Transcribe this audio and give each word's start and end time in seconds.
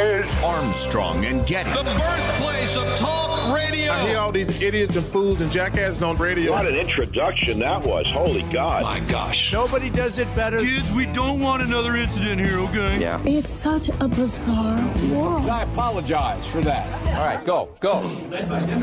Is 0.00 0.34
Armstrong 0.36 1.24
and 1.26 1.46
Getty. 1.46 1.70
The 1.70 1.84
birthplace 1.84 2.76
of 2.76 2.84
talk 2.96 3.54
radio. 3.54 3.92
I 3.92 4.08
hear 4.08 4.18
all 4.18 4.32
these 4.32 4.60
idiots 4.62 4.96
and 4.96 5.06
fools 5.06 5.40
and 5.40 5.52
jackasses 5.52 6.02
on 6.02 6.16
radio. 6.16 6.52
What 6.52 6.66
an 6.66 6.74
introduction 6.74 7.58
that 7.58 7.82
was. 7.82 8.06
Holy 8.06 8.42
God. 8.44 8.82
My 8.82 9.00
gosh. 9.00 9.52
Nobody 9.52 9.90
does 9.90 10.18
it 10.18 10.32
better. 10.34 10.60
Kids, 10.60 10.92
we 10.92 11.06
don't 11.06 11.40
want 11.40 11.62
another 11.62 11.96
incident 11.96 12.40
here, 12.40 12.58
okay? 12.60 13.00
Yeah. 13.00 13.22
It's 13.26 13.50
such 13.50 13.90
a 14.00 14.08
bizarre 14.08 14.86
world. 15.12 15.48
I 15.48 15.62
apologize 15.62 16.46
for 16.46 16.60
that. 16.62 16.86
All 17.18 17.26
right, 17.26 17.44
go, 17.44 17.68
go. 17.80 18.02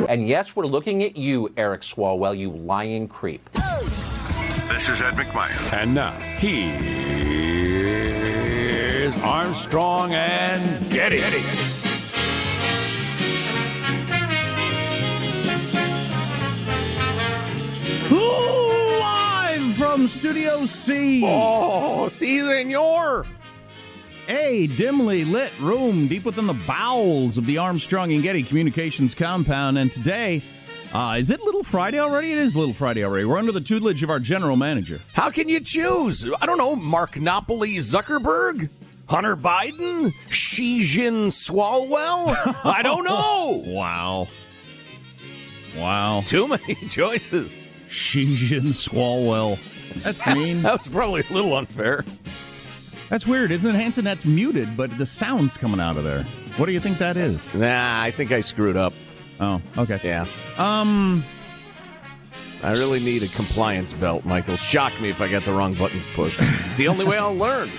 And 0.07 0.27
yes, 0.27 0.55
we're 0.55 0.67
looking 0.67 1.03
at 1.03 1.17
you, 1.17 1.51
Eric 1.57 1.81
Swalwell, 1.81 2.37
you 2.37 2.51
lying 2.51 3.07
creep. 3.07 3.49
This 3.53 4.89
is 4.89 5.01
Ed 5.01 5.13
McMahon. 5.13 5.73
And 5.73 5.95
now, 5.95 6.11
he 6.37 7.66
Armstrong 9.27 10.13
and 10.13 10.89
Getty. 10.89 11.17
Getty. 11.17 11.43
Live 18.09 19.75
from 19.75 20.07
Studio 20.07 20.65
C. 20.65 21.23
Oh, 21.25 22.07
si, 22.07 22.39
senor. 22.39 23.25
A 24.29 24.67
dimly 24.67 25.25
lit 25.25 25.59
room 25.59 26.07
deep 26.07 26.23
within 26.23 26.47
the 26.47 26.53
bowels 26.53 27.37
of 27.37 27.45
the 27.45 27.57
Armstrong 27.57 28.13
and 28.13 28.23
Getty 28.23 28.43
Communications 28.43 29.13
compound. 29.13 29.77
And 29.77 29.91
today, 29.91 30.41
uh, 30.93 31.17
is 31.19 31.31
it 31.31 31.41
Little 31.41 31.65
Friday 31.65 31.99
already? 31.99 32.31
It 32.31 32.37
is 32.37 32.55
Little 32.55 32.73
Friday 32.73 33.03
already. 33.03 33.25
We're 33.25 33.37
under 33.37 33.51
the 33.51 33.59
tutelage 33.59 34.03
of 34.03 34.09
our 34.09 34.21
general 34.21 34.55
manager. 34.55 35.01
How 35.11 35.29
can 35.31 35.49
you 35.49 35.59
choose? 35.59 36.25
I 36.41 36.45
don't 36.45 36.57
know, 36.57 36.77
Mark 36.77 37.17
Napoli 37.19 37.75
Zuckerberg? 37.75 38.69
Hunter 39.09 39.35
Biden? 39.37 40.13
Xi 40.29 40.83
Jin 40.83 41.27
Swalwell? 41.27 42.35
I 42.65 42.81
don't 42.81 43.05
know. 43.05 43.63
wow. 43.65 44.27
Wow. 45.77 46.21
Too 46.25 46.47
many 46.47 46.75
choices. 46.89 47.69
Xi 47.87 48.35
Jin 48.35 48.63
Swalwell. 48.73 49.57
That's 50.03 50.25
mean. 50.35 50.61
that 50.63 50.79
was 50.79 50.89
probably 50.89 51.23
a 51.29 51.33
little 51.33 51.55
unfair. 51.55 52.03
That's 53.09 53.25
weird, 53.25 53.51
isn't 53.51 53.69
it, 53.69 53.75
Hanson? 53.77 54.03
That's 54.03 54.25
muted, 54.25 54.75
but 54.75 54.97
the 54.97 55.05
sound's 55.05 55.55
coming 55.55 55.79
out 55.79 55.95
of 55.95 56.03
there. 56.03 56.23
What 56.57 56.65
do 56.65 56.73
you 56.73 56.81
think 56.81 56.97
that 56.97 57.15
is? 57.15 57.53
Nah, 57.53 58.01
I 58.01 58.11
think 58.11 58.33
I 58.33 58.41
screwed 58.41 58.75
up. 58.75 58.91
Oh, 59.39 59.61
okay. 59.77 59.99
Yeah. 60.03 60.25
Um, 60.57 61.23
I 62.63 62.71
really 62.71 62.99
need 62.99 63.23
a 63.23 63.27
compliance 63.27 63.93
belt, 63.93 64.25
Michael. 64.25 64.57
Shock 64.57 64.99
me 64.99 65.09
if 65.09 65.21
I 65.21 65.29
got 65.29 65.43
the 65.43 65.53
wrong 65.53 65.73
buttons 65.75 66.07
pushed. 66.07 66.39
It's 66.41 66.75
the 66.75 66.87
only 66.89 67.05
way 67.05 67.17
I'll 67.17 67.35
learn. 67.35 67.69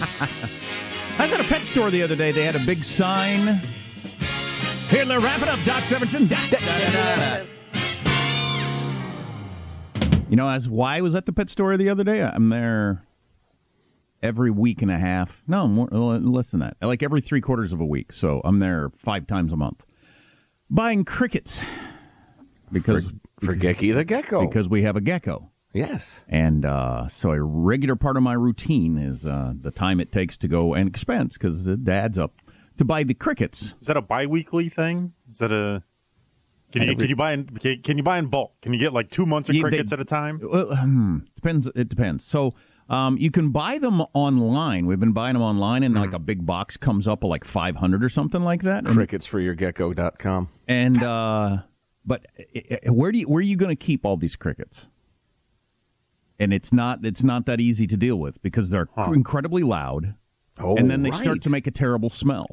I 1.18 1.22
was 1.22 1.32
at 1.32 1.40
a 1.40 1.44
pet 1.44 1.62
store 1.62 1.90
the 1.90 2.02
other 2.02 2.16
day. 2.16 2.32
They 2.32 2.44
had 2.44 2.56
a 2.56 2.64
big 2.64 2.82
sign. 2.84 3.60
Here, 4.88 5.04
they're 5.04 5.20
wrapping 5.20 5.48
up. 5.48 5.58
Doc 5.64 5.82
Severinsen. 5.84 6.28
Da, 6.28 6.36
da, 6.48 6.58
da, 6.58 7.44
you 10.28 10.36
know, 10.36 10.48
as 10.48 10.68
why 10.68 10.96
I 10.96 11.00
was 11.00 11.14
at 11.14 11.26
the 11.26 11.32
pet 11.32 11.50
store 11.50 11.76
the 11.76 11.88
other 11.88 12.04
day, 12.04 12.22
I'm 12.22 12.48
there 12.50 13.04
every 14.22 14.50
week 14.50 14.80
and 14.80 14.90
a 14.90 14.98
half. 14.98 15.42
No, 15.46 15.66
more, 15.66 15.88
less 15.88 16.52
than 16.52 16.60
that. 16.60 16.76
Like 16.80 17.02
every 17.02 17.20
three 17.20 17.40
quarters 17.40 17.72
of 17.72 17.80
a 17.80 17.84
week. 17.84 18.12
So 18.12 18.40
I'm 18.44 18.58
there 18.58 18.90
five 18.96 19.26
times 19.26 19.52
a 19.52 19.56
month 19.56 19.84
buying 20.70 21.04
crickets 21.04 21.60
because 22.70 23.04
for, 23.40 23.46
for 23.46 23.56
Gecky 23.56 23.92
the 23.92 24.04
gecko 24.04 24.46
because 24.46 24.68
we 24.68 24.82
have 24.82 24.96
a 24.96 25.00
gecko. 25.00 25.50
Yes, 25.72 26.24
and 26.28 26.64
uh, 26.64 27.06
so 27.08 27.30
a 27.30 27.40
regular 27.40 27.96
part 27.96 28.16
of 28.16 28.22
my 28.22 28.32
routine 28.32 28.98
is 28.98 29.24
uh, 29.24 29.52
the 29.58 29.70
time 29.70 30.00
it 30.00 30.10
takes 30.10 30.36
to 30.38 30.48
go 30.48 30.74
and 30.74 30.88
expense 30.88 31.38
because 31.38 31.66
it 31.66 31.88
adds 31.88 32.18
up 32.18 32.42
to 32.76 32.84
buy 32.84 33.04
the 33.04 33.14
crickets. 33.14 33.74
Is 33.80 33.86
that 33.86 33.96
a 33.96 34.02
biweekly 34.02 34.68
thing? 34.68 35.12
Is 35.28 35.38
that 35.38 35.52
a 35.52 35.84
can 36.72 36.82
you, 36.82 36.96
can 36.96 37.08
you 37.08 37.16
buy 37.16 37.32
in 37.32 37.46
can 37.46 37.96
you 37.96 38.02
buy 38.02 38.18
in 38.18 38.26
bulk? 38.26 38.52
Can 38.62 38.72
you 38.72 38.78
get 38.78 38.92
like 38.92 39.10
two 39.10 39.26
months 39.26 39.48
of 39.48 39.56
crickets 39.60 39.90
they, 39.90 39.94
at 39.94 40.00
a 40.00 40.04
time? 40.04 40.40
Well, 40.42 40.74
hmm, 40.74 41.18
depends. 41.34 41.68
It 41.74 41.88
depends. 41.88 42.24
So 42.24 42.54
um, 42.88 43.16
you 43.18 43.30
can 43.30 43.50
buy 43.50 43.78
them 43.78 44.02
online. 44.12 44.86
We've 44.86 45.00
been 45.00 45.12
buying 45.12 45.34
them 45.34 45.42
online, 45.42 45.82
and 45.82 45.94
mm. 45.94 46.00
like 46.00 46.12
a 46.12 46.18
big 46.18 46.46
box 46.46 46.76
comes 46.76 47.08
up 47.08 47.24
of 47.24 47.30
like 47.30 47.44
five 47.44 47.76
hundred 47.76 48.04
or 48.04 48.08
something 48.08 48.42
like 48.42 48.62
that. 48.62 48.84
Cricketsforyourgecko.com. 48.84 50.48
And 50.68 51.02
uh, 51.02 51.58
but 52.04 52.26
where 52.86 53.12
do 53.12 53.18
you, 53.18 53.28
where 53.28 53.38
are 53.38 53.42
you 53.42 53.56
going 53.56 53.76
to 53.76 53.84
keep 53.84 54.04
all 54.04 54.16
these 54.16 54.36
crickets? 54.36 54.88
And 56.40 56.52
it's 56.52 56.72
not 56.72 57.04
it's 57.04 57.22
not 57.22 57.46
that 57.46 57.60
easy 57.60 57.86
to 57.86 57.96
deal 57.96 58.16
with 58.16 58.42
because 58.42 58.70
they're 58.70 58.88
huh. 58.96 59.12
incredibly 59.12 59.62
loud, 59.62 60.14
oh, 60.58 60.76
and 60.76 60.90
then 60.90 61.02
they 61.02 61.10
right. 61.10 61.20
start 61.20 61.42
to 61.42 61.50
make 61.50 61.66
a 61.66 61.70
terrible 61.70 62.08
smell. 62.08 62.48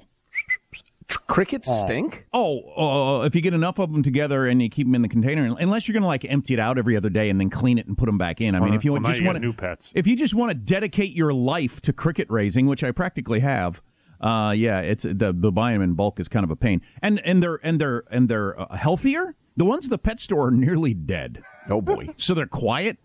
Crickets 1.28 1.74
stink. 1.74 2.28
Oh, 2.34 3.22
uh, 3.22 3.26
if 3.26 3.34
you 3.34 3.40
get 3.40 3.54
enough 3.54 3.80
of 3.80 3.94
them 3.94 4.04
together 4.04 4.46
and 4.46 4.62
you 4.62 4.70
keep 4.70 4.88
them 4.88 4.96
in 4.96 5.02
the 5.02 5.08
container, 5.08 5.56
unless 5.58 5.88
you're 5.88 5.94
going 5.94 6.02
to 6.02 6.08
like 6.08 6.26
empty 6.26 6.54
it 6.54 6.60
out 6.60 6.78
every 6.78 6.98
other 6.98 7.10
day 7.10 7.30
and 7.30 7.40
then 7.40 7.50
clean 7.50 7.78
it 7.78 7.88
and 7.88 7.98
put 7.98 8.08
them 8.08 8.18
back 8.18 8.42
in. 8.42 8.56
I 8.56 8.60
mean, 8.60 8.74
if 8.74 8.84
you 8.84 9.00
just 9.00 9.24
want 9.24 9.40
new 9.40 9.54
pets, 9.54 9.94
if 9.96 10.06
you 10.06 10.18
just 10.18 10.36
want 10.36 10.52
to 10.52 10.56
dedicate 10.56 11.16
your 11.16 11.34
life 11.34 11.80
to 11.82 11.94
cricket 11.94 12.30
raising, 12.30 12.66
which 12.66 12.84
I 12.84 12.92
practically 12.92 13.40
have, 13.40 13.82
uh, 14.20 14.54
yeah, 14.56 14.80
it's 14.80 15.04
the 15.04 15.34
the 15.38 15.52
buying 15.52 15.76
them 15.76 15.84
in 15.84 15.94
bulk 15.94 16.20
is 16.20 16.28
kind 16.28 16.44
of 16.44 16.52
a 16.52 16.56
pain, 16.56 16.82
and 17.02 17.22
and 17.24 17.42
they're 17.42 17.60
and 17.64 17.80
they're 17.80 18.04
and 18.12 18.28
they're 18.28 18.60
uh, 18.60 18.76
healthier. 18.76 19.36
The 19.56 19.66
ones 19.66 19.86
at 19.86 19.90
the 19.90 19.98
pet 19.98 20.20
store 20.20 20.48
are 20.48 20.52
nearly 20.52 20.94
dead. 20.94 21.42
Oh 21.70 21.82
boy! 21.82 22.10
so 22.18 22.34
they're 22.34 22.48
quiet, 22.48 22.98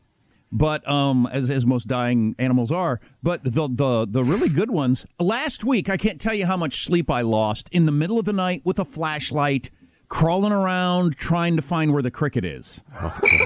but 0.53 0.87
um, 0.89 1.29
as 1.33 1.51
as 1.51 1.65
most 1.65 1.89
dying 1.89 2.37
animals 2.39 2.71
are. 2.71 3.01
But 3.23 3.43
the 3.43 3.69
the 3.69 4.07
the 4.09 4.23
really 4.23 4.51
good 4.51 4.71
ones. 4.71 5.07
Last 5.19 5.65
week, 5.65 5.89
I 5.89 5.97
can't 5.97 6.21
tell 6.21 6.35
you 6.35 6.47
how 6.47 6.57
much 6.57 6.85
sleep 6.85 7.11
I 7.11 7.23
lost 7.23 7.69
in 7.73 7.87
the 7.87 7.93
middle 7.93 8.19
of 8.19 8.27
the 8.27 8.33
night 8.33 8.61
with 8.65 8.79
a 8.79 8.85
flashlight, 8.85 9.71
crawling 10.09 10.53
around 10.53 11.17
trying 11.17 11.57
to 11.57 11.63
find 11.63 11.93
where 11.93 12.03
the 12.03 12.11
cricket 12.11 12.45
is. 12.45 12.83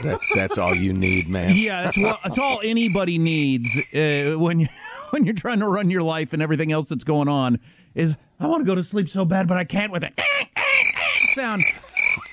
That's 0.03 0.29
that's 0.35 0.59
all 0.59 0.75
you 0.75 0.93
need, 0.93 1.29
man. 1.29 1.55
Yeah, 1.55 1.85
that's 1.85 1.97
what 1.97 2.21
that's 2.25 2.39
all 2.39 2.61
anybody 2.65 3.19
needs 3.19 3.71
uh, 3.95 4.35
when 4.39 4.61
you 4.61 4.69
when 5.11 5.25
you're 5.25 5.35
trying 5.35 5.61
to 5.61 5.69
run 5.69 5.89
your 5.89 6.03
life 6.03 6.33
and 6.33 6.43
everything 6.43 6.73
else 6.73 6.89
that's 6.89 7.05
going 7.05 7.29
on. 7.29 7.61
Is 7.95 8.17
I 8.41 8.47
want 8.47 8.61
to 8.61 8.67
go 8.67 8.75
to 8.75 8.83
sleep 8.85 9.09
so 9.09 9.25
bad, 9.25 9.47
but 9.49 9.57
I 9.57 9.65
can't 9.65 9.91
with 9.93 10.05
it 10.05 10.13
sound. 11.35 11.65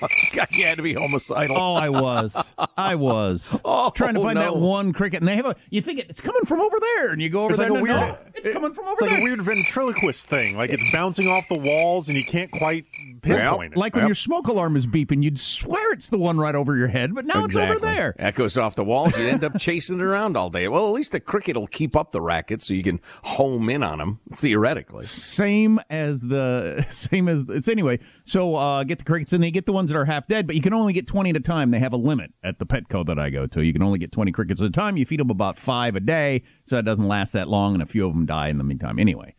God, 0.00 0.48
you 0.50 0.64
had 0.66 0.76
to 0.76 0.82
be 0.82 0.94
homicidal. 0.94 1.56
Oh, 1.56 1.74
I 1.74 1.88
was. 1.88 2.36
I 2.76 2.94
was. 2.94 3.60
Oh, 3.66 3.90
trying 3.90 4.14
to 4.14 4.20
find 4.20 4.34
no. 4.36 4.40
that 4.42 4.56
one 4.56 4.92
cricket. 4.92 5.20
And 5.20 5.28
they 5.28 5.36
have 5.36 5.46
a, 5.46 5.56
you 5.70 5.80
think 5.80 5.98
it, 5.98 6.06
it's 6.10 6.20
coming 6.20 6.44
from 6.44 6.60
over 6.60 6.78
there. 6.78 7.10
And 7.10 7.20
you 7.22 7.30
go 7.30 7.40
over 7.44 7.50
It's 7.50 7.58
there. 7.58 7.70
like 7.70 7.78
and 7.78 7.88
no, 7.88 8.00
weird. 8.00 8.18
it's 8.34 8.52
coming 8.52 8.72
from 8.74 8.84
over 8.86 8.96
there. 9.00 9.08
It's 9.08 9.12
like 9.12 9.20
a 9.20 9.22
weird 9.22 9.42
ventriloquist 9.42 10.28
thing. 10.28 10.56
Like 10.56 10.70
it's 10.70 10.84
bouncing 10.92 11.28
off 11.28 11.48
the 11.48 11.58
walls, 11.58 12.08
and 12.08 12.18
you 12.18 12.24
can't 12.24 12.50
quite 12.50 12.84
pinpoint 13.22 13.72
it. 13.72 13.78
Like 13.78 13.94
when 13.94 14.06
your 14.06 14.14
smoke 14.14 14.48
alarm 14.48 14.76
is 14.76 14.86
beeping, 14.86 15.22
you'd 15.22 15.38
swear 15.38 15.92
it's 15.92 16.10
the 16.10 16.18
one 16.18 16.38
right 16.38 16.54
over 16.54 16.76
your 16.76 16.88
head, 16.88 17.14
but 17.14 17.24
now 17.24 17.44
it's 17.44 17.56
over 17.56 17.78
there. 17.78 18.14
Echoes 18.18 18.58
off 18.58 18.74
the 18.76 18.84
walls. 18.84 19.16
You 19.16 19.26
end 19.26 19.44
up 19.44 19.58
chasing 19.58 19.98
it 19.98 20.02
around 20.02 20.36
all 20.36 20.50
day. 20.50 20.68
Well, 20.68 20.86
at 20.86 20.92
least 20.92 21.12
the 21.12 21.20
cricket 21.20 21.56
will 21.56 21.66
keep 21.66 21.96
up 21.96 22.12
the 22.12 22.20
racket 22.20 22.60
so 22.62 22.74
you 22.74 22.82
can 22.82 23.00
home 23.22 23.68
in 23.70 23.82
on 23.82 23.98
them 23.98 24.20
theoretically. 24.34 25.04
Same 25.04 25.80
as 25.90 26.22
the 26.22 26.86
same 26.90 27.28
as 27.28 27.44
it's 27.48 27.68
anyway. 27.68 27.98
So 28.24 28.56
uh, 28.56 28.84
get 28.84 28.98
the 28.98 29.04
crickets 29.04 29.32
and 29.32 29.42
they 29.42 29.50
get 29.50 29.66
the 29.66 29.72
ones 29.84 29.92
that 29.92 29.98
are 29.98 30.06
half 30.06 30.26
dead, 30.26 30.46
but 30.46 30.56
you 30.56 30.62
can 30.62 30.72
only 30.72 30.94
get 30.94 31.06
twenty 31.06 31.30
at 31.30 31.36
a 31.36 31.40
time. 31.40 31.70
They 31.70 31.78
have 31.78 31.92
a 31.92 31.98
limit 31.98 32.32
at 32.42 32.58
the 32.58 32.64
Petco 32.64 33.04
that 33.06 33.18
I 33.18 33.28
go 33.28 33.46
to. 33.46 33.62
You 33.62 33.72
can 33.72 33.82
only 33.82 33.98
get 33.98 34.12
twenty 34.12 34.32
crickets 34.32 34.62
at 34.62 34.66
a 34.66 34.70
time. 34.70 34.96
You 34.96 35.04
feed 35.04 35.20
them 35.20 35.28
about 35.28 35.58
five 35.58 35.94
a 35.94 36.00
day, 36.00 36.42
so 36.66 36.78
it 36.78 36.82
doesn't 36.86 37.06
last 37.06 37.32
that 37.34 37.48
long, 37.48 37.74
and 37.74 37.82
a 37.82 37.86
few 37.86 38.06
of 38.06 38.14
them 38.14 38.24
die 38.24 38.48
in 38.48 38.56
the 38.56 38.64
meantime. 38.64 38.98
Anyway, 38.98 39.34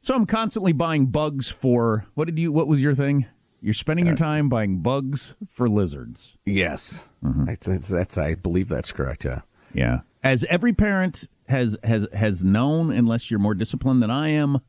so 0.00 0.14
I'm 0.14 0.24
constantly 0.24 0.72
buying 0.72 1.06
bugs 1.06 1.50
for 1.50 2.06
what 2.14 2.24
did 2.24 2.38
you? 2.38 2.50
What 2.50 2.66
was 2.66 2.82
your 2.82 2.94
thing? 2.94 3.26
You're 3.60 3.74
spending 3.74 4.06
your 4.06 4.14
uh, 4.14 4.18
time 4.18 4.48
buying 4.48 4.78
bugs 4.78 5.34
for 5.46 5.68
lizards. 5.68 6.38
Yes, 6.46 7.08
mm-hmm. 7.22 7.44
I 7.46 7.56
think 7.56 7.84
that's. 7.84 8.16
I 8.16 8.34
believe 8.34 8.68
that's 8.68 8.92
correct. 8.92 9.26
Yeah. 9.26 9.42
Yeah. 9.74 10.00
As 10.22 10.44
every 10.44 10.72
parent 10.72 11.28
has 11.48 11.76
has 11.84 12.06
has 12.14 12.42
known, 12.42 12.90
unless 12.90 13.30
you're 13.30 13.40
more 13.40 13.54
disciplined 13.54 14.02
than 14.02 14.10
I 14.10 14.30
am, 14.30 14.60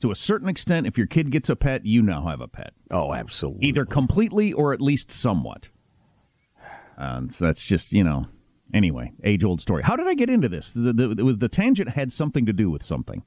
to 0.00 0.10
a 0.10 0.14
certain 0.14 0.48
extent, 0.48 0.86
if 0.86 0.96
your 0.98 1.06
kid 1.06 1.30
gets 1.30 1.48
a 1.48 1.56
pet, 1.56 1.84
you 1.84 2.02
now 2.02 2.26
have 2.26 2.40
a 2.40 2.48
pet. 2.48 2.72
Oh, 2.90 3.12
absolutely. 3.12 3.66
Either 3.66 3.84
completely 3.84 4.52
or 4.52 4.72
at 4.72 4.80
least 4.80 5.10
somewhat. 5.10 5.68
And 6.96 7.32
so 7.32 7.46
that's 7.46 7.66
just 7.66 7.92
you 7.92 8.04
know. 8.04 8.26
Anyway, 8.72 9.12
age 9.24 9.42
old 9.42 9.60
story. 9.60 9.82
How 9.82 9.96
did 9.96 10.06
I 10.06 10.14
get 10.14 10.30
into 10.30 10.48
this? 10.48 10.72
The, 10.72 10.92
the, 10.92 11.10
it 11.10 11.22
was 11.22 11.38
the 11.38 11.48
tangent 11.48 11.90
had 11.90 12.12
something 12.12 12.46
to 12.46 12.52
do 12.52 12.70
with 12.70 12.84
something. 12.84 13.24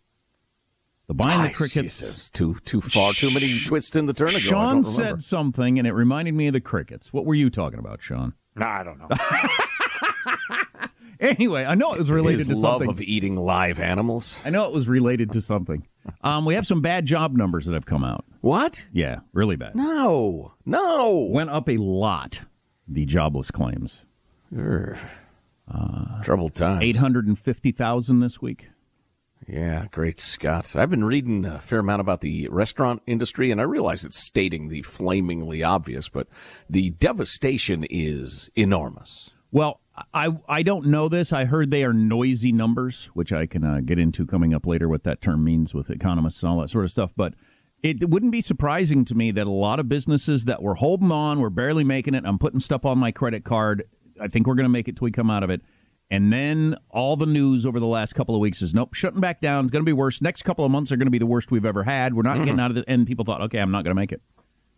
The 1.08 1.14
buying 1.14 1.44
the 1.44 1.50
crickets. 1.50 2.00
Jesus, 2.00 2.30
too 2.30 2.56
too 2.64 2.80
far, 2.80 3.12
too 3.12 3.30
many 3.30 3.60
twists 3.60 3.96
in 3.96 4.06
the 4.06 4.14
turn 4.14 4.30
ago. 4.30 4.40
Sean 4.40 4.84
said 4.86 5.22
something, 5.22 5.78
and 5.78 5.86
it 5.88 5.92
reminded 5.92 6.34
me 6.34 6.48
of 6.48 6.54
the 6.54 6.62
crickets. 6.62 7.12
What 7.12 7.26
were 7.26 7.36
you 7.36 7.50
talking 7.50 7.80
about, 7.80 8.02
Sean? 8.02 8.34
Nah, 8.56 8.80
I 8.80 8.84
don't 8.84 9.00
know. 9.00 9.10
Anyway, 11.20 11.64
I 11.64 11.76
know 11.76 11.94
it 11.94 12.00
was 12.00 12.10
related 12.12 12.40
His 12.40 12.48
to 12.50 12.56
love 12.56 12.82
something. 12.82 12.90
of 12.90 13.02
eating 13.02 13.36
live 13.38 13.80
animals. 13.80 14.42
I 14.44 14.50
know 14.50 14.66
it 14.68 14.74
was 14.74 14.88
related 14.88 15.32
to 15.34 15.42
something. 15.42 15.88
Um, 16.22 16.44
we 16.46 16.56
have 16.56 16.68
some 16.68 16.82
bad 16.82 17.06
job 17.06 17.36
numbers 17.36 17.66
that 17.66 17.74
have 17.74 17.86
come 17.86 18.04
out. 18.04 18.26
What? 18.42 18.86
Yeah, 18.92 19.20
really 19.32 19.56
bad. 19.56 19.76
No, 19.76 20.54
no. 20.66 21.30
Went 21.32 21.50
up 21.50 21.70
a 21.70 21.78
lot. 21.78 22.42
The 22.88 23.06
jobless 23.06 23.52
claims. 23.52 24.04
Urgh. 24.54 24.98
Troubled 26.24 26.56
times. 26.56 26.82
Eight 26.84 26.98
hundred 26.98 27.28
and 27.28 27.38
fifty 27.40 27.72
thousand 27.72 28.20
this 28.20 28.42
week. 28.42 28.68
Yeah, 29.48 29.86
great 29.92 30.20
Scott. 30.20 30.76
I've 30.76 30.90
been 30.90 31.04
reading 31.06 31.46
a 31.46 31.60
fair 31.60 31.80
amount 31.80 32.00
about 32.02 32.22
the 32.22 32.48
restaurant 32.50 33.02
industry, 33.06 33.52
and 33.52 33.60
I 33.60 33.66
realize 33.66 34.06
it's 34.06 34.26
stating 34.26 34.70
the 34.70 34.82
flamingly 34.84 35.64
obvious, 35.64 36.08
but 36.10 36.28
the 36.70 36.92
devastation 36.92 37.86
is 37.90 38.50
enormous. 38.56 39.32
Well, 39.52 39.80
I 40.14 40.36
I 40.48 40.64
don't 40.64 40.88
know 40.88 41.08
this. 41.08 41.32
I 41.32 41.46
heard 41.46 41.70
they 41.72 41.84
are 41.84 41.94
noisy 41.94 42.52
numbers, 42.52 43.06
which 43.14 43.32
I 43.32 43.46
can 43.46 43.64
uh, 43.64 43.82
get 43.86 44.00
into 44.00 44.26
coming 44.26 44.54
up 44.54 44.66
later. 44.66 44.90
What 44.90 45.04
that 45.04 45.22
term 45.22 45.44
means 45.44 45.74
with 45.74 45.90
economists 45.90 46.42
and 46.42 46.52
all 46.52 46.62
that 46.62 46.70
sort 46.70 46.84
of 46.86 46.92
stuff, 46.92 47.12
but. 47.16 47.34
It 47.86 48.10
wouldn't 48.10 48.32
be 48.32 48.40
surprising 48.40 49.04
to 49.04 49.14
me 49.14 49.32
that 49.32 49.46
a 49.46 49.50
lot 49.52 49.78
of 49.78 49.90
businesses 49.90 50.46
that 50.46 50.64
were 50.64 50.76
holding 50.76 51.12
on, 51.12 51.42
were 51.42 51.50
barely 51.50 51.84
making 51.84 52.14
it. 52.14 52.24
I'm 52.26 52.40
putting 52.40 52.62
stuff 52.62 52.86
on 52.86 52.98
my 52.98 53.12
credit 53.12 53.44
card. 53.44 53.84
I 54.22 54.30
think 54.30 54.48
we're 54.48 54.56
going 54.56 54.64
to 54.64 54.70
make 54.70 54.88
it 54.88 54.96
till 54.96 55.04
we 55.04 55.12
come 55.12 55.30
out 55.30 55.44
of 55.44 55.50
it. 55.50 55.60
And 56.10 56.32
then 56.32 56.78
all 56.90 57.18
the 57.18 57.26
news 57.26 57.66
over 57.66 57.82
the 57.82 57.86
last 57.86 58.14
couple 58.16 58.36
of 58.36 58.40
weeks 58.40 58.62
is 58.62 58.74
nope, 58.74 58.94
shutting 58.94 59.20
back 59.20 59.42
down. 59.42 59.66
It's 59.66 59.74
going 59.74 59.82
to 59.82 59.86
be 59.86 59.92
worse. 59.92 60.22
Next 60.22 60.44
couple 60.44 60.64
of 60.64 60.72
months 60.72 60.94
are 60.94 60.96
going 60.96 61.08
to 61.08 61.12
be 61.12 61.18
the 61.18 61.26
worst 61.26 61.52
we've 61.52 61.66
ever 61.66 61.84
had. 61.84 62.14
We're 62.14 62.22
not 62.22 62.38
Mm-hmm. 62.38 62.46
getting 62.46 62.60
out 62.62 62.72
of 62.72 62.78
it. 62.78 62.86
And 62.88 63.06
people 63.06 63.26
thought, 63.26 63.42
okay, 63.42 63.58
I'm 63.60 63.72
not 63.72 63.84
going 63.84 63.94
to 63.94 64.00
make 64.02 64.14
it. 64.14 64.22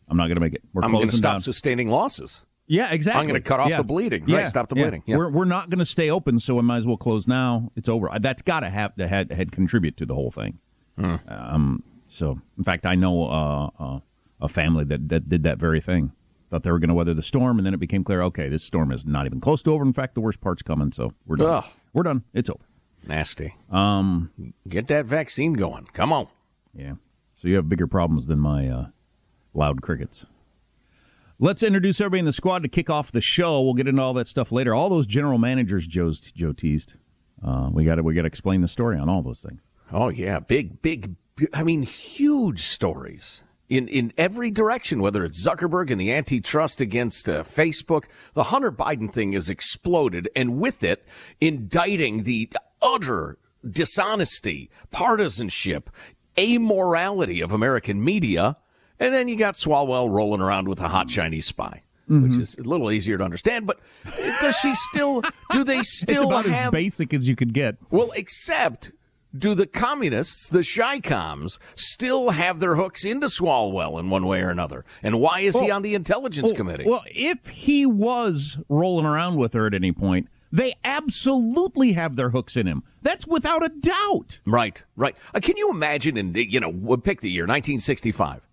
I'm 0.07 0.17
not 0.17 0.25
going 0.25 0.38
to 0.38 0.41
make 0.41 0.56
it. 0.56 0.63
We're 0.73 0.81
I'm 0.83 0.91
going 0.91 1.07
to 1.07 1.15
stop 1.15 1.33
down. 1.35 1.41
sustaining 1.41 1.89
losses. 1.89 2.44
Yeah, 2.67 2.91
exactly. 2.91 3.21
I'm 3.21 3.27
gonna 3.27 3.41
cut 3.41 3.59
off 3.59 3.69
Yeah. 3.69 3.77
the 3.77 3.83
bleeding. 3.83 4.23
Yeah. 4.27 4.38
Right, 4.38 4.47
stop 4.47 4.69
the 4.69 4.75
Yeah. 4.75 4.83
bleeding. 4.85 5.03
Yeah. 5.06 5.17
We're 5.17 5.29
we're 5.29 5.45
not 5.45 5.69
going 5.69 5.79
to 5.79 5.85
stay 5.85 6.09
open, 6.09 6.39
so 6.39 6.56
we 6.56 6.62
might 6.63 6.77
as 6.77 6.88
well 6.88 6.97
close 6.97 7.27
now. 7.27 7.71
It's 7.75 7.88
over. 7.88 8.09
That's 8.19 8.41
got 8.41 8.62
to 8.62 8.69
have 8.69 8.95
to 8.95 9.07
had, 9.07 9.31
had 9.31 9.51
contribute 9.51 9.97
to 9.97 10.06
the 10.06 10.15
whole 10.15 10.31
thing. 10.31 10.57
Hmm. 10.97 11.15
Um. 11.27 11.83
So, 12.07 12.39
in 12.57 12.63
fact, 12.63 12.85
I 12.85 12.95
know 12.95 13.25
uh, 13.25 13.69
uh, 13.79 14.00
a 14.41 14.47
family 14.47 14.83
that 14.85 15.09
that 15.09 15.25
did 15.29 15.44
that 15.44 15.59
very 15.59 15.79
thing. 15.81 16.12
Thought 16.50 16.63
they 16.63 16.71
were 16.71 16.79
going 16.79 16.89
to 16.89 16.95
weather 16.95 17.13
the 17.13 17.23
storm, 17.23 17.57
and 17.59 17.65
then 17.65 17.73
it 17.73 17.79
became 17.79 18.03
clear, 18.03 18.21
okay, 18.23 18.50
this 18.50 18.63
storm 18.63 18.91
is 18.91 19.06
not 19.06 19.25
even 19.25 19.41
close 19.41 19.62
to 19.63 19.71
over. 19.71 19.83
In 19.83 19.94
fact, 19.94 20.13
the 20.15 20.21
worst 20.21 20.41
part's 20.41 20.62
coming. 20.62 20.91
So 20.91 21.12
we're 21.25 21.35
done. 21.38 21.47
Ugh. 21.50 21.65
We're 21.94 22.03
done. 22.03 22.23
It's 22.33 22.50
over. 22.50 22.63
Nasty. 23.07 23.53
Um. 23.69 24.31
Get 24.67 24.88
that 24.88 25.06
vaccine 25.06 25.53
going. 25.53 25.85
Come 25.94 26.12
on. 26.13 26.27
Yeah. 26.73 26.94
So 27.35 27.47
you 27.47 27.56
have 27.57 27.67
bigger 27.69 27.88
problems 27.88 28.27
than 28.27 28.39
my 28.39 28.67
uh, 28.69 28.85
loud 29.53 29.81
crickets. 29.81 30.25
Let's 31.37 31.63
introduce 31.63 31.99
everybody 31.99 32.19
in 32.19 32.25
the 32.25 32.31
squad 32.31 32.63
to 32.63 32.69
kick 32.69 32.89
off 32.89 33.11
the 33.11 33.19
show. 33.19 33.61
We'll 33.61 33.73
get 33.73 33.89
into 33.89 34.01
all 34.01 34.13
that 34.13 34.27
stuff 34.27 34.53
later. 34.53 34.73
All 34.73 34.89
those 34.89 35.05
general 35.05 35.37
managers 35.37 35.85
Joe's, 35.85 36.19
Joe 36.19 36.53
teased. 36.53 36.93
Uh, 37.45 37.69
we 37.71 37.83
got 37.83 37.95
to 37.95 38.03
we 38.03 38.13
got 38.13 38.21
to 38.21 38.27
explain 38.27 38.61
the 38.61 38.67
story 38.69 38.97
on 38.97 39.09
all 39.09 39.21
those 39.21 39.41
things. 39.41 39.59
Oh 39.91 40.07
yeah, 40.09 40.39
big, 40.39 40.81
big. 40.81 41.15
I 41.53 41.63
mean, 41.63 41.81
huge 41.81 42.61
stories 42.61 43.43
in 43.67 43.89
in 43.89 44.13
every 44.17 44.49
direction. 44.49 45.01
Whether 45.01 45.25
it's 45.25 45.45
Zuckerberg 45.45 45.91
and 45.91 45.99
the 45.99 46.13
antitrust 46.13 46.79
against 46.79 47.27
uh, 47.27 47.43
Facebook, 47.43 48.05
the 48.33 48.43
Hunter 48.43 48.71
Biden 48.71 49.11
thing 49.11 49.33
has 49.33 49.49
exploded, 49.49 50.29
and 50.38 50.57
with 50.57 50.83
it, 50.83 51.05
indicting 51.41 52.23
the 52.23 52.49
utter 52.81 53.38
dishonesty, 53.69 54.69
partisanship, 54.89 55.89
amorality 56.38 57.43
of 57.43 57.51
American 57.51 58.01
media. 58.01 58.55
And 59.00 59.13
then 59.13 59.27
you 59.27 59.36
got 59.36 59.56
Swalwell 59.56 60.09
rolling 60.09 60.42
around 60.42 60.68
with 60.68 60.80
a 60.81 60.88
hot 60.88 61.07
Chinese 61.07 61.45
spy. 61.45 61.81
Which 62.07 62.33
is 62.33 62.56
a 62.59 62.62
little 62.62 62.92
easier 62.92 63.18
to 63.18 63.24
understand, 63.24 63.65
but 63.65 63.80
does 64.39 64.56
she 64.57 64.75
still? 64.75 65.24
Do 65.50 65.63
they 65.63 65.81
still 65.83 66.15
it's 66.15 66.24
about 66.24 66.45
have 66.45 66.68
as 66.68 66.71
basic 66.71 67.15
as 67.15 67.27
you 67.27 67.36
could 67.36 67.51
get. 67.51 67.77
well, 67.89 68.12
except 68.15 68.92
do 69.36 69.56
the 69.56 69.65
communists, 69.65 70.48
the 70.48 70.63
Chi-Coms, 70.63 71.58
still 71.74 72.29
have 72.29 72.60
their 72.60 72.75
hooks 72.75 73.05
into 73.05 73.25
Swalwell 73.25 74.00
in 74.00 74.12
one 74.12 74.27
way 74.27 74.41
or 74.41 74.50
another? 74.51 74.86
And 75.01 75.19
why 75.19 75.39
is 75.39 75.60
he 75.60 75.72
on 75.72 75.81
the 75.81 75.96
Intelligence 75.96 76.50
Well- 76.50 76.55
Committee? 76.55 76.86
Well, 76.88 77.03
if 77.08 77.48
he 77.48 77.88
was 77.88 78.60
rolling 78.69 79.08
around 79.08 79.38
with 79.38 79.53
her 79.53 79.65
at 79.65 79.74
any 79.74 79.91
point, 79.91 80.27
they 80.51 80.75
absolutely 80.86 81.93
have 81.93 82.15
their 82.15 82.29
hooks 82.29 82.55
in 82.55 82.67
him. 82.67 82.84
That's 83.01 83.27
without 83.27 83.65
a 83.65 83.69
doubt. 83.69 84.39
right, 84.46 84.84
right. 84.96 85.15
Uh, 85.34 85.39
can 85.41 85.58
you 85.58 85.69
imagine? 85.69 86.17
In 86.17 86.34
you 86.36 86.60
know, 86.60 86.98
pick 86.98 87.22
the 87.22 87.29
year 87.31 87.43
1965. 87.43 88.44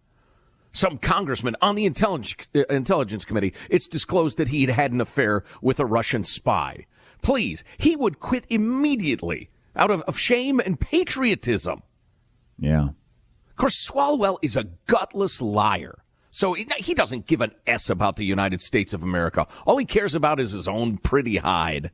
Some 0.73 0.99
congressman 0.99 1.55
on 1.61 1.75
the 1.75 1.85
intelligence 1.85 2.49
uh, 2.55 2.63
intelligence 2.71 3.25
committee. 3.25 3.53
It's 3.69 3.87
disclosed 3.89 4.39
that 4.39 4.49
he 4.49 4.63
had 4.63 4.71
had 4.75 4.93
an 4.93 5.01
affair 5.01 5.45
with 5.61 5.79
a 5.81 5.85
Russian 5.87 6.23
spy. 6.25 6.87
Please, 7.23 7.63
he 7.79 7.95
would 7.95 8.19
quit 8.19 8.45
immediately 8.49 9.51
out 9.77 9.91
of, 9.91 10.03
of 10.03 10.19
shame 10.19 10.61
and 10.61 10.81
patriotism. 10.81 11.83
Yeah. 12.59 12.89
Of 13.51 13.57
course, 13.57 13.89
Swalwell 13.91 14.39
is 14.43 14.57
a 14.57 14.65
gutless 14.87 15.41
liar. 15.43 15.99
So 16.31 16.55
he 16.55 16.95
doesn't 16.95 17.27
give 17.27 17.43
an 17.43 17.53
S 17.67 17.91
about 17.91 18.17
the 18.17 18.25
United 18.25 18.63
States 18.63 18.95
of 18.95 19.03
America. 19.03 19.47
All 19.67 19.77
he 19.77 19.85
cares 19.85 20.15
about 20.15 20.41
is 20.41 20.53
his 20.53 20.67
own 20.67 20.97
pretty 20.97 21.37
hide. 21.37 21.91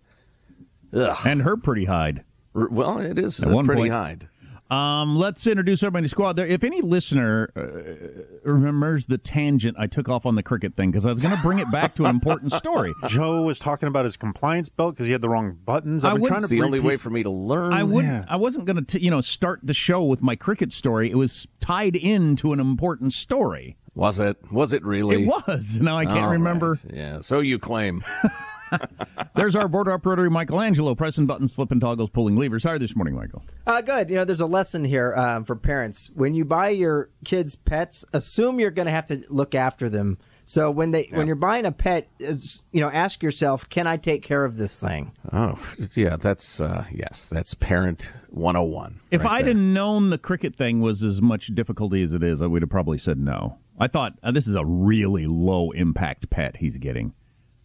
Ugh. 0.93 1.19
And 1.27 1.43
her 1.43 1.57
pretty 1.57 1.87
hide. 1.87 2.23
R- 2.55 2.69
Well, 2.71 2.99
it 3.01 3.19
is 3.19 3.43
At 3.43 3.49
a 3.51 3.63
pretty 3.65 3.83
point. 3.83 3.93
hide. 3.93 4.28
Um, 4.71 5.17
let's 5.17 5.47
introduce 5.47 5.83
everybody 5.83 6.01
in 6.01 6.05
the 6.05 6.09
squad. 6.11 6.35
There, 6.35 6.47
if 6.47 6.63
any 6.63 6.83
listener 6.83 7.51
uh, 7.57 8.49
remembers 8.51 9.07
the 9.07 9.17
tangent 9.17 9.79
I 9.79 9.87
took 9.87 10.09
off 10.11 10.27
on 10.27 10.35
the 10.35 10.43
cricket 10.43 10.75
thing, 10.75 10.91
because 10.91 11.07
I 11.07 11.11
was 11.11 11.21
going 11.21 11.35
to 11.35 11.41
bring 11.43 11.59
it 11.59 11.71
back 11.73 11.95
to 11.95 12.05
an 12.05 12.11
important 12.11 12.53
story. 12.53 12.93
Joe 13.09 13.43
was 13.43 13.59
talking 13.59 13.89
about 13.89 14.05
his 14.05 14.17
compliance 14.19 14.69
belt 14.69 14.95
because 14.95 15.07
he 15.07 15.13
had 15.13 15.23
the 15.23 15.29
wrong 15.29 15.57
buttons. 15.65 16.05
I've 16.05 16.13
I 16.13 16.15
been 16.17 16.27
trying 16.27 16.41
to 16.41 16.45
It's 16.45 16.51
the 16.51 16.63
only 16.63 16.81
way 16.81 16.97
for 16.97 17.09
me 17.09 17.23
to 17.23 17.31
learn. 17.31 17.73
I 17.73 17.83
wouldn't. 17.83 18.27
I 18.29 18.37
wasn't 18.37 18.67
going 18.67 18.85
to, 18.85 19.03
you 19.03 19.11
know, 19.11 19.23
start 19.23 19.61
the 19.63 19.75
show 19.75 20.05
with 20.05 20.21
my 20.23 20.37
cricket 20.37 20.73
story. 20.73 21.11
It 21.11 21.17
was 21.17 21.47
tied 21.61 21.97
into 21.97 22.53
an 22.53 22.61
important 22.61 23.15
story. 23.15 23.77
Was 23.95 24.21
it? 24.21 24.37
Was 24.53 24.73
it 24.73 24.85
really? 24.85 25.25
It 25.25 25.27
was. 25.27 25.81
Now 25.81 25.97
I 25.97 26.05
can't 26.05 26.27
All 26.27 26.31
remember. 26.33 26.73
right. 26.85 26.95
Yeah. 26.95 27.21
So 27.21 27.41
you 27.41 27.59
claim. 27.59 28.05
There's 29.37 29.55
our 29.55 29.69
border 29.69 29.93
up 29.93 30.05
rotary 30.05 30.31
Michelangelo 30.31 30.95
pressing 30.95 31.27
buttons, 31.27 31.53
flipping 31.53 31.81
toggles, 31.81 32.11
pulling 32.11 32.37
levers. 32.37 32.65
How 32.65 32.71
are 32.71 32.73
you 32.75 32.79
this 32.81 32.97
morning, 32.97 33.15
Michael? 33.15 33.43
Uh, 33.67 33.81
good. 33.81 34.11
You 34.11 34.17
know, 34.17 34.25
there's 34.25 34.41
a 34.41 34.47
lesson 34.47 34.85
here 34.85 35.15
um, 35.15 35.45
for 35.45 35.57
parents. 35.57 36.11
When 36.15 36.35
you 36.35 36.45
buy 36.45 36.71
your 36.71 37.11
kids 37.25 37.55
pets, 37.57 38.05
assume 38.13 38.59
you're 38.61 38.71
going 38.71 38.87
to 38.87 38.93
have 38.93 39.07
to 39.07 39.23
look 39.29 39.55
after 39.55 39.89
them 39.89 40.19
So 40.45 40.71
when 40.71 40.93
they 40.93 41.09
when 41.13 41.27
you're 41.27 41.37
buying 41.37 41.67
a 41.67 41.73
pet, 41.73 42.09
is, 42.19 42.63
you 42.73 42.81
know, 42.81 42.89
ask 42.91 43.23
yourself, 43.23 43.69
can 43.69 43.87
I 43.87 43.99
take 43.99 44.23
care 44.23 44.47
of 44.47 44.57
this 44.57 44.81
thing? 44.81 45.13
Oh, 45.31 45.59
yeah, 45.95 46.17
that's 46.17 46.59
uh, 46.59 46.87
yes, 46.91 47.29
that's 47.29 47.53
parent 47.53 48.15
101. 48.31 48.99
If 49.11 49.25
right 49.25 49.31
I'd 49.31 49.45
there. 49.45 49.49
have 49.49 49.57
known 49.63 50.09
the 50.09 50.17
cricket 50.17 50.57
thing 50.57 50.81
was 50.81 51.03
as 51.03 51.21
much 51.21 51.49
difficulty 51.49 52.03
as 52.03 52.15
it 52.15 52.23
is, 52.23 52.41
I 52.41 52.47
would 52.47 52.63
have 52.63 52.71
probably 52.71 52.97
said 52.97 53.19
no. 53.19 53.59
I 53.79 53.89
thought 53.89 54.15
uh, 54.23 54.33
this 54.33 54.47
is 54.49 54.55
a 54.55 54.65
really 54.65 55.27
low 55.27 55.71
impact 55.73 56.31
pet 56.31 56.57
he's 56.57 56.79
getting. 56.79 57.13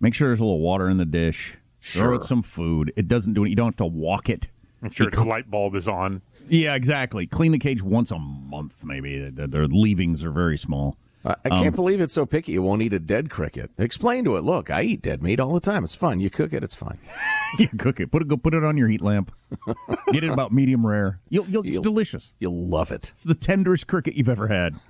Make 0.03 0.13
sure 0.13 0.27
there's 0.27 0.41
a 0.41 0.43
little 0.43 0.59
water 0.59 0.89
in 0.89 0.97
the 0.97 1.05
dish. 1.05 1.53
Throw 1.81 2.15
it 2.15 2.23
some 2.23 2.41
food. 2.41 2.91
It 2.97 3.07
doesn't 3.07 3.33
do 3.35 3.45
it. 3.45 3.49
You 3.49 3.55
don't 3.55 3.67
have 3.67 3.77
to 3.77 3.85
walk 3.85 4.29
it. 4.29 4.47
Make 4.81 4.91
sure 4.91 5.07
its 5.07 5.17
light 5.17 5.49
bulb 5.49 5.75
is 5.75 5.87
on. 5.87 6.21
Yeah, 6.49 6.75
exactly. 6.75 7.25
Clean 7.25 7.53
the 7.53 7.57
cage 7.57 7.81
once 7.81 8.11
a 8.11 8.19
month, 8.19 8.83
maybe. 8.83 9.29
Their 9.29 9.65
leavings 9.65 10.21
are 10.21 10.29
very 10.31 10.57
small. 10.57 10.97
I, 11.23 11.35
I 11.45 11.49
can't 11.49 11.67
Um, 11.67 11.73
believe 11.75 12.01
it's 12.01 12.11
so 12.11 12.25
picky. 12.25 12.53
It 12.55 12.59
won't 12.59 12.81
eat 12.81 12.91
a 12.91 12.99
dead 12.99 13.29
cricket. 13.29 13.71
Explain 13.77 14.25
to 14.25 14.35
it. 14.35 14.43
Look, 14.43 14.69
I 14.69 14.81
eat 14.81 15.01
dead 15.01 15.23
meat 15.23 15.39
all 15.39 15.53
the 15.53 15.61
time. 15.61 15.85
It's 15.85 15.95
fun. 15.95 16.19
You 16.19 16.29
cook 16.29 16.51
it, 16.51 16.65
it's 16.65 16.75
fine. 16.75 16.97
you 17.59 17.69
cook 17.69 18.01
it. 18.01 18.11
Put 18.11 18.23
it. 18.23 18.27
Go 18.27 18.35
put 18.35 18.53
it 18.53 18.65
on 18.65 18.75
your 18.77 18.89
heat 18.89 19.01
lamp. 19.01 19.31
Get 20.11 20.25
it 20.25 20.29
about 20.31 20.51
medium 20.51 20.85
rare. 20.85 21.21
You'll, 21.29 21.45
you'll, 21.45 21.63
it's 21.63 21.75
You'll- 21.75 21.83
delicious. 21.83 22.33
You'll 22.39 22.67
love 22.67 22.91
it. 22.91 23.11
It's 23.13 23.23
the 23.23 23.35
tenderest 23.35 23.87
cricket 23.87 24.15
you've 24.15 24.27
ever 24.27 24.49
had. 24.49 24.75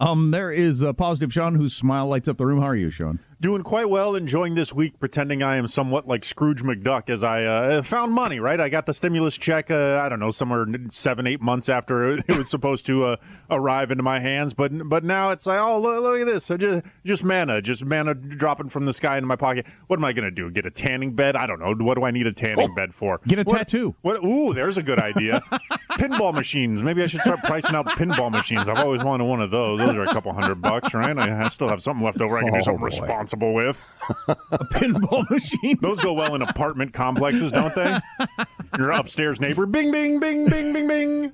um, 0.00 0.30
there 0.30 0.52
is 0.52 0.82
a 0.82 0.92
positive 0.94 1.32
Sean 1.32 1.54
whose 1.54 1.74
smile 1.74 2.06
lights 2.06 2.28
up 2.28 2.36
the 2.36 2.46
room. 2.46 2.60
How 2.60 2.66
are 2.68 2.76
you, 2.76 2.90
Sean? 2.90 3.18
Doing 3.38 3.62
quite 3.62 3.90
well, 3.90 4.14
enjoying 4.14 4.54
this 4.54 4.72
week, 4.72 4.98
pretending 4.98 5.42
I 5.42 5.56
am 5.56 5.66
somewhat 5.66 6.08
like 6.08 6.24
Scrooge 6.24 6.62
McDuck 6.62 7.10
as 7.10 7.22
I 7.22 7.44
uh, 7.44 7.82
found 7.82 8.12
money, 8.14 8.40
right? 8.40 8.58
I 8.58 8.70
got 8.70 8.86
the 8.86 8.94
stimulus 8.94 9.36
check, 9.36 9.70
uh, 9.70 10.00
I 10.02 10.08
don't 10.08 10.20
know, 10.20 10.30
somewhere 10.30 10.66
seven, 10.88 11.26
eight 11.26 11.42
months 11.42 11.68
after 11.68 12.12
it 12.28 12.28
was 12.28 12.48
supposed 12.48 12.86
to 12.86 13.04
uh, 13.04 13.16
arrive 13.50 13.90
into 13.90 14.02
my 14.02 14.20
hands. 14.20 14.54
But 14.54 14.88
but 14.88 15.04
now 15.04 15.32
it's 15.32 15.46
like, 15.46 15.60
oh, 15.60 15.78
look, 15.78 16.02
look 16.02 16.20
at 16.20 16.24
this. 16.26 16.50
I 16.50 16.56
just, 16.56 16.86
just 17.04 17.24
manna, 17.24 17.60
just 17.60 17.84
manna 17.84 18.14
dropping 18.14 18.70
from 18.70 18.86
the 18.86 18.94
sky 18.94 19.18
into 19.18 19.26
my 19.26 19.36
pocket. 19.36 19.66
What 19.88 19.98
am 19.98 20.04
I 20.06 20.14
going 20.14 20.24
to 20.24 20.30
do? 20.30 20.50
Get 20.50 20.64
a 20.64 20.70
tanning 20.70 21.12
bed? 21.12 21.36
I 21.36 21.46
don't 21.46 21.60
know. 21.60 21.74
What 21.84 21.96
do 21.96 22.04
I 22.04 22.10
need 22.12 22.26
a 22.26 22.32
tanning 22.32 22.74
bed 22.74 22.94
for? 22.94 23.20
Get 23.26 23.38
a 23.38 23.42
What- 23.42 23.58
tattoo. 23.58 23.94
What? 24.00 24.24
Ooh, 24.24 24.54
there's 24.54 24.78
a 24.78 24.82
good 24.82 24.98
idea. 24.98 25.42
pinball 25.92 26.32
machines. 26.32 26.82
Maybe 26.82 27.02
I 27.02 27.06
should 27.06 27.20
start 27.20 27.40
pricing 27.40 27.74
out 27.76 27.84
pinball 27.98 28.30
machines. 28.30 28.66
I've 28.66 28.78
always 28.78 29.04
wanted 29.04 29.24
one 29.24 29.42
of 29.42 29.50
those. 29.50 29.80
Those 29.86 29.96
are 29.96 30.04
a 30.04 30.12
couple 30.12 30.32
hundred 30.32 30.56
bucks, 30.60 30.92
right? 30.94 31.16
I 31.16 31.44
I 31.44 31.48
still 31.48 31.68
have 31.68 31.82
something 31.82 32.04
left 32.04 32.20
over 32.20 32.38
I 32.38 32.42
can 32.42 32.50
Oh, 32.50 32.56
do 32.56 32.62
something 32.62 32.80
boy. 32.80 32.86
responsible 32.86 33.54
with. 33.54 33.84
A 34.28 34.58
pinball 34.74 35.28
machine. 35.30 35.78
Those 35.80 36.00
go 36.00 36.12
well 36.12 36.34
in 36.34 36.42
apartment 36.42 36.92
complexes, 36.92 37.52
don't 37.52 37.74
they? 37.74 37.98
Your 38.76 38.90
upstairs 38.90 39.40
neighbor, 39.40 39.66
bing, 39.66 39.90
bing, 39.92 40.20
bing, 40.20 40.48
bing, 40.48 40.72
bing, 40.72 40.86
bing. 40.88 41.32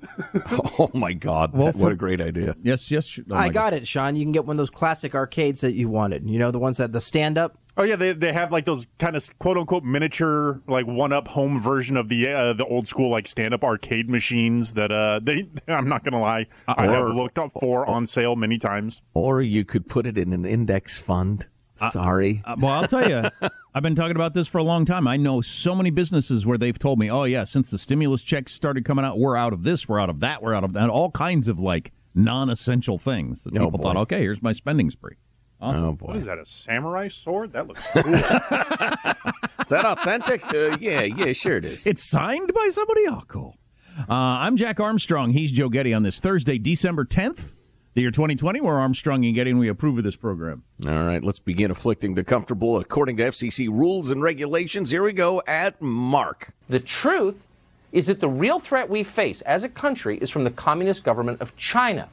Oh 0.79 0.89
my 0.93 1.13
God! 1.13 1.53
Well, 1.53 1.67
what 1.67 1.75
for- 1.75 1.91
a 1.91 1.95
great 1.97 2.21
idea. 2.21 2.55
Yes, 2.63 2.89
yes. 2.91 3.19
oh 3.29 3.35
I 3.35 3.49
got 3.49 3.73
it, 3.73 3.87
Sean. 3.87 4.15
You 4.15 4.23
can 4.23 4.31
get 4.31 4.45
one 4.45 4.55
of 4.55 4.57
those 4.59 4.69
classic 4.69 5.15
arcades 5.15 5.61
that 5.61 5.73
you 5.73 5.89
wanted. 5.89 6.29
You 6.29 6.39
know, 6.39 6.51
the 6.51 6.59
ones 6.59 6.77
that 6.77 6.91
the 6.91 7.01
stand 7.01 7.37
up. 7.37 7.57
Oh 7.75 7.83
yeah, 7.83 7.95
they 7.95 8.13
they 8.13 8.31
have 8.33 8.51
like 8.51 8.65
those 8.65 8.87
kind 8.99 9.15
of 9.15 9.27
quote 9.39 9.57
unquote 9.57 9.83
miniature 9.83 10.61
like 10.67 10.85
one 10.85 11.11
up 11.11 11.27
home 11.27 11.59
version 11.59 11.97
of 11.97 12.07
the 12.07 12.27
uh, 12.29 12.53
the 12.53 12.65
old 12.65 12.85
school 12.87 13.09
like 13.09 13.27
stand 13.27 13.53
up 13.53 13.63
arcade 13.63 14.09
machines 14.09 14.75
that 14.75 14.91
uh 14.91 15.19
they 15.23 15.49
I'm 15.67 15.89
not 15.89 16.03
gonna 16.03 16.21
lie 16.21 16.45
I 16.67 16.85
have 16.85 17.07
looked 17.09 17.39
up 17.39 17.51
for 17.51 17.85
on 17.87 18.05
sale 18.05 18.35
many 18.35 18.57
times. 18.57 19.01
Or 19.15 19.41
you 19.41 19.65
could 19.65 19.87
put 19.87 20.05
it 20.05 20.17
in 20.17 20.33
an 20.33 20.45
index 20.45 20.99
fund. 20.99 21.47
Sorry. 21.91 22.41
Uh, 22.45 22.55
well, 22.59 22.71
I'll 22.71 22.87
tell 22.87 23.09
you, 23.09 23.29
I've 23.73 23.83
been 23.83 23.95
talking 23.95 24.15
about 24.15 24.33
this 24.35 24.47
for 24.47 24.59
a 24.59 24.63
long 24.63 24.85
time. 24.85 25.07
I 25.07 25.17
know 25.17 25.41
so 25.41 25.73
many 25.75 25.89
businesses 25.89 26.45
where 26.45 26.57
they've 26.57 26.77
told 26.77 26.99
me, 26.99 27.09
"Oh 27.09 27.23
yeah, 27.23 27.43
since 27.43 27.71
the 27.71 27.79
stimulus 27.79 28.21
checks 28.21 28.53
started 28.53 28.85
coming 28.85 29.03
out, 29.03 29.17
we're 29.17 29.35
out 29.35 29.51
of 29.51 29.63
this, 29.63 29.89
we're 29.89 29.99
out 29.99 30.09
of 30.09 30.19
that, 30.19 30.41
we're 30.43 30.53
out 30.53 30.63
of 30.63 30.73
that." 30.73 30.89
All 30.89 31.09
kinds 31.11 31.47
of 31.49 31.59
like 31.59 31.91
non-essential 32.15 32.99
things 32.99 33.43
that 33.43 33.53
Oh, 33.57 33.65
people 33.65 33.79
boy. 33.79 33.83
thought, 33.83 33.97
"Okay, 33.97 34.19
here's 34.21 34.41
my 34.41 34.53
spending 34.53 34.91
spree." 34.91 35.15
Awesome. 35.63 35.83
oh 35.85 35.93
boy. 35.93 36.13
is 36.15 36.25
that? 36.25 36.39
A 36.39 36.45
samurai 36.45 37.07
sword? 37.07 37.53
That 37.53 37.67
looks 37.67 37.85
cool. 37.93 38.01
Is 38.03 39.69
that 39.69 39.85
authentic? 39.85 40.43
uh, 40.53 40.77
yeah, 40.81 41.03
yeah, 41.03 41.31
sure 41.31 41.55
it 41.57 41.63
is. 41.65 41.87
It's 41.87 42.03
signed 42.03 42.51
by 42.53 42.69
somebody. 42.71 43.01
Oh, 43.07 43.21
cool. 43.29 43.55
Uh, 43.97 44.13
I'm 44.13 44.57
Jack 44.57 44.79
Armstrong. 44.81 45.29
He's 45.31 45.51
Joe 45.51 45.69
Getty 45.69 45.93
on 45.93 46.03
this 46.03 46.19
Thursday, 46.19 46.57
December 46.57 47.05
10th, 47.05 47.53
the 47.93 48.01
year 48.01 48.11
2020. 48.11 48.59
We're 48.59 48.77
Armstrong 48.77 49.23
and 49.23 49.33
Getty, 49.35 49.51
and 49.51 49.59
we 49.59 49.69
approve 49.69 49.97
of 49.97 50.03
this 50.03 50.17
program. 50.17 50.63
All 50.85 51.03
right, 51.05 51.23
let's 51.23 51.39
begin 51.39 51.71
afflicting 51.71 52.15
the 52.15 52.23
comfortable 52.25 52.77
according 52.77 53.15
to 53.17 53.23
FCC 53.23 53.69
rules 53.69 54.11
and 54.11 54.21
regulations. 54.21 54.89
Here 54.89 55.03
we 55.03 55.13
go 55.13 55.41
at 55.47 55.81
Mark. 55.81 56.51
The 56.67 56.79
truth 56.81 57.47
is 57.93 58.07
that 58.07 58.19
the 58.19 58.27
real 58.27 58.59
threat 58.59 58.89
we 58.89 59.03
face 59.03 59.41
as 59.43 59.63
a 59.63 59.69
country 59.69 60.17
is 60.17 60.29
from 60.29 60.43
the 60.43 60.51
communist 60.51 61.03
government 61.05 61.39
of 61.39 61.55
China, 61.55 62.09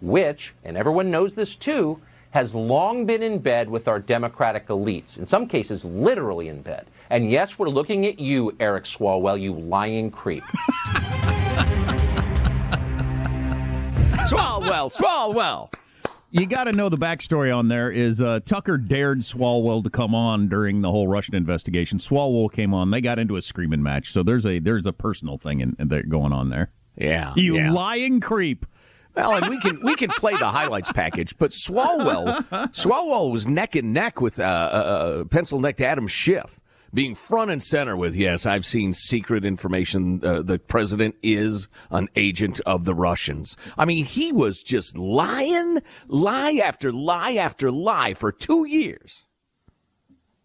which, 0.00 0.54
and 0.64 0.76
everyone 0.78 1.10
knows 1.10 1.34
this 1.34 1.56
too, 1.56 2.00
has 2.36 2.54
long 2.54 3.06
been 3.06 3.22
in 3.22 3.38
bed 3.38 3.66
with 3.66 3.88
our 3.88 3.98
democratic 3.98 4.66
elites, 4.68 5.16
in 5.16 5.24
some 5.24 5.48
cases, 5.48 5.86
literally 5.86 6.48
in 6.48 6.60
bed. 6.60 6.84
And 7.08 7.30
yes, 7.30 7.58
we're 7.58 7.70
looking 7.70 8.04
at 8.04 8.20
you, 8.20 8.54
Eric 8.60 8.84
Swalwell, 8.84 9.40
you 9.40 9.54
lying 9.54 10.10
creep. 10.10 10.44
Swalwell, 14.28 14.94
Swalwell. 14.94 15.72
You 16.30 16.44
got 16.44 16.64
to 16.64 16.72
know 16.72 16.90
the 16.90 16.98
backstory 16.98 17.56
on 17.56 17.68
there 17.68 17.90
is 17.90 18.20
uh, 18.20 18.40
Tucker 18.44 18.76
dared 18.76 19.20
Swalwell 19.20 19.82
to 19.84 19.88
come 19.88 20.14
on 20.14 20.48
during 20.48 20.82
the 20.82 20.90
whole 20.90 21.08
Russian 21.08 21.36
investigation. 21.36 21.96
Swalwell 21.96 22.52
came 22.52 22.74
on. 22.74 22.90
They 22.90 23.00
got 23.00 23.18
into 23.18 23.36
a 23.36 23.40
screaming 23.40 23.82
match. 23.82 24.12
So 24.12 24.22
there's 24.22 24.44
a 24.44 24.58
there's 24.58 24.84
a 24.84 24.92
personal 24.92 25.38
thing 25.38 25.60
in, 25.60 25.74
in 25.78 25.88
there 25.88 26.02
going 26.02 26.32
on 26.34 26.50
there. 26.50 26.70
Yeah, 26.98 27.32
You 27.34 27.56
yeah. 27.56 27.70
lying 27.72 28.20
creep. 28.20 28.66
Well, 29.16 29.34
and 29.34 29.48
we 29.48 29.58
can 29.60 29.80
we 29.82 29.94
can 29.94 30.10
play 30.10 30.36
the 30.36 30.48
highlights 30.48 30.92
package, 30.92 31.36
but 31.38 31.50
Swalwell 31.52 32.46
Swalwell 32.72 33.30
was 33.32 33.46
neck 33.46 33.74
and 33.74 33.92
neck 33.94 34.20
with 34.20 34.38
uh, 34.38 34.42
uh, 34.42 35.24
pencil 35.24 35.58
necked 35.58 35.80
Adam 35.80 36.06
Schiff, 36.06 36.60
being 36.92 37.14
front 37.14 37.50
and 37.50 37.62
center 37.62 37.96
with 37.96 38.14
yes, 38.14 38.44
I've 38.44 38.66
seen 38.66 38.92
secret 38.92 39.44
information. 39.44 40.22
Uh, 40.22 40.42
the 40.42 40.58
president 40.58 41.14
is 41.22 41.68
an 41.90 42.08
agent 42.14 42.60
of 42.66 42.84
the 42.84 42.94
Russians. 42.94 43.56
I 43.78 43.86
mean, 43.86 44.04
he 44.04 44.32
was 44.32 44.62
just 44.62 44.98
lying, 44.98 45.80
lie 46.08 46.60
after 46.62 46.92
lie 46.92 47.34
after 47.36 47.70
lie 47.70 48.12
for 48.12 48.30
two 48.30 48.66
years. 48.66 49.24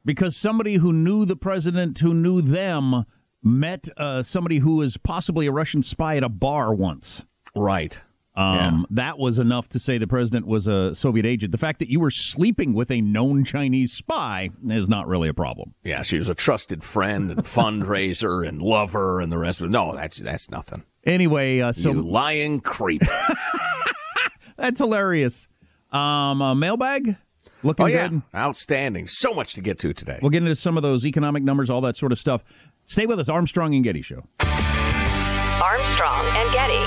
because 0.06 0.36
somebody 0.36 0.76
who 0.76 0.92
knew 0.94 1.26
the 1.26 1.36
president, 1.36 2.00
who 2.00 2.14
knew 2.14 2.42
them, 2.42 3.06
met 3.44 3.88
uh, 3.98 4.22
somebody 4.22 4.60
who 4.60 4.78
was 4.78 4.98
possibly 4.98 5.46
a 5.48 5.52
Russian 5.52 5.84
spy 5.84 6.18
at 6.18 6.24
a 6.24 6.30
bar 6.30 6.74
once. 6.74 7.26
Right. 7.56 8.02
Um, 8.36 8.88
That 8.90 9.20
was 9.20 9.40
enough 9.40 9.68
to 9.70 9.80
say 9.80 9.98
the 9.98 10.08
president 10.08 10.48
was 10.48 10.68
a 10.68 10.96
Soviet 10.96 11.26
agent. 11.26 11.52
The 11.52 11.58
fact 11.58 11.80
that 11.80 11.90
you 11.90 12.00
were 12.00 12.12
sleeping 12.12 12.74
with 12.74 12.90
a 12.90 13.02
known 13.02 13.44
Chinese 13.44 13.92
spy 13.92 14.50
is 14.70 14.88
not 14.88 15.08
really 15.08 15.28
a 15.28 15.34
problem. 15.34 15.74
Yeah, 15.84 16.02
she 16.04 16.18
was 16.18 16.30
a 16.30 16.36
trusted 16.36 16.82
friend 16.82 17.30
and 17.32 17.42
fundraiser 17.42 18.48
and 18.48 18.62
lover 18.62 19.20
and 19.20 19.32
the 19.32 19.38
rest 19.38 19.60
of 19.60 19.68
it. 19.68 19.72
No, 19.72 19.94
that's 19.96 20.18
that's 20.18 20.50
nothing. 20.50 20.84
Anyway, 21.04 21.60
uh, 21.60 21.74
so 21.74 21.92
you 21.92 22.02
lying 22.02 22.62
creep. 22.62 23.02
that's 24.58 24.80
hilarious. 24.80 25.48
Um, 25.92 26.42
uh, 26.42 26.56
mailbag 26.56 27.18
looking 27.64 27.84
oh 27.84 27.88
yeah, 27.88 28.08
good. 28.08 28.22
outstanding. 28.34 29.08
So 29.08 29.34
much 29.34 29.54
to 29.56 29.62
get 29.62 29.78
to 29.80 29.94
today. 29.94 30.20
We'll 30.22 30.32
get 30.32 30.42
into 30.44 30.56
some 30.56 30.78
of 30.78 30.84
those 30.84 31.06
economic 31.06 31.44
numbers, 31.44 31.70
all 31.70 31.82
that 31.82 31.98
sort 31.98 32.12
of 32.14 32.18
stuff. 32.20 32.44
Stay 32.86 33.06
with 33.06 33.20
us, 33.20 33.28
Armstrong 33.30 33.76
and 33.76 33.84
Getty 33.84 34.02
Show. 34.02 34.24
Armstrong 34.40 36.26
and 36.38 36.52
Getty. 36.54 36.81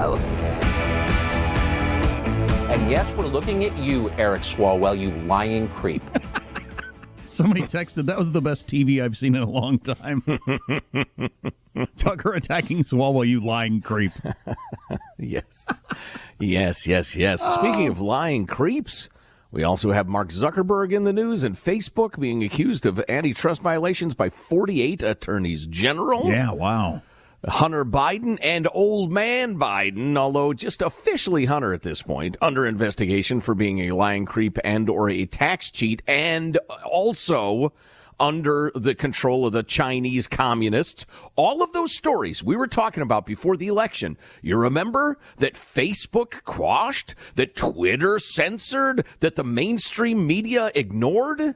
Show. 0.00 0.16
And 2.70 2.90
yes, 2.90 3.12
we're 3.14 3.26
looking 3.26 3.64
at 3.64 3.76
you, 3.76 4.10
Eric 4.12 4.42
Swalwell, 4.42 4.98
you 4.98 5.10
lying 5.26 5.68
creep. 5.68 6.02
Somebody 7.32 7.62
texted, 7.62 8.06
that 8.06 8.18
was 8.18 8.32
the 8.32 8.40
best 8.40 8.66
TV 8.66 9.02
I've 9.02 9.18
seen 9.18 9.34
in 9.34 9.42
a 9.42 9.50
long 9.50 9.78
time. 9.78 10.22
Tucker 11.96 12.32
attacking 12.32 12.78
Swalwell, 12.78 13.28
you 13.28 13.40
lying 13.40 13.82
creep. 13.82 14.12
yes. 15.18 15.82
Yes, 16.38 16.86
yes, 16.86 17.14
yes. 17.14 17.42
Speaking 17.54 17.88
of 17.88 18.00
lying 18.00 18.46
creeps, 18.46 19.10
we 19.50 19.64
also 19.64 19.92
have 19.92 20.08
Mark 20.08 20.30
Zuckerberg 20.30 20.92
in 20.92 21.04
the 21.04 21.12
news 21.12 21.44
and 21.44 21.54
Facebook 21.54 22.18
being 22.18 22.42
accused 22.42 22.86
of 22.86 23.04
antitrust 23.08 23.60
violations 23.60 24.14
by 24.14 24.30
48 24.30 25.02
attorneys 25.02 25.66
general. 25.66 26.26
Yeah, 26.26 26.52
wow. 26.52 27.02
Hunter 27.46 27.84
Biden 27.84 28.38
and 28.42 28.68
old 28.72 29.10
man 29.10 29.58
Biden, 29.58 30.16
although 30.16 30.52
just 30.52 30.82
officially 30.82 31.46
Hunter 31.46 31.72
at 31.72 31.82
this 31.82 32.02
point, 32.02 32.36
under 32.42 32.66
investigation 32.66 33.40
for 33.40 33.54
being 33.54 33.80
a 33.80 33.94
lying 33.94 34.26
creep 34.26 34.58
and 34.62 34.90
or 34.90 35.08
a 35.08 35.24
tax 35.24 35.70
cheat 35.70 36.02
and 36.06 36.58
also 36.84 37.72
under 38.18 38.70
the 38.74 38.94
control 38.94 39.46
of 39.46 39.54
the 39.54 39.62
Chinese 39.62 40.28
communists. 40.28 41.06
All 41.34 41.62
of 41.62 41.72
those 41.72 41.96
stories 41.96 42.44
we 42.44 42.54
were 42.54 42.66
talking 42.66 43.02
about 43.02 43.24
before 43.24 43.56
the 43.56 43.68
election. 43.68 44.18
You 44.42 44.58
remember 44.58 45.18
that 45.38 45.54
Facebook 45.54 46.44
quashed, 46.44 47.14
that 47.36 47.56
Twitter 47.56 48.18
censored, 48.18 49.06
that 49.20 49.36
the 49.36 49.44
mainstream 49.44 50.26
media 50.26 50.70
ignored? 50.74 51.54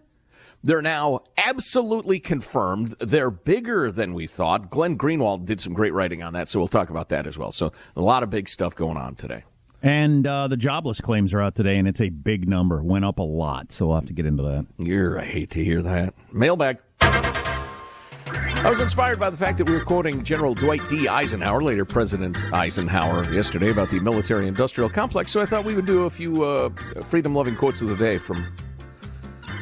They're 0.64 0.80
now 0.80 1.20
absolutely 1.36 2.18
confirmed. 2.18 2.96
They're 2.98 3.30
bigger 3.30 3.92
than 3.92 4.14
we 4.14 4.26
thought. 4.26 4.70
Glenn 4.70 4.96
Greenwald 4.96 5.44
did 5.44 5.60
some 5.60 5.74
great 5.74 5.92
writing 5.92 6.22
on 6.22 6.32
that, 6.32 6.48
so 6.48 6.58
we'll 6.58 6.68
talk 6.68 6.88
about 6.88 7.10
that 7.10 7.26
as 7.26 7.36
well. 7.36 7.52
So 7.52 7.70
a 7.94 8.00
lot 8.00 8.22
of 8.22 8.30
big 8.30 8.48
stuff 8.48 8.74
going 8.74 8.96
on 8.96 9.14
today. 9.14 9.44
And 9.82 10.26
uh, 10.26 10.48
the 10.48 10.56
jobless 10.56 11.02
claims 11.02 11.34
are 11.34 11.42
out 11.42 11.54
today, 11.54 11.76
and 11.76 11.86
it's 11.86 12.00
a 12.00 12.08
big 12.08 12.48
number. 12.48 12.82
Went 12.82 13.04
up 13.04 13.18
a 13.18 13.22
lot, 13.22 13.72
so 13.72 13.88
we'll 13.88 13.96
have 13.96 14.06
to 14.06 14.14
get 14.14 14.24
into 14.24 14.42
that. 14.42 14.66
You're, 14.78 15.20
I 15.20 15.24
hate 15.26 15.50
to 15.50 15.62
hear 15.62 15.82
that. 15.82 16.14
Mailbag. 16.32 16.78
I 17.02 18.70
was 18.70 18.80
inspired 18.80 19.20
by 19.20 19.28
the 19.28 19.36
fact 19.36 19.58
that 19.58 19.68
we 19.68 19.74
were 19.74 19.84
quoting 19.84 20.24
General 20.24 20.54
Dwight 20.54 20.88
D. 20.88 21.08
Eisenhower, 21.08 21.62
later 21.62 21.84
President 21.84 22.42
Eisenhower, 22.54 23.30
yesterday 23.30 23.70
about 23.70 23.90
the 23.90 24.00
military 24.00 24.48
industrial 24.48 24.88
complex. 24.88 25.30
So 25.30 25.42
I 25.42 25.44
thought 25.44 25.66
we 25.66 25.74
would 25.74 25.84
do 25.84 26.04
a 26.04 26.10
few 26.10 26.42
uh, 26.42 26.70
freedom 27.02 27.34
loving 27.34 27.54
quotes 27.54 27.82
of 27.82 27.88
the 27.88 27.96
day 27.96 28.16
from 28.16 28.46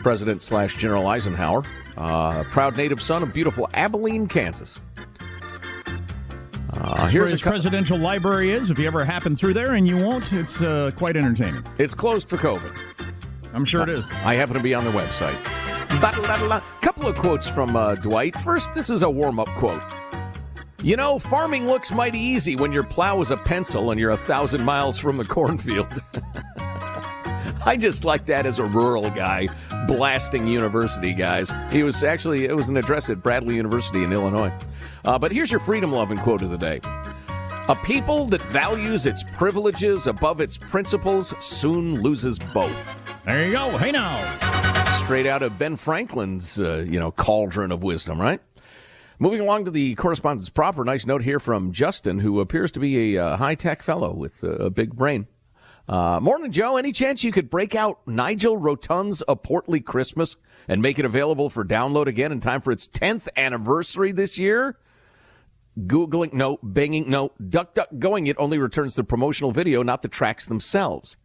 President 0.02 0.42
slash 0.42 0.76
General 0.76 1.06
Eisenhower, 1.06 1.62
uh, 1.96 2.44
proud 2.44 2.76
native 2.76 3.00
son 3.00 3.22
of 3.22 3.32
beautiful 3.32 3.68
Abilene, 3.74 4.26
Kansas. 4.26 4.80
Uh, 6.74 7.06
here's 7.06 7.22
where 7.22 7.30
his 7.30 7.42
co- 7.42 7.50
presidential 7.50 7.98
library 7.98 8.50
is. 8.50 8.70
If 8.70 8.78
you 8.78 8.86
ever 8.86 9.04
happen 9.04 9.36
through 9.36 9.54
there 9.54 9.74
and 9.74 9.86
you 9.86 9.96
won't, 9.96 10.32
it's 10.32 10.60
uh, 10.62 10.90
quite 10.96 11.16
entertaining. 11.16 11.64
It's 11.78 11.94
closed 11.94 12.28
for 12.28 12.36
COVID. 12.36 12.76
I'm 13.52 13.64
sure 13.64 13.82
it 13.82 13.90
is. 13.90 14.10
I 14.24 14.34
happen 14.34 14.54
to 14.54 14.62
be 14.62 14.74
on 14.74 14.84
the 14.84 14.90
website. 14.90 15.38
Couple 16.80 17.06
of 17.06 17.16
quotes 17.16 17.48
from 17.48 17.76
uh, 17.76 17.94
Dwight. 17.96 18.34
First, 18.40 18.74
this 18.74 18.90
is 18.90 19.02
a 19.02 19.10
warm 19.10 19.38
up 19.38 19.48
quote. 19.50 19.82
You 20.82 20.96
know, 20.96 21.18
farming 21.18 21.66
looks 21.66 21.92
mighty 21.92 22.18
easy 22.18 22.56
when 22.56 22.72
your 22.72 22.82
plow 22.82 23.20
is 23.20 23.30
a 23.30 23.36
pencil 23.36 23.90
and 23.92 24.00
you're 24.00 24.10
a 24.10 24.16
thousand 24.16 24.64
miles 24.64 24.98
from 24.98 25.16
the 25.16 25.24
cornfield. 25.24 26.02
I 27.64 27.76
just 27.76 28.04
like 28.04 28.26
that 28.26 28.44
as 28.44 28.58
a 28.58 28.64
rural 28.64 29.08
guy 29.10 29.48
blasting 29.86 30.48
university 30.48 31.12
guys. 31.12 31.52
He 31.70 31.82
was 31.82 32.02
actually, 32.02 32.46
it 32.46 32.56
was 32.56 32.68
an 32.68 32.76
address 32.76 33.08
at 33.08 33.22
Bradley 33.22 33.54
University 33.54 34.02
in 34.02 34.12
Illinois. 34.12 34.52
Uh, 35.04 35.18
but 35.18 35.30
here's 35.30 35.50
your 35.50 35.60
freedom 35.60 35.92
loving 35.92 36.18
quote 36.18 36.42
of 36.42 36.50
the 36.50 36.58
day 36.58 36.80
A 37.68 37.76
people 37.84 38.26
that 38.26 38.42
values 38.42 39.06
its 39.06 39.24
privileges 39.36 40.08
above 40.08 40.40
its 40.40 40.58
principles 40.58 41.34
soon 41.38 42.00
loses 42.00 42.38
both. 42.52 42.94
There 43.24 43.46
you 43.46 43.52
go. 43.52 43.76
Hey 43.78 43.92
now. 43.92 44.18
Straight 45.04 45.26
out 45.26 45.42
of 45.42 45.58
Ben 45.58 45.76
Franklin's, 45.76 46.58
uh, 46.58 46.84
you 46.88 46.98
know, 46.98 47.12
cauldron 47.12 47.70
of 47.70 47.82
wisdom, 47.82 48.20
right? 48.20 48.40
Moving 49.20 49.40
along 49.40 49.66
to 49.66 49.70
the 49.70 49.94
correspondence 49.94 50.50
proper, 50.50 50.84
nice 50.84 51.06
note 51.06 51.22
here 51.22 51.38
from 51.38 51.70
Justin, 51.70 52.18
who 52.18 52.40
appears 52.40 52.72
to 52.72 52.80
be 52.80 53.14
a 53.14 53.24
uh, 53.24 53.36
high 53.36 53.54
tech 53.54 53.82
fellow 53.82 54.12
with 54.12 54.42
a 54.42 54.68
big 54.68 54.96
brain. 54.96 55.28
Uh, 55.88 56.20
morning, 56.20 56.52
Joe. 56.52 56.76
Any 56.76 56.92
chance 56.92 57.24
you 57.24 57.32
could 57.32 57.50
break 57.50 57.74
out 57.74 58.00
Nigel 58.06 58.56
Rotund's 58.56 59.22
A 59.26 59.34
Portly 59.34 59.80
Christmas 59.80 60.36
and 60.68 60.80
make 60.80 60.98
it 60.98 61.04
available 61.04 61.50
for 61.50 61.64
download 61.64 62.06
again 62.06 62.32
in 62.32 62.40
time 62.40 62.60
for 62.60 62.70
its 62.70 62.86
10th 62.86 63.28
anniversary 63.36 64.12
this 64.12 64.38
year? 64.38 64.78
Googling, 65.78 66.32
no. 66.32 66.58
Banging, 66.62 67.10
no. 67.10 67.32
Duck, 67.48 67.74
duck, 67.74 67.88
going, 67.98 68.26
it 68.26 68.36
only 68.38 68.58
returns 68.58 68.94
the 68.94 69.04
promotional 69.04 69.50
video, 69.50 69.82
not 69.82 70.02
the 70.02 70.08
tracks 70.08 70.46
themselves. 70.46 71.16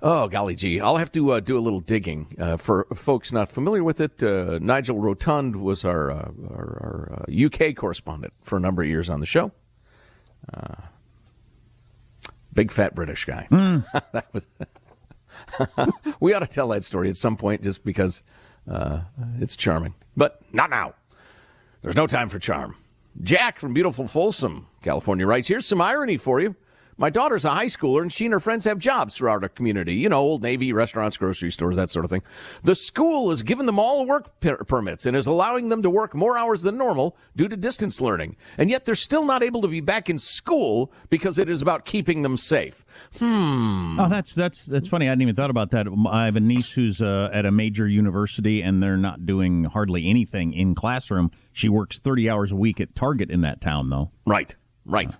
Oh, 0.00 0.28
golly 0.28 0.54
gee. 0.54 0.80
I'll 0.80 0.96
have 0.96 1.12
to 1.12 1.32
uh, 1.32 1.40
do 1.40 1.58
a 1.58 1.60
little 1.60 1.80
digging. 1.80 2.32
Uh, 2.38 2.56
for 2.56 2.86
folks 2.94 3.32
not 3.32 3.50
familiar 3.50 3.82
with 3.82 4.00
it, 4.00 4.22
uh, 4.22 4.58
Nigel 4.60 4.98
Rotund 4.98 5.56
was 5.56 5.84
our, 5.84 6.10
uh, 6.10 6.30
our, 6.50 7.18
our 7.18 7.26
UK 7.28 7.60
uh, 7.60 7.72
correspondent 7.72 8.32
for 8.42 8.56
a 8.56 8.60
number 8.60 8.82
of 8.82 8.88
years 8.88 9.10
on 9.10 9.20
the 9.20 9.26
show. 9.26 9.52
Big 12.56 12.72
fat 12.72 12.94
British 12.94 13.26
guy. 13.26 13.46
Mm. 13.50 13.84
that 14.12 14.26
was. 14.32 14.48
we 16.20 16.32
ought 16.32 16.40
to 16.40 16.46
tell 16.46 16.68
that 16.68 16.82
story 16.82 17.08
at 17.08 17.16
some 17.16 17.36
point, 17.36 17.62
just 17.62 17.84
because 17.84 18.22
uh, 18.68 19.02
it's 19.38 19.54
charming, 19.54 19.94
but 20.16 20.40
not 20.52 20.70
now. 20.70 20.94
There's 21.82 21.94
no 21.94 22.06
time 22.06 22.28
for 22.28 22.38
charm. 22.38 22.74
Jack 23.22 23.60
from 23.60 23.74
beautiful 23.74 24.08
Folsom, 24.08 24.66
California 24.82 25.26
writes, 25.26 25.48
"Here's 25.48 25.66
some 25.66 25.80
irony 25.80 26.16
for 26.16 26.40
you." 26.40 26.56
My 26.98 27.10
daughter's 27.10 27.44
a 27.44 27.50
high 27.50 27.66
schooler 27.66 28.00
and 28.00 28.10
she 28.10 28.24
and 28.24 28.32
her 28.32 28.40
friends 28.40 28.64
have 28.64 28.78
jobs 28.78 29.16
throughout 29.16 29.42
our 29.42 29.48
community. 29.50 29.94
You 29.96 30.08
know, 30.08 30.18
Old 30.18 30.42
Navy, 30.42 30.72
restaurants, 30.72 31.16
grocery 31.18 31.50
stores, 31.50 31.76
that 31.76 31.90
sort 31.90 32.04
of 32.04 32.10
thing. 32.10 32.22
The 32.62 32.74
school 32.74 33.28
has 33.30 33.42
given 33.42 33.66
them 33.66 33.78
all 33.78 34.06
work 34.06 34.40
per- 34.40 34.64
permits 34.64 35.04
and 35.04 35.14
is 35.14 35.26
allowing 35.26 35.68
them 35.68 35.82
to 35.82 35.90
work 35.90 36.14
more 36.14 36.38
hours 36.38 36.62
than 36.62 36.78
normal 36.78 37.16
due 37.34 37.48
to 37.48 37.56
distance 37.56 38.00
learning. 38.00 38.36
And 38.56 38.70
yet 38.70 38.86
they're 38.86 38.94
still 38.94 39.24
not 39.24 39.42
able 39.42 39.60
to 39.62 39.68
be 39.68 39.80
back 39.80 40.08
in 40.08 40.18
school 40.18 40.90
because 41.10 41.38
it 41.38 41.50
is 41.50 41.60
about 41.60 41.84
keeping 41.84 42.22
them 42.22 42.38
safe. 42.38 42.84
Hmm. 43.18 44.00
Oh, 44.00 44.08
that's 44.08 44.34
that's 44.34 44.64
that's 44.64 44.88
funny. 44.88 45.06
I 45.06 45.10
hadn't 45.10 45.22
even 45.22 45.34
thought 45.34 45.50
about 45.50 45.72
that. 45.72 45.86
I 46.08 46.24
have 46.24 46.36
a 46.36 46.40
niece 46.40 46.72
who's 46.72 47.02
uh, 47.02 47.28
at 47.32 47.44
a 47.44 47.52
major 47.52 47.86
university 47.86 48.62
and 48.62 48.82
they're 48.82 48.96
not 48.96 49.26
doing 49.26 49.64
hardly 49.64 50.08
anything 50.08 50.54
in 50.54 50.74
classroom. 50.74 51.30
She 51.52 51.68
works 51.68 51.98
30 51.98 52.30
hours 52.30 52.52
a 52.52 52.56
week 52.56 52.80
at 52.80 52.94
Target 52.94 53.30
in 53.30 53.42
that 53.42 53.60
town 53.60 53.90
though. 53.90 54.10
Right. 54.24 54.56
Right. 54.86 55.08
Uh. 55.08 55.12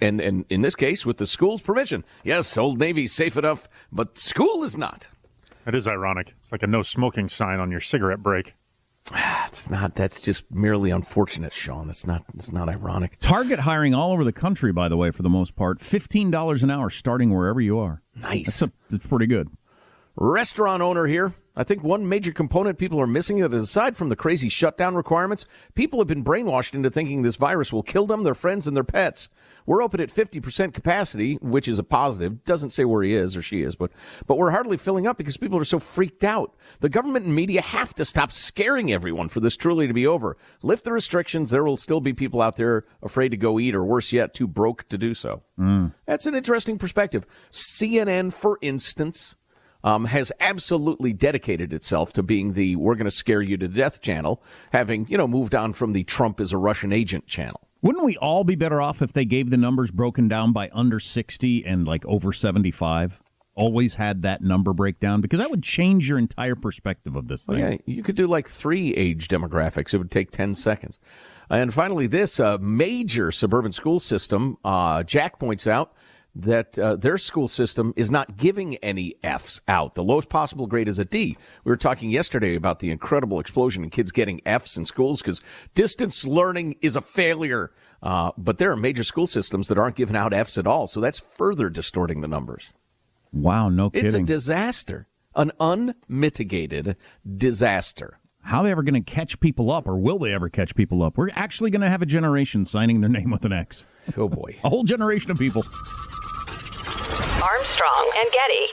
And, 0.00 0.20
and 0.20 0.44
in 0.48 0.62
this 0.62 0.74
case, 0.74 1.06
with 1.06 1.18
the 1.18 1.26
school's 1.26 1.62
permission. 1.62 2.04
Yes, 2.24 2.58
Old 2.58 2.78
Navy's 2.78 3.12
safe 3.12 3.36
enough, 3.36 3.68
but 3.92 4.18
school 4.18 4.64
is 4.64 4.76
not. 4.76 5.08
That 5.64 5.74
is 5.74 5.86
ironic. 5.86 6.34
It's 6.38 6.50
like 6.50 6.62
a 6.62 6.66
no 6.66 6.82
smoking 6.82 7.28
sign 7.28 7.60
on 7.60 7.70
your 7.70 7.80
cigarette 7.80 8.22
break. 8.22 8.54
Ah, 9.12 9.46
it's 9.46 9.68
not. 9.70 9.94
That's 9.94 10.20
just 10.20 10.50
merely 10.50 10.90
unfortunate, 10.90 11.52
Sean. 11.52 11.86
That's 11.86 12.06
not. 12.06 12.24
It's 12.34 12.52
not 12.52 12.68
ironic. 12.68 13.18
Target 13.18 13.60
hiring 13.60 13.94
all 13.94 14.12
over 14.12 14.24
the 14.24 14.32
country, 14.32 14.72
by 14.72 14.88
the 14.88 14.96
way, 14.96 15.10
for 15.10 15.22
the 15.22 15.28
most 15.28 15.56
part. 15.56 15.80
Fifteen 15.80 16.30
dollars 16.30 16.62
an 16.62 16.70
hour, 16.70 16.90
starting 16.90 17.34
wherever 17.34 17.60
you 17.60 17.78
are. 17.78 18.02
Nice. 18.14 18.60
That's, 18.60 18.62
a, 18.62 18.72
that's 18.90 19.06
pretty 19.06 19.26
good. 19.26 19.48
Restaurant 20.16 20.82
owner 20.82 21.06
here. 21.06 21.34
I 21.56 21.64
think 21.64 21.82
one 21.82 22.08
major 22.08 22.32
component 22.32 22.78
people 22.78 23.00
are 23.00 23.06
missing 23.06 23.38
is 23.38 23.62
aside 23.62 23.96
from 23.96 24.08
the 24.08 24.16
crazy 24.16 24.48
shutdown 24.48 24.94
requirements, 24.94 25.46
people 25.74 25.98
have 25.98 26.06
been 26.06 26.24
brainwashed 26.24 26.74
into 26.74 26.90
thinking 26.90 27.22
this 27.22 27.36
virus 27.36 27.72
will 27.72 27.82
kill 27.82 28.06
them, 28.06 28.22
their 28.22 28.34
friends, 28.34 28.66
and 28.66 28.76
their 28.76 28.84
pets. 28.84 29.28
We're 29.66 29.82
open 29.82 30.00
at 30.00 30.08
50% 30.08 30.72
capacity, 30.74 31.34
which 31.36 31.68
is 31.68 31.78
a 31.78 31.84
positive. 31.84 32.44
Doesn't 32.44 32.70
say 32.70 32.84
where 32.84 33.02
he 33.02 33.14
is 33.14 33.36
or 33.36 33.42
she 33.42 33.62
is, 33.62 33.76
but, 33.76 33.90
but 34.26 34.38
we're 34.38 34.50
hardly 34.50 34.76
filling 34.76 35.06
up 35.06 35.16
because 35.16 35.36
people 35.36 35.58
are 35.58 35.64
so 35.64 35.78
freaked 35.78 36.24
out. 36.24 36.54
The 36.80 36.88
government 36.88 37.26
and 37.26 37.34
media 37.34 37.60
have 37.60 37.94
to 37.94 38.04
stop 38.04 38.32
scaring 38.32 38.92
everyone 38.92 39.28
for 39.28 39.40
this 39.40 39.56
truly 39.56 39.86
to 39.86 39.94
be 39.94 40.06
over. 40.06 40.36
Lift 40.62 40.84
the 40.84 40.92
restrictions. 40.92 41.50
There 41.50 41.64
will 41.64 41.76
still 41.76 42.00
be 42.00 42.12
people 42.12 42.40
out 42.42 42.56
there 42.56 42.84
afraid 43.02 43.30
to 43.30 43.36
go 43.36 43.60
eat 43.60 43.74
or 43.74 43.84
worse 43.84 44.12
yet, 44.12 44.34
too 44.34 44.48
broke 44.48 44.88
to 44.88 44.98
do 44.98 45.14
so. 45.14 45.42
Mm. 45.58 45.92
That's 46.06 46.26
an 46.26 46.34
interesting 46.34 46.78
perspective. 46.78 47.26
CNN, 47.52 48.32
for 48.32 48.58
instance, 48.62 49.36
um, 49.84 50.04
has 50.06 50.32
absolutely 50.40 51.12
dedicated 51.12 51.72
itself 51.72 52.12
to 52.14 52.22
being 52.22 52.52
the 52.52 52.76
we're 52.76 52.94
going 52.94 53.04
to 53.04 53.10
scare 53.10 53.42
you 53.42 53.56
to 53.56 53.68
death 53.68 54.00
channel, 54.00 54.42
having, 54.72 55.06
you 55.08 55.16
know, 55.16 55.26
moved 55.26 55.54
on 55.54 55.72
from 55.72 55.92
the 55.92 56.04
Trump 56.04 56.40
is 56.40 56.52
a 56.52 56.58
Russian 56.58 56.92
agent 56.92 57.26
channel. 57.26 57.60
Wouldn't 57.82 58.04
we 58.04 58.16
all 58.18 58.44
be 58.44 58.56
better 58.56 58.82
off 58.82 59.00
if 59.00 59.12
they 59.12 59.24
gave 59.24 59.48
the 59.48 59.56
numbers 59.56 59.90
broken 59.90 60.28
down 60.28 60.52
by 60.52 60.68
under 60.72 61.00
60 61.00 61.64
and 61.64 61.86
like 61.86 62.04
over 62.04 62.32
75? 62.32 63.18
Always 63.54 63.94
had 63.94 64.22
that 64.22 64.42
number 64.42 64.72
breakdown 64.72 65.20
because 65.20 65.40
that 65.40 65.50
would 65.50 65.62
change 65.62 66.08
your 66.08 66.18
entire 66.18 66.54
perspective 66.54 67.16
of 67.16 67.28
this 67.28 67.46
thing. 67.46 67.58
yeah, 67.58 67.76
you 67.86 68.02
could 68.02 68.16
do 68.16 68.26
like 68.26 68.48
three 68.48 68.92
age 68.94 69.28
demographics. 69.28 69.92
It 69.92 69.98
would 69.98 70.10
take 70.10 70.30
10 70.30 70.54
seconds. 70.54 70.98
And 71.48 71.74
finally, 71.74 72.06
this 72.06 72.38
uh, 72.38 72.58
major 72.60 73.32
suburban 73.32 73.72
school 73.72 73.98
system, 73.98 74.56
uh, 74.64 75.02
Jack 75.02 75.38
points 75.38 75.66
out, 75.66 75.92
that 76.34 76.78
uh, 76.78 76.96
their 76.96 77.18
school 77.18 77.48
system 77.48 77.92
is 77.96 78.10
not 78.10 78.36
giving 78.36 78.76
any 78.76 79.14
Fs 79.22 79.60
out. 79.66 79.94
The 79.94 80.04
lowest 80.04 80.28
possible 80.28 80.66
grade 80.66 80.88
is 80.88 80.98
a 80.98 81.04
D. 81.04 81.36
We 81.64 81.70
were 81.70 81.76
talking 81.76 82.10
yesterday 82.10 82.54
about 82.54 82.78
the 82.78 82.90
incredible 82.90 83.40
explosion 83.40 83.82
in 83.82 83.90
kids 83.90 84.12
getting 84.12 84.40
Fs 84.46 84.76
in 84.76 84.84
schools 84.84 85.20
because 85.22 85.40
distance 85.74 86.26
learning 86.26 86.76
is 86.80 86.96
a 86.96 87.00
failure. 87.00 87.72
Uh, 88.02 88.30
but 88.38 88.58
there 88.58 88.70
are 88.70 88.76
major 88.76 89.04
school 89.04 89.26
systems 89.26 89.68
that 89.68 89.78
aren't 89.78 89.96
giving 89.96 90.16
out 90.16 90.32
Fs 90.32 90.56
at 90.56 90.66
all. 90.66 90.86
So 90.86 91.00
that's 91.00 91.20
further 91.20 91.68
distorting 91.68 92.20
the 92.20 92.28
numbers. 92.28 92.72
Wow, 93.32 93.68
no 93.68 93.90
kidding. 93.90 94.06
It's 94.06 94.14
a 94.14 94.22
disaster, 94.22 95.08
an 95.34 95.52
unmitigated 95.60 96.96
disaster. 97.36 98.18
How 98.42 98.60
are 98.60 98.64
they 98.64 98.70
ever 98.70 98.82
going 98.82 98.94
to 98.94 99.00
catch 99.10 99.38
people 99.40 99.70
up, 99.70 99.86
or 99.86 99.96
will 99.96 100.18
they 100.18 100.32
ever 100.32 100.48
catch 100.48 100.74
people 100.74 101.02
up? 101.02 101.16
We're 101.16 101.28
actually 101.34 101.70
going 101.70 101.82
to 101.82 101.90
have 101.90 102.02
a 102.02 102.06
generation 102.06 102.64
signing 102.64 103.00
their 103.00 103.10
name 103.18 103.30
with 103.30 103.44
an 103.44 103.52
X. 103.52 103.84
Oh, 104.16 104.28
boy. 104.28 104.56
a 104.64 104.68
whole 104.68 104.84
generation 104.84 105.30
of 105.30 105.38
people. 105.38 105.62
Armstrong 107.42 108.12
and 108.18 108.28
Getty. 108.32 108.66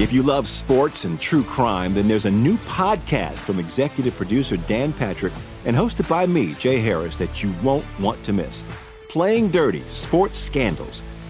If 0.00 0.12
you 0.12 0.22
love 0.22 0.46
sports 0.46 1.04
and 1.04 1.20
true 1.20 1.42
crime, 1.42 1.92
then 1.92 2.06
there's 2.06 2.26
a 2.26 2.30
new 2.30 2.56
podcast 2.58 3.40
from 3.40 3.58
executive 3.58 4.14
producer 4.16 4.56
Dan 4.56 4.92
Patrick 4.92 5.32
and 5.64 5.76
hosted 5.76 6.08
by 6.08 6.24
me, 6.24 6.54
Jay 6.54 6.78
Harris, 6.78 7.18
that 7.18 7.42
you 7.42 7.52
won't 7.64 7.84
want 7.98 8.22
to 8.22 8.32
miss. 8.32 8.64
Playing 9.08 9.48
Dirty 9.50 9.82
Sports 9.88 10.38
Scandals. 10.38 11.02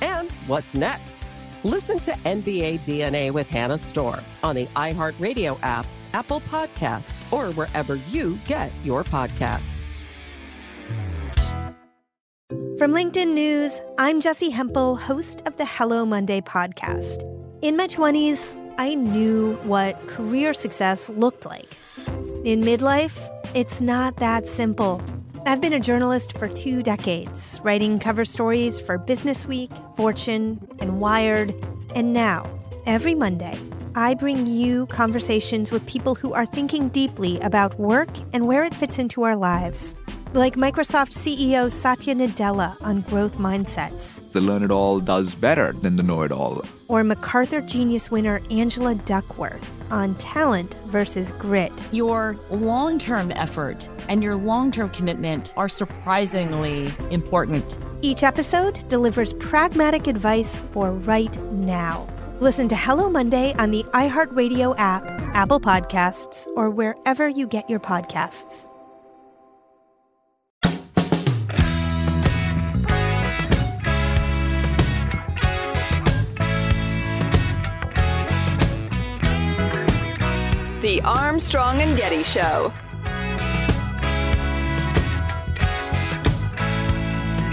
And 0.00 0.30
what's 0.46 0.74
next? 0.74 1.18
Listen 1.64 1.98
to 2.00 2.12
NBA 2.12 2.80
DNA 2.80 3.32
with 3.32 3.48
Hannah 3.48 3.78
Storm 3.78 4.20
on 4.42 4.54
the 4.54 4.66
iHeartRadio 4.66 5.58
app, 5.62 5.86
Apple 6.14 6.40
Podcasts, 6.40 7.20
or 7.32 7.52
wherever 7.54 7.96
you 8.10 8.38
get 8.46 8.70
your 8.84 9.04
podcasts. 9.04 9.82
From 12.78 12.92
LinkedIn 12.92 13.34
News, 13.34 13.80
I'm 13.98 14.20
Jesse 14.20 14.50
Hempel, 14.50 14.94
host 14.94 15.42
of 15.46 15.56
the 15.56 15.66
Hello 15.66 16.06
Monday 16.06 16.40
podcast. 16.40 17.24
In 17.60 17.76
my 17.76 17.88
20s, 17.88 18.56
I 18.78 18.94
knew 18.94 19.56
what 19.64 20.06
career 20.06 20.54
success 20.54 21.08
looked 21.08 21.44
like. 21.44 21.76
In 22.44 22.62
midlife, 22.62 23.18
it's 23.56 23.80
not 23.80 24.18
that 24.18 24.46
simple. 24.46 25.02
I've 25.48 25.62
been 25.62 25.72
a 25.72 25.80
journalist 25.80 26.36
for 26.36 26.46
two 26.46 26.82
decades, 26.82 27.58
writing 27.64 27.98
cover 27.98 28.26
stories 28.26 28.78
for 28.78 28.98
Business 28.98 29.46
Week, 29.46 29.70
Fortune, 29.96 30.60
and 30.78 31.00
Wired. 31.00 31.54
And 31.94 32.12
now, 32.12 32.46
every 32.84 33.14
Monday, 33.14 33.58
I 33.94 34.12
bring 34.12 34.46
you 34.46 34.84
conversations 34.88 35.72
with 35.72 35.86
people 35.86 36.14
who 36.14 36.34
are 36.34 36.44
thinking 36.44 36.90
deeply 36.90 37.40
about 37.40 37.80
work 37.80 38.10
and 38.34 38.46
where 38.46 38.62
it 38.62 38.74
fits 38.74 38.98
into 38.98 39.22
our 39.22 39.36
lives. 39.36 39.94
Like 40.34 40.56
Microsoft 40.56 41.16
CEO 41.16 41.72
Satya 41.72 42.14
Nadella 42.14 42.76
on 42.82 43.00
growth 43.00 43.38
mindsets. 43.38 44.20
The 44.32 44.42
learn 44.42 44.62
it 44.62 44.70
all 44.70 45.00
does 45.00 45.34
better 45.34 45.72
than 45.72 45.96
the 45.96 46.02
know 46.02 46.20
it 46.20 46.30
all. 46.30 46.62
Or 46.88 47.04
MacArthur 47.04 47.60
Genius 47.60 48.10
winner 48.10 48.40
Angela 48.50 48.94
Duckworth 48.94 49.78
on 49.90 50.14
talent 50.16 50.74
versus 50.86 51.32
grit. 51.32 51.72
Your 51.92 52.38
long 52.50 52.98
term 52.98 53.30
effort 53.32 53.88
and 54.08 54.22
your 54.22 54.36
long 54.36 54.70
term 54.70 54.90
commitment 54.90 55.52
are 55.56 55.68
surprisingly 55.68 56.92
important. 57.10 57.78
Each 58.02 58.22
episode 58.22 58.88
delivers 58.88 59.32
pragmatic 59.34 60.06
advice 60.06 60.58
for 60.70 60.92
right 60.92 61.36
now. 61.52 62.06
Listen 62.40 62.68
to 62.68 62.76
Hello 62.76 63.10
Monday 63.10 63.52
on 63.54 63.72
the 63.72 63.82
iHeartRadio 63.92 64.74
app, 64.78 65.04
Apple 65.34 65.58
Podcasts, 65.58 66.46
or 66.54 66.70
wherever 66.70 67.28
you 67.28 67.48
get 67.48 67.68
your 67.68 67.80
podcasts. 67.80 68.67
The 80.88 81.02
Armstrong 81.02 81.82
and 81.82 81.94
Getty 81.98 82.22
Show. 82.22 82.72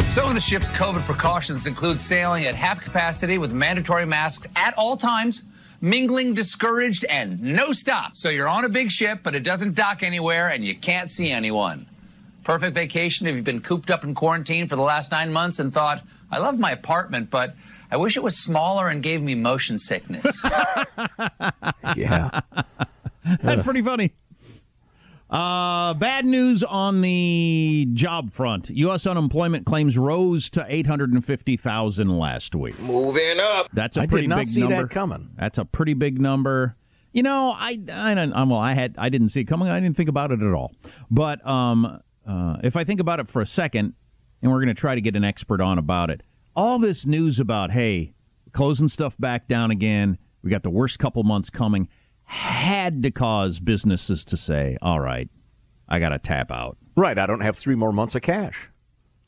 Some 0.08 0.30
of 0.30 0.36
the 0.36 0.40
ship's 0.40 0.72
COVID 0.72 1.04
precautions 1.04 1.68
include 1.68 2.00
sailing 2.00 2.46
at 2.46 2.56
half 2.56 2.80
capacity 2.80 3.38
with 3.38 3.52
mandatory 3.52 4.06
masks 4.06 4.48
at 4.56 4.74
all 4.78 4.96
times, 4.96 5.44
mingling 5.82 6.34
discouraged, 6.34 7.04
and 7.10 7.42
no 7.44 7.74
stop. 7.74 8.16
So 8.16 8.30
you're 8.30 8.48
on 8.48 8.64
a 8.64 8.70
big 8.70 8.90
ship, 8.90 9.20
but 9.22 9.36
it 9.36 9.44
doesn't 9.44 9.76
dock 9.76 10.02
anywhere 10.02 10.48
and 10.48 10.64
you 10.64 10.74
can't 10.74 11.12
see 11.12 11.30
anyone. 11.30 11.88
Perfect 12.46 12.74
vacation 12.74 13.28
if 13.28 13.36
you've 13.36 13.44
been 13.44 13.60
cooped 13.60 13.92
up 13.92 14.06
in 14.06 14.16
quarantine 14.16 14.66
for 14.66 14.78
the 14.78 14.82
last 14.82 15.12
nine 15.12 15.34
months 15.34 15.60
and 15.60 15.74
thought, 15.74 16.04
I 16.32 16.38
love 16.38 16.58
my 16.58 16.72
apartment, 16.72 17.32
but 17.32 17.54
I 17.92 17.98
wish 17.98 18.16
it 18.16 18.24
was 18.24 18.38
smaller 18.38 18.88
and 18.88 19.04
gave 19.04 19.22
me 19.22 19.36
motion 19.36 19.78
sickness. 19.78 20.46
yeah. 21.98 22.40
That's 23.42 23.64
pretty 23.64 23.82
funny. 23.82 24.12
Uh, 25.30 25.96
bad 25.96 26.24
news 26.26 26.64
on 26.64 27.02
the 27.02 27.88
job 27.94 28.32
front. 28.32 28.70
U.S. 28.70 29.08
unemployment 29.08 29.66
claims 29.66 29.98
rose 29.98 30.50
to 30.52 30.66
850,000 30.68 32.20
last 32.20 32.54
week. 32.54 32.80
Moving 32.80 33.40
up. 33.40 33.70
That's 33.74 33.98
a 33.98 34.02
I 34.02 34.08
pretty 34.08 34.20
I 34.20 34.22
did 34.22 34.30
not 34.30 34.38
big 34.38 34.48
see 34.48 34.62
number. 34.62 34.84
that 34.84 34.90
coming. 34.92 35.32
That's 35.38 35.58
a 35.58 35.66
pretty 35.66 35.96
big 35.96 36.22
number. 36.22 36.76
You 37.12 37.24
know, 37.24 37.56
I, 37.58 37.80
I 37.92 38.14
don't, 38.14 38.34
I'm, 38.34 38.50
well, 38.50 38.60
I 38.60 38.74
had, 38.74 38.96
I 38.98 39.10
didn't 39.10 39.30
see 39.30 39.42
it 39.42 39.46
coming. 39.46 39.68
I 39.68 39.80
didn't 39.80 39.98
think 39.98 40.10
about 40.10 40.32
it 40.32 40.42
at 40.42 40.54
all. 40.54 40.74
But 41.10 41.46
um, 41.48 42.02
uh, 42.28 42.58
if 42.64 42.76
I 42.76 42.84
think 42.84 43.00
about 43.00 43.20
it 43.20 43.28
for 43.28 43.42
a 43.42 43.46
second, 43.48 43.94
and 44.42 44.52
we're 44.52 44.60
going 44.60 44.68
to 44.68 44.80
try 44.80 44.94
to 44.94 45.02
get 45.02 45.16
an 45.16 45.24
expert 45.24 45.60
on 45.60 45.80
about 45.80 46.12
it, 46.12 46.22
all 46.56 46.78
this 46.78 47.06
news 47.06 47.40
about 47.40 47.72
hey, 47.72 48.14
closing 48.52 48.88
stuff 48.88 49.18
back 49.18 49.48
down 49.48 49.72
again. 49.72 50.20
We 50.44 50.52
got 50.52 50.62
the 50.62 50.70
worst 50.70 51.00
couple 51.00 51.24
months 51.24 51.50
coming. 51.50 51.88
Had 52.26 53.04
to 53.04 53.12
cause 53.12 53.60
businesses 53.60 54.26
to 54.26 54.38
say, 54.38 54.78
all 54.82 55.00
right, 55.00 55.30
I 55.88 56.00
got 56.00 56.10
to 56.10 56.20
tap 56.20 56.52
out. 56.52 56.78
Right. 56.96 57.18
I 57.18 57.26
don't 57.26 57.42
have 57.42 57.56
three 57.56 57.76
more 57.76 57.92
months 57.94 58.16
of 58.16 58.22
cash. 58.22 58.70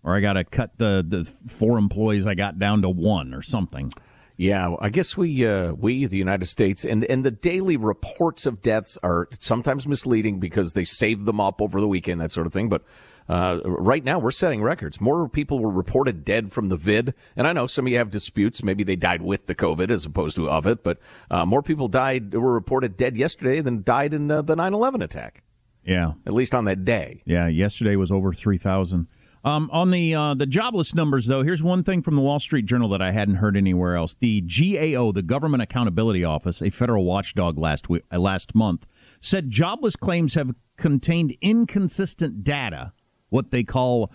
Or 0.03 0.15
I 0.15 0.21
got 0.21 0.33
to 0.33 0.43
cut 0.43 0.77
the, 0.77 1.03
the 1.07 1.25
four 1.25 1.77
employees 1.77 2.25
I 2.25 2.33
got 2.33 2.59
down 2.59 2.81
to 2.83 2.89
one 2.89 3.33
or 3.33 3.41
something. 3.41 3.91
Yeah, 4.37 4.75
I 4.79 4.89
guess 4.89 5.17
we, 5.17 5.45
uh, 5.47 5.73
we, 5.73 6.05
the 6.05 6.17
United 6.17 6.45
States, 6.45 6.85
and, 6.85 7.03
and 7.05 7.25
the 7.25 7.31
daily 7.31 7.75
reports 7.75 8.45
of 8.45 8.61
deaths 8.61 8.97
are 9.01 9.27
sometimes 9.39 9.87
misleading 9.87 10.39
because 10.39 10.73
they 10.73 10.85
save 10.85 11.25
them 11.25 11.41
up 11.41 11.59
over 11.59 11.81
the 11.81 11.87
weekend, 11.87 12.21
that 12.21 12.31
sort 12.31 12.45
of 12.45 12.53
thing. 12.53 12.69
But 12.69 12.83
uh, 13.29 13.59
right 13.63 14.03
now, 14.03 14.19
we're 14.19 14.31
setting 14.31 14.61
records. 14.61 15.01
More 15.01 15.27
people 15.27 15.59
were 15.59 15.69
reported 15.69 16.23
dead 16.23 16.51
from 16.51 16.69
the 16.69 16.77
vid, 16.77 17.13
and 17.35 17.47
I 17.47 17.53
know 17.53 17.67
some 17.67 17.85
of 17.85 17.91
you 17.91 17.97
have 17.97 18.09
disputes. 18.09 18.63
Maybe 18.63 18.83
they 18.83 18.95
died 18.95 19.21
with 19.21 19.47
the 19.47 19.55
COVID 19.55 19.89
as 19.89 20.05
opposed 20.05 20.35
to 20.37 20.49
of 20.49 20.65
it, 20.65 20.83
but 20.83 20.99
uh, 21.29 21.45
more 21.45 21.61
people 21.61 21.87
died 21.87 22.33
were 22.33 22.53
reported 22.53 22.97
dead 22.97 23.17
yesterday 23.17 23.61
than 23.61 23.83
died 23.83 24.13
in 24.13 24.31
uh, 24.31 24.41
the 24.41 24.55
9/11 24.55 25.03
attack. 25.03 25.43
Yeah, 25.83 26.13
at 26.25 26.33
least 26.33 26.53
on 26.53 26.65
that 26.65 26.83
day. 26.83 27.21
Yeah, 27.25 27.47
yesterday 27.47 27.95
was 27.95 28.11
over 28.11 28.33
three 28.33 28.57
thousand. 28.57 29.07
Um, 29.43 29.69
on 29.71 29.91
the 29.91 30.13
uh, 30.13 30.33
the 30.33 30.45
jobless 30.45 30.93
numbers, 30.93 31.27
though, 31.27 31.41
here's 31.41 31.63
one 31.63 31.81
thing 31.81 32.01
from 32.01 32.15
the 32.15 32.21
Wall 32.21 32.39
Street 32.39 32.65
Journal 32.65 32.89
that 32.89 33.01
I 33.01 33.11
hadn't 33.11 33.35
heard 33.35 33.55
anywhere 33.55 33.95
else. 33.95 34.15
The 34.19 34.41
GAO, 34.41 35.13
the 35.13 35.21
Government 35.21 35.63
Accountability 35.63 36.23
Office, 36.25 36.61
a 36.61 36.69
federal 36.69 37.05
watchdog 37.05 37.57
last 37.57 37.87
week, 37.87 38.03
uh, 38.11 38.19
last 38.19 38.53
month, 38.55 38.87
said 39.21 39.49
jobless 39.49 39.95
claims 39.95 40.33
have 40.33 40.53
contained 40.77 41.37
inconsistent 41.41 42.43
data, 42.43 42.91
what 43.29 43.51
they 43.51 43.63
call 43.63 44.11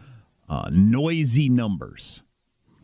uh, 0.48 0.68
noisy 0.70 1.48
numbers. 1.48 2.22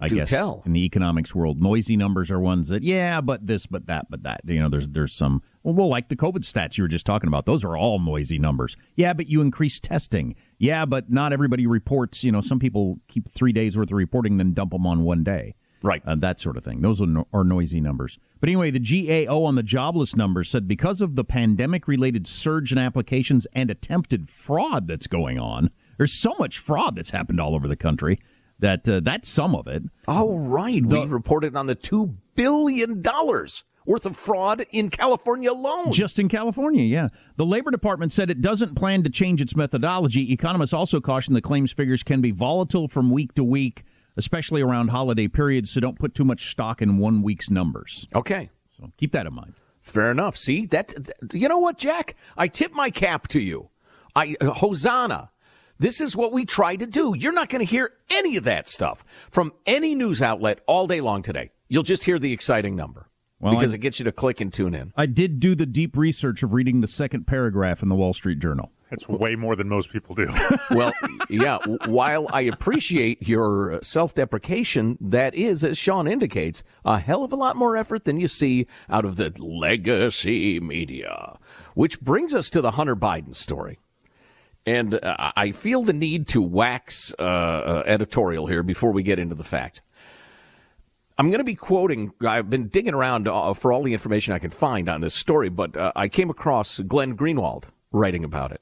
I 0.01 0.07
Do 0.07 0.17
guess 0.17 0.31
tell. 0.31 0.63
in 0.65 0.75
the 0.75 0.85
economics 0.85 1.35
world, 1.35 1.61
noisy 1.61 1.97
numbers 1.97 2.31
are 2.31 2.39
ones 2.39 2.69
that 2.69 2.83
yeah, 2.83 3.21
but 3.21 3.47
this, 3.47 3.67
but 3.67 3.87
that, 3.87 4.07
but 4.09 4.23
that. 4.23 4.43
You 4.45 4.61
know, 4.61 4.69
there's 4.69 4.89
there's 4.89 5.13
some 5.13 5.43
well, 5.65 5.75
well, 5.75 5.89
like 5.89 6.09
the 6.09 6.15
COVID 6.15 6.41
stats 6.41 6.79
you 6.79 6.85
were 6.85 6.89
just 6.89 7.05
talking 7.05 7.27
about. 7.27 7.47
Those 7.47 7.65
are 7.65 7.77
all 7.77 7.99
noisy 7.99 8.39
numbers. 8.39 8.77
Yeah, 8.95 9.13
but 9.13 9.27
you 9.29 9.41
increase 9.41 9.81
testing. 9.81 10.37
Yeah, 10.57 10.85
but 10.85 11.11
not 11.11 11.33
everybody 11.33 11.67
reports. 11.67 12.23
You 12.23 12.31
know, 12.31 12.41
some 12.41 12.61
people 12.61 13.01
keep 13.09 13.29
three 13.29 13.53
days 13.53 13.77
worth 13.77 13.91
of 13.91 13.97
reporting, 13.97 14.37
then 14.37 14.53
dump 14.53 14.71
them 14.71 14.87
on 14.87 15.03
one 15.03 15.25
day. 15.25 15.57
Right. 15.83 16.03
Uh, 16.07 16.17
that 16.17 16.41
sort 16.41 16.57
of 16.57 16.65
thing. 16.65 16.81
Those 16.81 17.01
are, 17.01 17.07
no, 17.07 17.29
are 17.33 17.45
noisy 17.45 17.81
numbers. 17.81 18.19
But 18.41 18.49
anyway, 18.49 18.71
the 18.71 18.81
GAO 18.81 19.45
on 19.45 19.55
the 19.55 19.63
jobless 19.63 20.17
numbers 20.17 20.51
said 20.51 20.67
because 20.67 21.01
of 21.01 21.15
the 21.15 21.25
pandemic 21.25 21.87
related 21.87 22.27
surge 22.27 22.73
in 22.73 22.79
applications 22.79 23.47
and 23.53 23.71
attempted 23.71 24.29
fraud 24.29 24.89
that's 24.89 25.07
going 25.07 25.39
on, 25.39 25.71
there's 25.99 26.13
so 26.13 26.35
much 26.39 26.59
fraud 26.59 26.97
that's 26.97 27.11
happened 27.11 27.41
all 27.41 27.55
over 27.55 27.69
the 27.69 27.77
country. 27.77 28.19
That 28.61 28.89
uh, 28.89 29.01
that's 29.01 29.29
some 29.29 29.55
of 29.55 29.69
it. 29.69 29.85
All 30.09 30.49
right. 30.49 30.83
The, 30.83 31.03
we 31.03 31.07
reported 31.07 31.55
on 31.55 31.67
the 31.67 31.77
two 31.77 32.17
billion 32.35 33.03
dollars 33.03 33.63
worth 33.87 34.05
of 34.05 34.17
fraud 34.17 34.67
in 34.71 34.91
California 34.91 35.51
alone. 35.51 35.93
Just 35.93 36.19
in 36.19 36.29
California, 36.29 36.85
yeah. 36.85 37.09
The 37.37 37.47
Labor 37.47 37.71
Department 37.71 38.13
said 38.13 38.31
it 38.31 38.41
doesn't 38.41 38.75
plan 38.75 39.03
to 39.05 39.11
change 39.11 39.41
its 39.41 39.57
methodology. 39.57 40.33
Economists 40.33 40.73
also 40.73 41.01
caution 41.01 41.35
the 41.35 41.41
claims 41.41 41.73
figures 41.73 42.03
can 42.03 42.21
be 42.21 42.31
volatile 42.31 42.89
from 42.89 43.11
week 43.11 43.35
to 43.35 43.45
week, 43.45 43.85
especially 44.17 44.61
around 44.61 44.89
holiday 44.89 45.27
periods, 45.29 45.71
so 45.71 45.81
don't 45.81 45.99
put 45.99 46.15
too 46.15 46.25
much 46.25 46.51
stock 46.51 46.83
in 46.83 46.99
one 46.99 47.23
week's 47.23 47.51
numbers. 47.51 48.07
Okay. 48.15 48.51
So 48.77 48.93
keep 48.99 49.13
that 49.13 49.27
in 49.27 49.35
mind. 49.35 49.55
Fair 49.81 50.11
enough. 50.11 50.37
See, 50.37 50.67
that 50.67 50.95
you 51.33 51.49
know 51.49 51.59
what, 51.59 51.79
Jack? 51.79 52.15
I 52.37 52.49
tip 52.49 52.75
my 52.75 52.91
cap 52.91 53.27
to 53.29 53.41
you. 53.41 53.71
I 54.15 54.37
uh, 54.41 54.51
Hosanna. 54.51 55.31
This 55.81 56.01
is 56.01 56.17
what 56.17 56.33
we 56.33 56.45
try 56.45 56.75
to 56.75 56.87
do. 56.87 57.15
You're 57.17 57.33
not 57.33 57.49
going 57.49 57.65
to 57.65 57.71
hear 57.71 57.93
any 58.13 58.37
of 58.37 58.45
that 58.45 58.67
stuff 58.67 59.05
from 59.31 59.53
any 59.65 59.95
news 59.95 60.21
outlet 60.21 60.61
all 60.67 60.89
day 60.89 61.01
long 61.01 61.23
today. 61.23 61.51
You'll 61.69 61.85
just 61.85 62.05
hear 62.05 62.19
the 62.19 62.33
exciting 62.33 62.75
number. 62.75 63.09
Well, 63.41 63.55
because 63.55 63.73
I, 63.73 63.77
it 63.77 63.81
gets 63.81 64.01
you 64.01 64.05
to 64.07 64.13
click 64.13 64.41
and 64.41 64.53
tune 64.53 64.75
in. 64.75 64.93
I 64.97 65.07
did 65.07 65.39
do 65.39 65.55
the 65.55 65.67
deep 65.67 65.97
research 65.97 66.43
of 66.43 66.53
reading 66.53 66.81
the 66.81 66.89
second 66.89 67.29
paragraph 67.29 67.83
in 67.83 67.89
the 67.89 67.95
Wall 67.95 68.13
Street 68.13 68.41
Journal. 68.41 68.73
It's 68.91 69.07
way 69.09 69.37
more 69.37 69.55
than 69.55 69.69
most 69.69 69.93
people 69.93 70.17
do. 70.17 70.35
well, 70.73 70.93
yeah. 71.29 71.59
While 71.87 72.27
I 72.33 72.41
appreciate 72.41 73.29
your 73.29 73.79
self 73.83 74.15
deprecation, 74.15 74.99
that 75.01 75.35
is, 75.35 75.63
as 75.63 75.79
Sean 75.79 76.09
indicates, 76.09 76.65
a 76.85 76.99
hell 76.99 77.23
of 77.23 77.33
a 77.33 77.37
lot 77.37 77.55
more 77.55 77.77
effort 77.77 78.05
than 78.05 78.19
you 78.19 78.27
see 78.27 78.67
out 78.89 79.05
of 79.05 79.17
the 79.17 79.33
legacy 79.39 80.59
media. 80.59 81.39
Which 81.75 82.01
brings 82.01 82.35
us 82.35 82.51
to 82.51 82.61
the 82.61 82.73
Hunter 82.73 82.97
Biden 82.97 83.35
story. 83.35 83.79
And 84.69 85.03
uh, 85.03 85.33
I 85.35 85.53
feel 85.53 85.83
the 85.83 85.95
need 85.95 86.27
to 86.29 86.43
wax 86.43 87.15
uh, 87.19 87.23
uh, 87.23 87.83
editorial 87.87 88.49
here 88.49 88.63
before 88.63 88.93
we 88.93 89.03
get 89.03 89.19
into 89.19 89.35
the 89.35 89.43
facts. 89.43 89.81
I'm 91.17 91.31
going 91.31 91.39
to 91.39 91.45
be 91.45 91.55
quoting, 91.55 92.13
I've 92.21 92.51
been 92.51 92.69
digging 92.69 92.93
around 92.93 93.29
uh, 93.29 93.55
for 93.55 93.73
all 93.73 93.83
the 93.83 93.95
information 93.95 94.35
I 94.35 94.39
can 94.39 94.51
find 94.51 94.91
on 94.91 95.01
this 95.01 95.15
story, 95.15 95.49
but 95.49 95.75
uh, 95.75 95.93
I 95.97 96.09
came 96.09 96.29
across 96.29 96.81
Glenn 96.81 97.17
Greenwald 97.17 97.65
writing 97.93 98.25
about 98.25 98.53
it. 98.53 98.61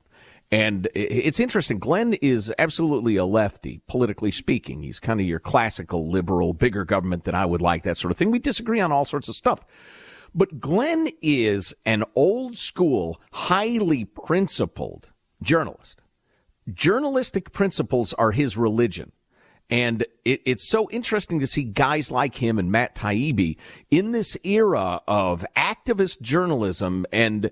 And 0.53 0.88
it's 0.95 1.40
interesting. 1.40 1.81
Glenn 1.81 2.12
is 2.23 2.55
absolutely 2.57 3.16
a 3.16 3.25
lefty, 3.25 3.81
politically 3.88 4.31
speaking. 4.31 4.85
He's 4.85 5.01
kind 5.01 5.21
of 5.21 5.27
your 5.27 5.40
classical 5.40 6.09
liberal, 6.09 6.55
bigger 6.55 6.85
government 6.85 7.25
than 7.25 7.35
I 7.35 7.47
would 7.47 7.61
like, 7.61 7.83
that 7.83 7.99
sort 7.99 8.12
of 8.12 8.16
thing. 8.16 8.31
We 8.31 8.38
disagree 8.38 8.79
on 8.79 8.92
all 8.92 9.05
sorts 9.05 9.29
of 9.29 9.35
stuff. 9.35 9.64
But 10.33 10.61
Glenn 10.61 11.09
is 11.21 11.75
an 11.85 12.05
old 12.14 12.57
school, 12.57 13.21
highly 13.33 14.05
principled 14.05 15.11
journalist. 15.42 16.03
Journalistic 16.72 17.53
principles 17.53 18.12
are 18.14 18.33
his 18.33 18.57
religion. 18.57 19.12
And 19.68 20.07
it, 20.25 20.42
it's 20.44 20.68
so 20.68 20.88
interesting 20.90 21.40
to 21.40 21.46
see 21.46 21.64
guys 21.64 22.12
like 22.12 22.37
him 22.37 22.59
and 22.59 22.70
Matt 22.70 22.94
Taibbi 22.94 23.57
in 23.90 24.12
this 24.12 24.37
era 24.44 25.01
of 25.09 25.44
activist 25.57 26.20
journalism 26.20 27.05
and 27.12 27.46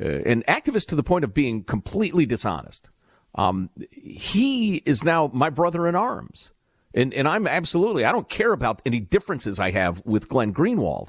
uh, 0.00 0.04
an 0.04 0.42
activist 0.48 0.88
to 0.88 0.96
the 0.96 1.02
point 1.02 1.24
of 1.24 1.34
being 1.34 1.64
completely 1.64 2.24
dishonest. 2.24 2.90
Um, 3.34 3.70
he 3.90 4.76
is 4.86 5.04
now 5.04 5.30
my 5.32 5.50
brother 5.50 5.86
in 5.86 5.94
arms. 5.94 6.52
And, 6.94 7.12
and 7.12 7.28
I'm 7.28 7.46
absolutely, 7.46 8.04
I 8.04 8.12
don't 8.12 8.28
care 8.28 8.52
about 8.52 8.80
any 8.86 8.98
differences 8.98 9.60
I 9.60 9.70
have 9.70 10.02
with 10.06 10.28
Glenn 10.28 10.54
Greenwald. 10.54 11.08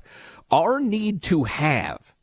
Our 0.51 0.79
need 0.79 1.21
to 1.23 1.45
have 1.45 2.13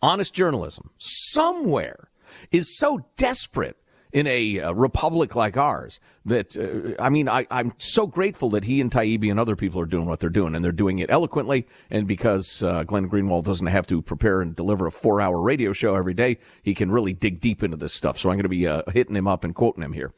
honest 0.00 0.32
journalism 0.32 0.90
somewhere 0.96 2.10
is 2.50 2.76
so 2.76 3.06
desperate 3.16 3.76
in 4.12 4.26
a, 4.26 4.58
a 4.58 4.72
republic 4.72 5.36
like 5.36 5.56
ours 5.56 6.00
that 6.24 6.56
uh, 6.56 7.00
I 7.02 7.10
mean 7.10 7.28
I, 7.28 7.46
am 7.50 7.74
so 7.78 8.06
grateful 8.06 8.50
that 8.50 8.64
he 8.64 8.80
and 8.80 8.90
Taibbi 8.90 9.30
and 9.30 9.38
other 9.38 9.56
people 9.56 9.80
are 9.80 9.86
doing 9.86 10.06
what 10.06 10.20
they're 10.20 10.30
doing 10.30 10.54
and 10.54 10.64
they're 10.64 10.72
doing 10.72 10.98
it 10.98 11.10
eloquently 11.10 11.66
and 11.90 12.06
because 12.06 12.62
uh, 12.62 12.84
Glenn 12.84 13.10
Greenwald 13.10 13.44
doesn't 13.44 13.66
have 13.66 13.86
to 13.88 14.00
prepare 14.00 14.40
and 14.40 14.56
deliver 14.56 14.86
a 14.86 14.90
four 14.90 15.20
hour 15.20 15.42
radio 15.42 15.72
show 15.72 15.94
every 15.94 16.14
day 16.14 16.38
he 16.62 16.74
can 16.74 16.90
really 16.90 17.12
dig 17.12 17.40
deep 17.40 17.62
into 17.62 17.76
this 17.76 17.92
stuff 17.92 18.18
so 18.18 18.30
I'm 18.30 18.36
going 18.36 18.44
to 18.44 18.48
be 18.48 18.66
uh, 18.66 18.82
hitting 18.92 19.16
him 19.16 19.26
up 19.28 19.44
and 19.44 19.54
quoting 19.54 19.82
him 19.82 19.92
here 19.92 20.12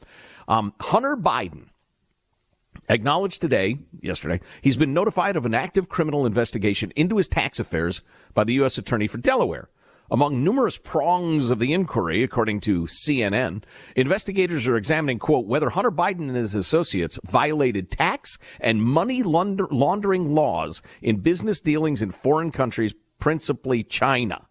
um, 0.47 0.73
Hunter 0.81 1.17
Biden 1.17 1.67
acknowledged 2.89 3.41
today 3.41 3.79
yesterday 4.01 4.41
he's 4.63 4.77
been 4.77 4.95
notified 4.95 5.37
of 5.37 5.47
an 5.47 5.55
active 5.55 5.89
criminal 5.89 6.27
investigation 6.27 6.93
into 6.95 7.17
his 7.17 7.27
tax 7.27 7.59
affairs 7.59 8.03
by 8.35 8.45
the 8.45 8.55
U.S. 8.55 8.79
Attorney 8.79 9.09
for 9.09 9.19
Delaware 9.19 9.69
among 10.11 10.43
numerous 10.43 10.79
prongs 10.79 11.51
of 11.51 11.59
the 11.59 11.73
inquiry, 11.73 12.23
according 12.23 12.61
to 12.61 12.83
CNN, 12.85 13.63
investigators 13.95 14.67
are 14.67 14.77
examining, 14.77 15.19
quote, 15.19 15.47
whether 15.47 15.71
Hunter 15.71 15.91
Biden 15.91 16.29
and 16.29 16.37
his 16.37 16.55
associates 16.55 17.19
violated 17.25 17.91
tax 17.91 18.39
and 18.61 18.83
money 18.83 19.23
laundering 19.23 20.35
laws 20.35 20.83
in 21.01 21.19
business 21.19 21.61
dealings 21.61 22.03
in 22.03 22.11
foreign 22.11 22.51
countries, 22.51 22.95
principally 23.19 23.83
China. 23.83 24.49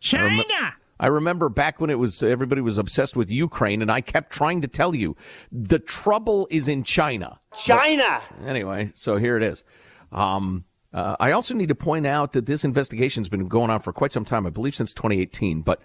China! 0.00 0.24
I, 0.24 0.36
rem- 0.36 0.72
I 1.00 1.06
remember 1.06 1.48
back 1.48 1.80
when 1.80 1.90
it 1.90 1.98
was 1.98 2.22
everybody 2.22 2.60
was 2.60 2.78
obsessed 2.78 3.16
with 3.16 3.30
Ukraine, 3.30 3.82
and 3.82 3.90
I 3.90 4.00
kept 4.00 4.32
trying 4.32 4.60
to 4.62 4.68
tell 4.68 4.94
you 4.94 5.16
the 5.52 5.78
trouble 5.78 6.46
is 6.50 6.68
in 6.68 6.84
China. 6.84 7.40
China. 7.56 8.20
But 8.38 8.48
anyway, 8.48 8.90
so 8.94 9.16
here 9.16 9.36
it 9.36 9.42
is. 9.42 9.64
Um, 10.12 10.64
uh, 10.92 11.16
I 11.20 11.32
also 11.32 11.54
need 11.54 11.68
to 11.68 11.74
point 11.74 12.06
out 12.06 12.32
that 12.32 12.46
this 12.46 12.64
investigation 12.64 13.22
has 13.22 13.28
been 13.28 13.48
going 13.48 13.70
on 13.70 13.80
for 13.80 13.92
quite 13.92 14.12
some 14.12 14.24
time, 14.24 14.46
I 14.46 14.50
believe 14.50 14.74
since 14.74 14.92
2018. 14.92 15.62
But 15.62 15.80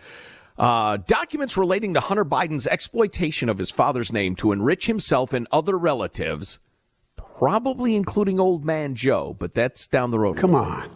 uh, 0.58 0.98
documents 0.98 1.58
relating 1.58 1.94
to 1.94 2.00
Hunter 2.00 2.26
Biden's 2.26 2.66
exploitation 2.66 3.50
of 3.50 3.58
his 3.58 3.72
father's 3.72 4.12
name 4.12 4.36
to 4.38 4.52
enrich 4.52 4.88
himself 4.88 5.34
and 5.34 5.48
other 5.52 5.78
relatives, 5.78 6.60
probably 7.16 7.96
including 7.96 8.40
old 8.40 8.66
man 8.66 8.96
Joe, 8.96 9.36
but 9.38 9.54
that's 9.54 9.88
down 9.88 10.12
the 10.12 10.20
road. 10.20 10.38
Come 10.38 10.56
on. 10.56 10.90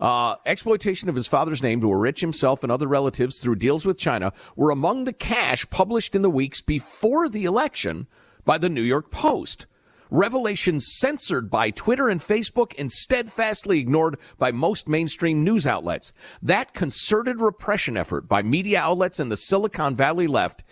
Uh, 0.00 0.36
exploitation 0.44 1.08
of 1.08 1.14
his 1.14 1.28
father's 1.28 1.62
name 1.62 1.80
to 1.80 1.92
enrich 1.92 2.20
himself 2.20 2.62
and 2.62 2.72
other 2.72 2.88
relatives 2.88 3.40
through 3.40 3.54
deals 3.54 3.86
with 3.86 3.96
China 3.96 4.32
were 4.56 4.70
among 4.70 5.04
the 5.04 5.12
cache 5.12 5.68
published 5.70 6.14
in 6.16 6.22
the 6.22 6.30
weeks 6.30 6.60
before 6.60 7.28
the 7.28 7.44
election 7.44 8.08
by 8.44 8.58
the 8.58 8.68
New 8.68 8.82
York 8.82 9.10
Post 9.10 9.66
revelations 10.10 10.86
censored 10.86 11.50
by 11.50 11.70
Twitter 11.70 12.08
and 12.08 12.20
Facebook 12.20 12.72
and 12.78 12.90
steadfastly 12.90 13.78
ignored 13.78 14.18
by 14.38 14.52
most 14.52 14.88
mainstream 14.88 15.44
news 15.44 15.66
outlets. 15.66 16.12
That 16.42 16.74
concerted 16.74 17.40
repression 17.40 17.96
effort 17.96 18.28
by 18.28 18.42
media 18.42 18.80
outlets 18.80 19.20
and 19.20 19.30
the 19.30 19.36
Silicon 19.36 19.94
Valley 19.94 20.26
left 20.26 20.64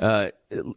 uh, 0.00 0.30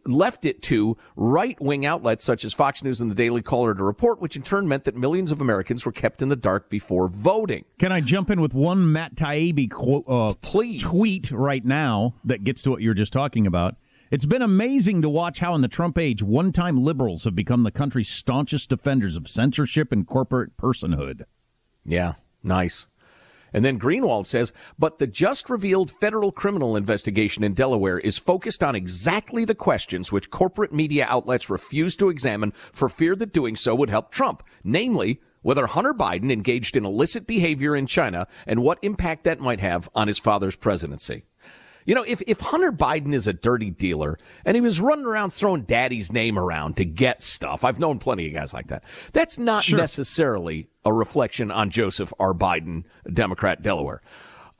left 0.04 0.44
it 0.44 0.62
to 0.62 0.96
right 1.16 1.58
wing 1.60 1.86
outlets 1.86 2.22
such 2.22 2.44
as 2.44 2.52
Fox 2.52 2.84
News 2.84 3.00
and 3.00 3.10
the 3.10 3.14
Daily 3.14 3.42
Caller 3.42 3.74
to 3.74 3.82
report, 3.82 4.20
which 4.20 4.36
in 4.36 4.42
turn 4.42 4.68
meant 4.68 4.84
that 4.84 4.96
millions 4.96 5.32
of 5.32 5.40
Americans 5.40 5.84
were 5.86 5.92
kept 5.92 6.20
in 6.22 6.28
the 6.28 6.36
dark 6.36 6.68
before 6.68 7.08
voting. 7.08 7.64
Can 7.78 7.90
I 7.90 8.00
jump 8.00 8.30
in 8.30 8.40
with 8.40 8.52
one 8.52 8.92
Matt 8.92 9.16
Taibbi 9.16 9.70
quote, 9.70 10.04
uh, 10.06 10.34
Please. 10.42 10.82
tweet 10.82 11.30
right 11.30 11.64
now 11.64 12.14
that 12.24 12.44
gets 12.44 12.62
to 12.62 12.70
what 12.70 12.82
you 12.82 12.90
were 12.90 12.94
just 12.94 13.12
talking 13.12 13.46
about? 13.46 13.76
It's 14.14 14.26
been 14.26 14.42
amazing 14.42 15.02
to 15.02 15.08
watch 15.08 15.40
how, 15.40 15.56
in 15.56 15.62
the 15.62 15.66
Trump 15.66 15.98
age, 15.98 16.22
one 16.22 16.52
time 16.52 16.84
liberals 16.84 17.24
have 17.24 17.34
become 17.34 17.64
the 17.64 17.72
country's 17.72 18.08
staunchest 18.08 18.70
defenders 18.70 19.16
of 19.16 19.26
censorship 19.26 19.90
and 19.90 20.06
corporate 20.06 20.56
personhood. 20.56 21.24
Yeah, 21.84 22.12
nice. 22.40 22.86
And 23.52 23.64
then 23.64 23.76
Greenwald 23.76 24.26
says, 24.26 24.52
but 24.78 24.98
the 24.98 25.08
just 25.08 25.50
revealed 25.50 25.90
federal 25.90 26.30
criminal 26.30 26.76
investigation 26.76 27.42
in 27.42 27.54
Delaware 27.54 27.98
is 27.98 28.16
focused 28.16 28.62
on 28.62 28.76
exactly 28.76 29.44
the 29.44 29.52
questions 29.52 30.12
which 30.12 30.30
corporate 30.30 30.72
media 30.72 31.06
outlets 31.08 31.50
refuse 31.50 31.96
to 31.96 32.08
examine 32.08 32.52
for 32.52 32.88
fear 32.88 33.16
that 33.16 33.32
doing 33.32 33.56
so 33.56 33.74
would 33.74 33.90
help 33.90 34.12
Trump, 34.12 34.44
namely, 34.62 35.20
whether 35.42 35.66
Hunter 35.66 35.92
Biden 35.92 36.30
engaged 36.30 36.76
in 36.76 36.84
illicit 36.84 37.26
behavior 37.26 37.74
in 37.74 37.88
China 37.88 38.28
and 38.46 38.62
what 38.62 38.78
impact 38.80 39.24
that 39.24 39.40
might 39.40 39.58
have 39.58 39.90
on 39.92 40.06
his 40.06 40.20
father's 40.20 40.54
presidency. 40.54 41.24
You 41.84 41.94
know, 41.94 42.04
if, 42.06 42.22
if 42.26 42.40
Hunter 42.40 42.72
Biden 42.72 43.12
is 43.12 43.26
a 43.26 43.32
dirty 43.32 43.70
dealer 43.70 44.18
and 44.44 44.54
he 44.54 44.60
was 44.60 44.80
running 44.80 45.04
around 45.04 45.30
throwing 45.32 45.62
daddy's 45.62 46.12
name 46.12 46.38
around 46.38 46.76
to 46.78 46.84
get 46.84 47.22
stuff, 47.22 47.64
I've 47.64 47.78
known 47.78 47.98
plenty 47.98 48.26
of 48.26 48.32
guys 48.32 48.54
like 48.54 48.68
that. 48.68 48.84
That's 49.12 49.38
not 49.38 49.64
sure. 49.64 49.78
necessarily 49.78 50.68
a 50.84 50.92
reflection 50.92 51.50
on 51.50 51.70
Joseph 51.70 52.12
R. 52.18 52.32
Biden, 52.32 52.84
Democrat, 53.12 53.62
Delaware. 53.62 54.00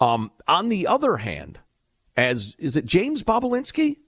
Um, 0.00 0.32
on 0.46 0.68
the 0.68 0.86
other 0.86 1.18
hand, 1.18 1.60
as 2.16 2.54
is 2.58 2.76
it 2.76 2.86
James 2.86 3.22
Bobulinski, 3.22 3.98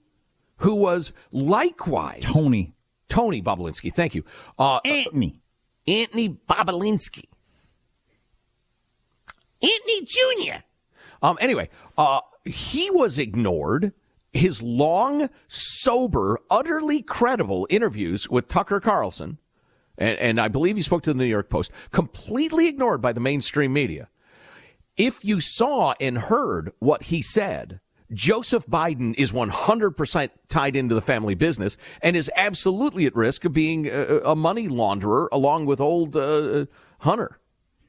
who 0.57 0.75
was 0.75 1.13
likewise 1.31 2.21
Tony 2.21 2.73
Tony 3.09 3.41
Bobulinski. 3.41 3.91
Thank 3.91 4.15
you, 4.15 4.23
uh, 4.57 4.79
Anthony 4.83 5.41
Anthony 5.87 6.29
Bobulinski, 6.29 7.25
Anthony 9.61 10.05
Jr. 10.05 10.59
Um, 11.21 11.37
anyway, 11.39 11.69
uh, 11.97 12.21
he 12.45 12.89
was 12.89 13.17
ignored. 13.17 13.93
His 14.33 14.61
long, 14.61 15.29
sober, 15.47 16.37
utterly 16.49 17.01
credible 17.01 17.65
interviews 17.69 18.29
with 18.29 18.47
Tucker 18.47 18.79
Carlson, 18.79 19.39
and, 19.97 20.19
and 20.19 20.41
I 20.41 20.47
believe 20.47 20.75
he 20.75 20.83
spoke 20.83 21.01
to 21.03 21.13
the 21.13 21.17
New 21.17 21.25
York 21.25 21.49
Post, 21.49 21.71
completely 21.91 22.67
ignored 22.67 23.01
by 23.01 23.13
the 23.13 23.19
mainstream 23.19 23.73
media. 23.73 24.09
If 24.95 25.23
you 25.23 25.39
saw 25.39 25.95
and 25.99 26.17
heard 26.17 26.71
what 26.79 27.03
he 27.03 27.21
said, 27.21 27.79
Joseph 28.13 28.65
Biden 28.67 29.13
is 29.15 29.31
100% 29.31 30.29
tied 30.47 30.75
into 30.75 30.95
the 30.95 31.01
family 31.01 31.35
business 31.35 31.77
and 32.01 32.15
is 32.15 32.31
absolutely 32.35 33.05
at 33.05 33.15
risk 33.15 33.45
of 33.45 33.53
being 33.53 33.87
a, 33.87 34.19
a 34.23 34.35
money 34.35 34.67
launderer 34.67 35.27
along 35.31 35.65
with 35.65 35.81
old 35.81 36.15
uh, 36.15 36.65
Hunter. 37.01 37.39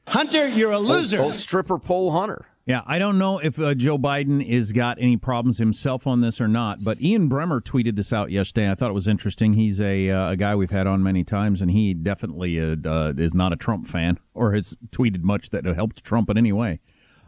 Hunter, 0.07 0.47
you're 0.47 0.71
a 0.71 0.79
loser. 0.79 1.19
Old, 1.19 1.27
old 1.27 1.35
stripper 1.35 1.79
pole 1.79 2.11
Hunter. 2.11 2.47
Yeah, 2.65 2.83
I 2.85 2.99
don't 2.99 3.17
know 3.17 3.39
if 3.39 3.59
uh, 3.59 3.73
Joe 3.73 3.97
Biden 3.97 4.47
has 4.53 4.73
got 4.73 4.99
any 4.99 5.17
problems 5.17 5.57
himself 5.57 6.05
on 6.05 6.21
this 6.21 6.39
or 6.39 6.47
not, 6.47 6.83
but 6.83 7.01
Ian 7.01 7.27
Bremmer 7.27 7.61
tweeted 7.61 7.95
this 7.95 8.13
out 8.13 8.29
yesterday. 8.29 8.69
I 8.69 8.75
thought 8.75 8.91
it 8.91 8.93
was 8.93 9.07
interesting. 9.07 9.53
He's 9.53 9.81
a 9.81 10.09
uh, 10.11 10.31
a 10.31 10.35
guy 10.35 10.55
we've 10.55 10.69
had 10.69 10.85
on 10.85 11.01
many 11.01 11.23
times, 11.23 11.61
and 11.61 11.71
he 11.71 11.95
definitely 11.95 12.59
uh, 12.59 12.75
uh 12.85 13.13
is 13.17 13.33
not 13.33 13.53
a 13.53 13.55
Trump 13.55 13.87
fan 13.87 14.19
or 14.35 14.53
has 14.53 14.77
tweeted 14.91 15.23
much 15.23 15.49
that 15.49 15.65
helped 15.65 16.03
Trump 16.03 16.29
in 16.29 16.37
any 16.37 16.51
way. 16.51 16.79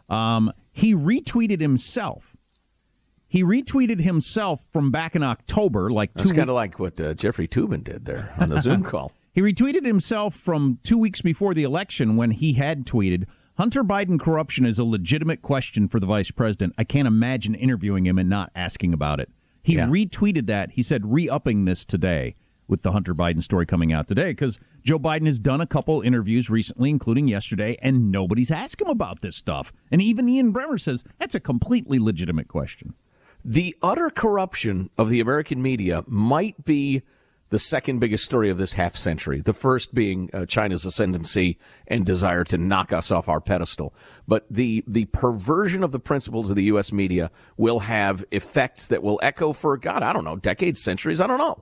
Um, 0.10 0.52
he 0.72 0.94
retweeted 0.94 1.62
himself. 1.62 2.36
He 3.28 3.44
retweeted 3.44 4.02
himself 4.02 4.67
from 4.72 4.91
back 4.91 5.15
in 5.15 5.24
October, 5.24 5.89
like 5.89 6.13
That's 6.13 6.34
kind 6.34 6.50
of 6.50 6.56
like 6.56 6.80
what 6.80 7.00
uh, 7.00 7.13
Jeffrey 7.13 7.48
Toobin 7.48 7.82
did 7.84 8.04
there 8.04 8.34
on 8.38 8.50
the 8.50 8.60
Zoom 8.60 8.84
call. 8.91 9.13
He 9.32 9.39
retweeted 9.41 9.86
himself 9.86 10.36
from 10.36 10.80
two 10.84 10.98
weeks 10.98 11.22
before 11.22 11.54
the 11.54 11.63
election 11.63 12.17
when 12.17 12.32
he 12.32 12.54
had 12.54 12.86
tweeted, 12.86 13.26
Hunter 13.58 13.84
Biden 13.84 14.20
corruption 14.20 14.66
is 14.66 14.80
a 14.80 14.84
legitimate 14.84 15.42
question 15.42 15.88
for 15.88 16.00
the 16.00 16.06
vice 16.06 16.32
president. 16.32 16.74
I 16.78 16.84
can't 16.84 17.08
imagine 17.08 17.54
interviewing 17.54 18.06
him 18.06 18.18
and 18.18 18.30
not 18.30 18.52
asking 18.56 18.94
about 18.94 19.20
it. 19.20 19.30
He 19.62 19.76
yeah. 19.76 19.88
retweeted 19.88 20.48
that. 20.48 20.72
He 20.72 20.82
said, 20.82 21.12
re 21.12 21.30
upping 21.30 21.66
this 21.66 21.86
today 21.86 22.36
with 22.68 22.82
the 22.82 22.94
Hunter 22.94 23.14
Biden 23.14 23.44
story 23.44 23.66
coming 23.66 23.92
out 23.92 24.08
today 24.08 24.32
because 24.32 24.58
Joe 24.82 24.98
Biden 24.98 25.26
has 25.26 25.40
done 25.40 25.60
a 25.60 25.68
couple 25.68 26.02
interviews 26.02 26.50
recently, 26.50 26.90
including 26.90 27.28
yesterday, 27.28 27.78
and 27.82 28.12
nobody's 28.12 28.50
asked 28.50 28.82
him 28.82 28.88
about 28.88 29.22
this 29.22 29.36
stuff. 29.36 29.74
And 29.92 30.02
even 30.02 30.30
Ian 30.30 30.54
Bremmer 30.54 30.80
says 30.80 31.04
that's 31.20 31.36
a 31.36 31.40
completely 31.40 32.00
legitimate 32.00 32.48
question. 32.48 32.96
The 33.44 33.76
utter 33.82 34.10
corruption 34.10 34.90
of 34.98 35.10
the 35.10 35.20
American 35.20 35.62
media 35.62 36.04
might 36.08 36.64
be 36.64 37.02
the 37.52 37.60
second 37.60 38.00
biggest 38.00 38.24
story 38.24 38.50
of 38.50 38.58
this 38.58 38.74
half 38.74 38.96
century. 38.96 39.42
The 39.42 39.54
first 39.54 39.94
being 39.94 40.30
uh, 40.34 40.46
China's 40.46 40.86
ascendancy 40.86 41.60
and 41.86 42.06
desire 42.06 42.46
to 42.46 42.58
knock 42.58 42.92
us 42.94 43.12
off 43.12 43.30
our 43.30 43.42
pedestal. 43.42 43.94
But 44.28 44.46
the 44.50 44.84
the 44.88 45.06
perversion 45.06 45.84
of 45.84 45.92
the 45.92 46.00
principles 46.00 46.50
of 46.50 46.56
the 46.56 46.64
U.S. 46.64 46.92
media 46.92 47.30
will 47.58 47.82
have 47.82 48.24
effects 48.32 48.88
that 48.88 49.04
will 49.04 49.20
echo 49.22 49.52
for 49.54 49.78
God, 49.78 50.02
I 50.02 50.14
don't 50.14 50.24
know, 50.24 50.38
decades, 50.38 50.82
centuries, 50.82 51.20
I 51.22 51.28
don't 51.28 51.38
know. 51.38 51.62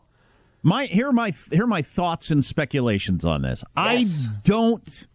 My 0.62 0.86
here 0.86 1.10
are 1.10 1.14
my 1.14 1.34
here 1.52 1.64
are 1.64 1.68
my 1.68 1.82
thoughts 1.82 2.30
and 2.30 2.46
speculations 2.46 3.26
on 3.26 3.42
this. 3.42 3.64
Yes. 3.76 4.28
I 4.30 4.40
don't. 4.44 5.08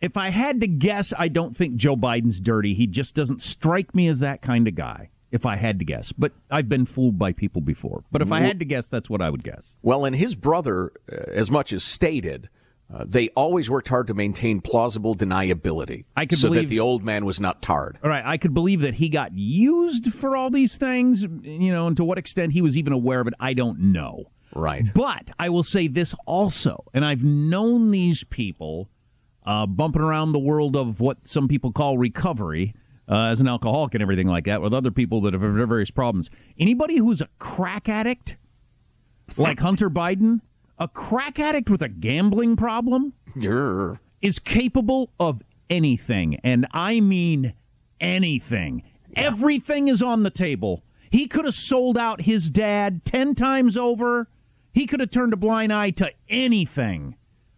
If 0.00 0.16
I 0.16 0.30
had 0.30 0.60
to 0.60 0.66
guess, 0.66 1.14
I 1.16 1.28
don't 1.28 1.56
think 1.56 1.76
Joe 1.76 1.96
Biden's 1.96 2.40
dirty. 2.40 2.74
He 2.74 2.86
just 2.86 3.14
doesn't 3.14 3.40
strike 3.40 3.94
me 3.94 4.08
as 4.08 4.18
that 4.18 4.42
kind 4.42 4.68
of 4.68 4.74
guy 4.74 5.10
if 5.36 5.46
I 5.46 5.54
had 5.54 5.78
to 5.78 5.84
guess. 5.84 6.10
But 6.10 6.32
I've 6.50 6.68
been 6.68 6.86
fooled 6.86 7.18
by 7.18 7.32
people 7.32 7.62
before. 7.62 8.02
But 8.10 8.22
if 8.22 8.32
I 8.32 8.40
had 8.40 8.58
to 8.58 8.64
guess, 8.64 8.88
that's 8.88 9.08
what 9.08 9.22
I 9.22 9.30
would 9.30 9.44
guess. 9.44 9.76
Well, 9.82 10.04
and 10.04 10.16
his 10.16 10.34
brother, 10.34 10.90
uh, 11.12 11.30
as 11.32 11.50
much 11.50 11.72
as 11.72 11.84
stated, 11.84 12.48
uh, 12.92 13.04
they 13.06 13.28
always 13.30 13.68
worked 13.68 13.88
hard 13.88 14.06
to 14.06 14.14
maintain 14.14 14.60
plausible 14.60 15.14
deniability, 15.14 16.04
I 16.16 16.26
could 16.26 16.38
so 16.38 16.48
believe, 16.48 16.62
that 16.62 16.68
the 16.68 16.80
old 16.80 17.04
man 17.04 17.24
was 17.24 17.40
not 17.40 17.60
tarred. 17.60 17.98
All 18.02 18.10
right, 18.10 18.24
I 18.24 18.36
could 18.36 18.54
believe 18.54 18.80
that 18.80 18.94
he 18.94 19.08
got 19.08 19.36
used 19.36 20.12
for 20.12 20.36
all 20.36 20.50
these 20.50 20.76
things, 20.76 21.22
you 21.22 21.72
know, 21.72 21.88
and 21.88 21.96
to 21.96 22.04
what 22.04 22.18
extent 22.18 22.52
he 22.52 22.62
was 22.62 22.76
even 22.76 22.92
aware 22.92 23.20
of 23.20 23.26
it, 23.26 23.34
I 23.38 23.54
don't 23.54 23.78
know. 23.92 24.30
Right. 24.54 24.88
But 24.94 25.30
I 25.38 25.48
will 25.48 25.64
say 25.64 25.88
this 25.88 26.14
also, 26.26 26.84
and 26.94 27.04
I've 27.04 27.24
known 27.24 27.90
these 27.90 28.24
people 28.24 28.88
uh, 29.44 29.66
bumping 29.66 30.02
around 30.02 30.32
the 30.32 30.38
world 30.38 30.76
of 30.76 31.00
what 31.00 31.26
some 31.26 31.48
people 31.48 31.72
call 31.72 31.98
recovery 31.98 32.74
uh, 33.08 33.26
as 33.26 33.40
an 33.40 33.48
alcoholic 33.48 33.94
and 33.94 34.02
everything 34.02 34.26
like 34.26 34.44
that 34.44 34.60
with 34.62 34.74
other 34.74 34.90
people 34.90 35.20
that 35.22 35.32
have 35.32 35.42
various 35.42 35.90
problems. 35.90 36.30
Anybody 36.58 36.98
who's 36.98 37.20
a 37.20 37.28
crack 37.38 37.88
addict, 37.88 38.36
like 39.36 39.60
Hunter 39.60 39.90
Biden, 39.90 40.40
a 40.78 40.88
crack 40.88 41.38
addict 41.38 41.70
with 41.70 41.82
a 41.82 41.88
gambling 41.88 42.56
problem, 42.56 43.14
is 44.20 44.38
capable 44.38 45.12
of 45.20 45.42
anything. 45.70 46.36
And 46.42 46.66
I 46.72 47.00
mean 47.00 47.54
anything. 48.00 48.82
Yeah. 49.10 49.24
Everything 49.24 49.88
is 49.88 50.02
on 50.02 50.22
the 50.22 50.30
table. 50.30 50.82
He 51.10 51.26
could 51.28 51.44
have 51.44 51.54
sold 51.54 51.96
out 51.96 52.22
his 52.22 52.50
dad 52.50 53.04
10 53.04 53.34
times 53.34 53.76
over. 53.76 54.28
He 54.72 54.86
could 54.86 55.00
have 55.00 55.10
turned 55.10 55.32
a 55.32 55.36
blind 55.36 55.72
eye 55.72 55.90
to 55.90 56.12
anything 56.28 57.16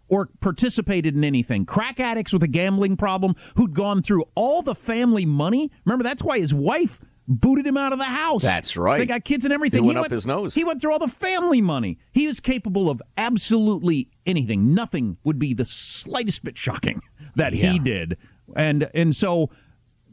or 0.09 0.31
participated 0.41 1.15
in 1.15 1.25
anything. 1.25 1.67
Crack 1.67 2.01
addicts 2.01 2.33
with 2.33 2.43
a 2.43 2.49
gambling 2.49 2.97
problem 2.97 3.35
who'd 3.57 3.75
gone 3.75 4.03
through 4.03 4.25
all 4.35 4.63
the 4.63 4.75
family 4.75 5.27
money. 5.27 5.71
Remember, 5.85 6.03
that's 6.03 6.23
why 6.23 6.39
his 6.39 6.55
wife 6.55 6.99
booted 7.29 7.67
him 7.67 7.77
out 7.77 7.93
of 7.93 7.99
the 7.99 8.07
house. 8.07 8.43
That's 8.43 8.77
right. 8.77 8.99
They 8.99 9.07
got 9.07 9.25
kids 9.25 9.45
and 9.45 9.53
everything. 9.53 9.83
He 9.83 9.87
went 9.87 9.97
he 9.97 10.01
up 10.01 10.05
went, 10.05 10.13
his 10.13 10.27
nose. 10.27 10.55
He 10.55 10.65
went 10.65 10.81
through 10.81 10.93
all 10.93 10.99
the 10.99 11.09
family 11.09 11.61
money. 11.61 11.99
He 12.11 12.25
is 12.25 12.41
capable 12.41 12.89
of 12.89 13.03
absolutely 13.17 14.09
anything. 14.25 14.75
Nothing 14.75 15.19
would 15.25 15.39
be 15.39 15.53
the 15.53 15.67
slightest 15.67 16.43
bit 16.43 16.57
shocking 16.57 17.03
that 17.37 17.53
yeah. 17.53 17.73
he 17.73 17.79
did. 17.79 18.17
And 18.57 18.91
and 18.95 19.15
so 19.15 19.51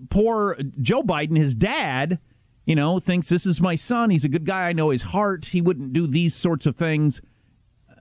poor 0.09 0.57
Joe 0.81 1.03
Biden, 1.03 1.37
his 1.37 1.55
dad, 1.55 2.19
you 2.65 2.75
know, 2.75 2.99
thinks 2.99 3.29
this 3.29 3.45
is 3.45 3.61
my 3.61 3.75
son. 3.75 4.09
He's 4.09 4.25
a 4.25 4.29
good 4.29 4.45
guy. 4.45 4.67
I 4.67 4.73
know 4.73 4.89
his 4.89 5.03
heart. 5.03 5.47
He 5.47 5.61
wouldn't 5.61 5.93
do 5.93 6.07
these 6.07 6.35
sorts 6.35 6.65
of 6.65 6.75
things 6.75 7.21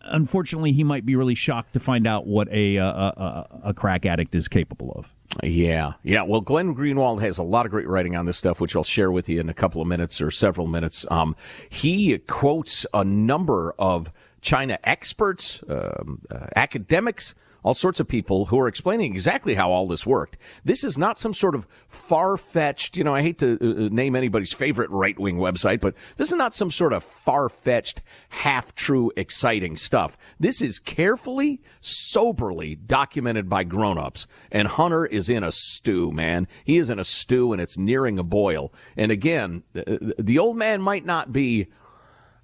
unfortunately, 0.06 0.72
he 0.72 0.84
might 0.84 1.04
be 1.04 1.16
really 1.16 1.34
shocked 1.34 1.72
to 1.74 1.80
find 1.80 2.06
out 2.06 2.26
what 2.26 2.48
a, 2.50 2.76
a, 2.76 2.84
a, 2.84 3.46
a 3.64 3.74
crack 3.74 4.06
addict 4.06 4.34
is 4.34 4.48
capable 4.48 4.92
of. 4.92 5.14
Yeah, 5.42 5.94
yeah. 6.02 6.22
Well, 6.22 6.40
Glenn 6.40 6.74
Greenwald 6.74 7.20
has 7.20 7.38
a 7.38 7.42
lot 7.42 7.66
of 7.66 7.72
great 7.72 7.88
writing 7.88 8.16
on 8.16 8.26
this 8.26 8.38
stuff, 8.38 8.60
which 8.60 8.76
I'll 8.76 8.84
share 8.84 9.10
with 9.10 9.28
you 9.28 9.40
in 9.40 9.48
a 9.48 9.54
couple 9.54 9.80
of 9.82 9.88
minutes 9.88 10.20
or 10.20 10.30
several 10.30 10.66
minutes. 10.66 11.06
Um, 11.10 11.34
he 11.68 12.18
quotes 12.18 12.86
a 12.94 13.04
number 13.04 13.74
of 13.78 14.10
China 14.40 14.78
experts, 14.84 15.62
um, 15.68 16.20
uh, 16.30 16.46
academics, 16.54 17.34
all 17.64 17.74
sorts 17.74 17.98
of 17.98 18.06
people 18.06 18.46
who 18.46 18.58
are 18.60 18.68
explaining 18.68 19.12
exactly 19.12 19.54
how 19.54 19.70
all 19.70 19.86
this 19.86 20.06
worked. 20.06 20.38
This 20.64 20.84
is 20.84 20.98
not 20.98 21.18
some 21.18 21.32
sort 21.32 21.54
of 21.54 21.66
far 21.88 22.36
fetched, 22.36 22.96
you 22.96 23.02
know, 23.02 23.14
I 23.14 23.22
hate 23.22 23.38
to 23.38 23.58
uh, 23.60 23.86
uh 23.86 23.88
name 23.88 24.14
anybody's 24.14 24.52
favorite 24.52 24.90
right 24.90 25.18
wing 25.18 25.38
website, 25.38 25.80
but 25.80 25.96
this 26.16 26.30
is 26.30 26.36
not 26.36 26.54
some 26.54 26.70
sort 26.70 26.92
of 26.92 27.02
far 27.02 27.48
fetched, 27.48 28.02
half 28.28 28.74
true, 28.74 29.10
exciting 29.16 29.76
stuff. 29.76 30.16
This 30.38 30.60
is 30.60 30.78
carefully, 30.78 31.60
soberly 31.80 32.74
documented 32.74 33.48
by 33.48 33.64
grown 33.64 33.98
ups. 33.98 34.26
And 34.52 34.68
Hunter 34.68 35.06
is 35.06 35.28
in 35.28 35.42
a 35.42 35.50
stew, 35.50 36.12
man. 36.12 36.46
He 36.64 36.76
is 36.76 36.90
in 36.90 36.98
a 36.98 37.04
stew 37.04 37.52
and 37.52 37.60
it's 37.60 37.78
nearing 37.78 38.18
a 38.18 38.22
boil. 38.22 38.72
And 38.96 39.10
again, 39.10 39.64
the 39.72 40.38
old 40.38 40.56
man 40.56 40.82
might 40.82 41.06
not 41.06 41.32
be 41.32 41.68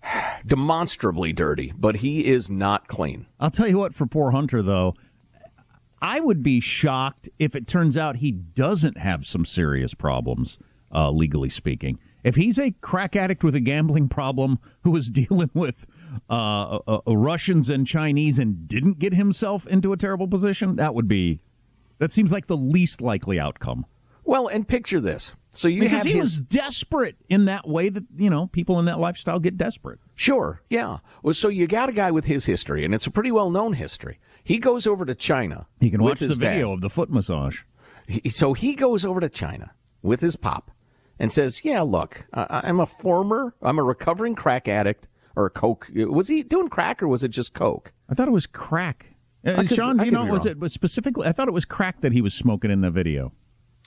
demonstrably 0.46 1.32
dirty, 1.32 1.72
but 1.76 1.96
he 1.96 2.26
is 2.26 2.50
not 2.50 2.88
clean. 2.88 3.26
I'll 3.38 3.50
tell 3.50 3.68
you 3.68 3.78
what, 3.78 3.94
for 3.94 4.06
poor 4.06 4.30
Hunter, 4.30 4.62
though, 4.62 4.94
I 6.02 6.20
would 6.20 6.42
be 6.42 6.60
shocked 6.60 7.28
if 7.38 7.54
it 7.54 7.66
turns 7.66 7.96
out 7.96 8.16
he 8.16 8.32
doesn't 8.32 8.98
have 8.98 9.26
some 9.26 9.44
serious 9.44 9.94
problems, 9.94 10.58
uh, 10.94 11.10
legally 11.10 11.48
speaking. 11.48 11.98
If 12.22 12.36
he's 12.36 12.58
a 12.58 12.72
crack 12.80 13.16
addict 13.16 13.42
with 13.44 13.54
a 13.54 13.60
gambling 13.60 14.08
problem 14.08 14.58
who 14.82 14.96
is 14.96 15.10
dealing 15.10 15.50
with 15.54 15.86
uh, 16.28 16.78
uh, 16.86 17.00
uh, 17.06 17.16
Russians 17.16 17.70
and 17.70 17.86
Chinese 17.86 18.38
and 18.38 18.66
didn't 18.66 18.98
get 18.98 19.14
himself 19.14 19.66
into 19.66 19.92
a 19.92 19.96
terrible 19.96 20.28
position, 20.28 20.76
that 20.76 20.94
would 20.94 21.08
be 21.08 21.40
that 21.98 22.10
seems 22.10 22.32
like 22.32 22.46
the 22.46 22.56
least 22.56 23.00
likely 23.00 23.38
outcome. 23.38 23.86
Well, 24.24 24.48
and 24.48 24.66
picture 24.66 25.00
this. 25.00 25.34
So 25.50 25.66
you 25.66 25.80
because 25.80 25.98
have 25.98 26.06
he 26.06 26.12
his... 26.12 26.20
was 26.20 26.40
desperate 26.40 27.16
in 27.28 27.46
that 27.46 27.68
way 27.68 27.88
that 27.88 28.04
you 28.16 28.30
know 28.30 28.46
people 28.46 28.78
in 28.78 28.84
that 28.84 29.00
lifestyle 29.00 29.38
get 29.38 29.56
desperate. 29.56 29.98
Sure, 30.14 30.62
yeah. 30.70 30.98
Well, 31.22 31.34
so 31.34 31.48
you 31.48 31.66
got 31.66 31.88
a 31.88 31.92
guy 31.92 32.10
with 32.10 32.26
his 32.26 32.44
history, 32.44 32.84
and 32.84 32.94
it's 32.94 33.06
a 33.06 33.10
pretty 33.10 33.32
well 33.32 33.50
known 33.50 33.72
history. 33.72 34.18
He 34.42 34.58
goes 34.58 34.86
over 34.86 35.04
to 35.04 35.14
China. 35.14 35.66
He 35.80 35.90
can 35.90 36.02
watch 36.02 36.20
the 36.20 36.28
video 36.28 36.68
dad. 36.68 36.74
of 36.74 36.80
the 36.80 36.90
foot 36.90 37.10
massage. 37.10 37.62
He, 38.06 38.28
so 38.28 38.54
he 38.54 38.74
goes 38.74 39.04
over 39.04 39.20
to 39.20 39.28
China 39.28 39.72
with 40.02 40.20
his 40.20 40.36
pop 40.36 40.70
and 41.18 41.30
says, 41.30 41.64
"Yeah, 41.64 41.82
look, 41.82 42.26
I, 42.32 42.62
I'm 42.64 42.80
a 42.80 42.86
former, 42.86 43.54
I'm 43.62 43.78
a 43.78 43.82
recovering 43.84 44.34
crack 44.34 44.68
addict 44.68 45.08
or 45.36 45.46
a 45.46 45.50
coke. 45.50 45.90
Was 45.94 46.28
he 46.28 46.42
doing 46.42 46.68
crack 46.68 47.02
or 47.02 47.08
was 47.08 47.22
it 47.22 47.28
just 47.28 47.54
coke? 47.54 47.92
I 48.08 48.14
thought 48.14 48.28
it 48.28 48.32
was 48.32 48.46
crack. 48.46 49.14
Uh, 49.46 49.56
could, 49.56 49.70
Sean, 49.70 49.96
do 49.96 50.04
you 50.04 50.10
know 50.10 50.24
was 50.24 50.44
it 50.46 50.58
was 50.58 50.72
specifically? 50.72 51.26
I 51.26 51.32
thought 51.32 51.48
it 51.48 51.54
was 51.54 51.64
crack 51.64 52.00
that 52.02 52.12
he 52.12 52.20
was 52.20 52.34
smoking 52.34 52.70
in 52.70 52.80
the 52.80 52.90
video. 52.90 53.32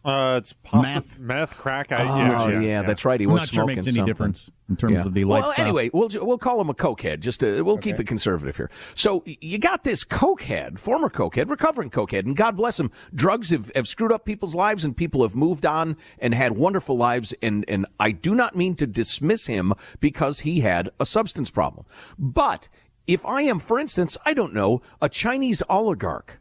Uh, 0.05 0.35
it's 0.37 0.51
possible 0.51 1.01
meth. 1.01 1.19
meth 1.19 1.57
crack. 1.57 1.91
I, 1.93 2.03
oh, 2.03 2.17
yeah, 2.17 2.49
yeah, 2.49 2.59
yeah, 2.59 2.81
that's 2.81 3.05
right. 3.05 3.19
He 3.19 3.25
was 3.25 3.43
not 3.43 3.47
smoking 3.47 3.55
sure 3.55 3.65
makes 3.75 3.87
any 3.87 3.95
something. 3.95 4.05
difference 4.05 4.51
in 4.67 4.75
terms 4.75 4.93
yeah. 4.95 5.05
of 5.05 5.13
the 5.13 5.23
lifestyle. 5.23 5.51
Well, 5.51 5.65
anyway, 5.65 5.89
we'll 5.93 6.09
we'll 6.25 6.37
call 6.37 6.59
him 6.59 6.69
a 6.69 6.73
cokehead. 6.73 7.21
Just 7.21 7.39
to, 7.39 7.61
we'll 7.61 7.75
okay. 7.75 7.91
keep 7.91 7.99
it 8.01 8.07
conservative 8.07 8.57
here. 8.57 8.69
So 8.95 9.23
you 9.25 9.57
got 9.57 9.85
this 9.85 10.03
cokehead, 10.03 10.77
former 10.77 11.09
cokehead, 11.09 11.49
recovering 11.49 11.89
cokehead, 11.89 12.25
and 12.25 12.35
God 12.35 12.57
bless 12.57 12.77
him. 12.79 12.91
Drugs 13.15 13.51
have, 13.51 13.71
have 13.75 13.87
screwed 13.87 14.11
up 14.11 14.25
people's 14.25 14.55
lives, 14.55 14.83
and 14.83 14.95
people 14.95 15.21
have 15.21 15.35
moved 15.35 15.65
on 15.65 15.95
and 16.19 16.33
had 16.33 16.57
wonderful 16.57 16.97
lives. 16.97 17.33
And 17.41 17.63
and 17.69 17.85
I 17.97 18.11
do 18.11 18.35
not 18.35 18.57
mean 18.57 18.75
to 18.75 18.87
dismiss 18.87 19.47
him 19.47 19.73
because 20.01 20.41
he 20.41 20.59
had 20.59 20.89
a 20.99 21.05
substance 21.05 21.49
problem, 21.49 21.85
but 22.19 22.67
if 23.07 23.25
I 23.25 23.41
am, 23.43 23.59
for 23.59 23.79
instance, 23.79 24.17
I 24.25 24.33
don't 24.33 24.53
know, 24.53 24.81
a 25.01 25.09
Chinese 25.09 25.61
oligarch 25.69 26.39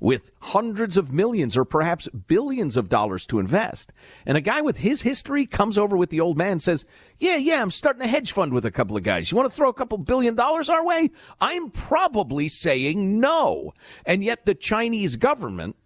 with 0.00 0.32
hundreds 0.40 0.96
of 0.96 1.12
millions 1.12 1.56
or 1.56 1.64
perhaps 1.64 2.08
billions 2.08 2.76
of 2.76 2.88
dollars 2.88 3.26
to 3.26 3.38
invest. 3.38 3.92
And 4.26 4.36
a 4.36 4.40
guy 4.40 4.62
with 4.62 4.78
his 4.78 5.02
history 5.02 5.46
comes 5.46 5.78
over 5.78 5.96
with 5.96 6.10
the 6.10 6.20
old 6.20 6.36
man 6.36 6.58
says, 6.58 6.86
Yeah, 7.18 7.36
yeah, 7.36 7.62
I'm 7.62 7.70
starting 7.70 8.02
a 8.02 8.08
hedge 8.08 8.32
fund 8.32 8.52
with 8.52 8.64
a 8.64 8.70
couple 8.70 8.96
of 8.96 9.02
guys. 9.02 9.30
You 9.30 9.36
want 9.36 9.48
to 9.48 9.54
throw 9.54 9.68
a 9.68 9.74
couple 9.74 9.98
billion 9.98 10.34
dollars 10.34 10.70
our 10.70 10.84
way? 10.84 11.10
I'm 11.40 11.70
probably 11.70 12.48
saying 12.48 13.20
no. 13.20 13.74
And 14.06 14.24
yet 14.24 14.46
the 14.46 14.54
Chinese 14.54 15.16
government, 15.16 15.76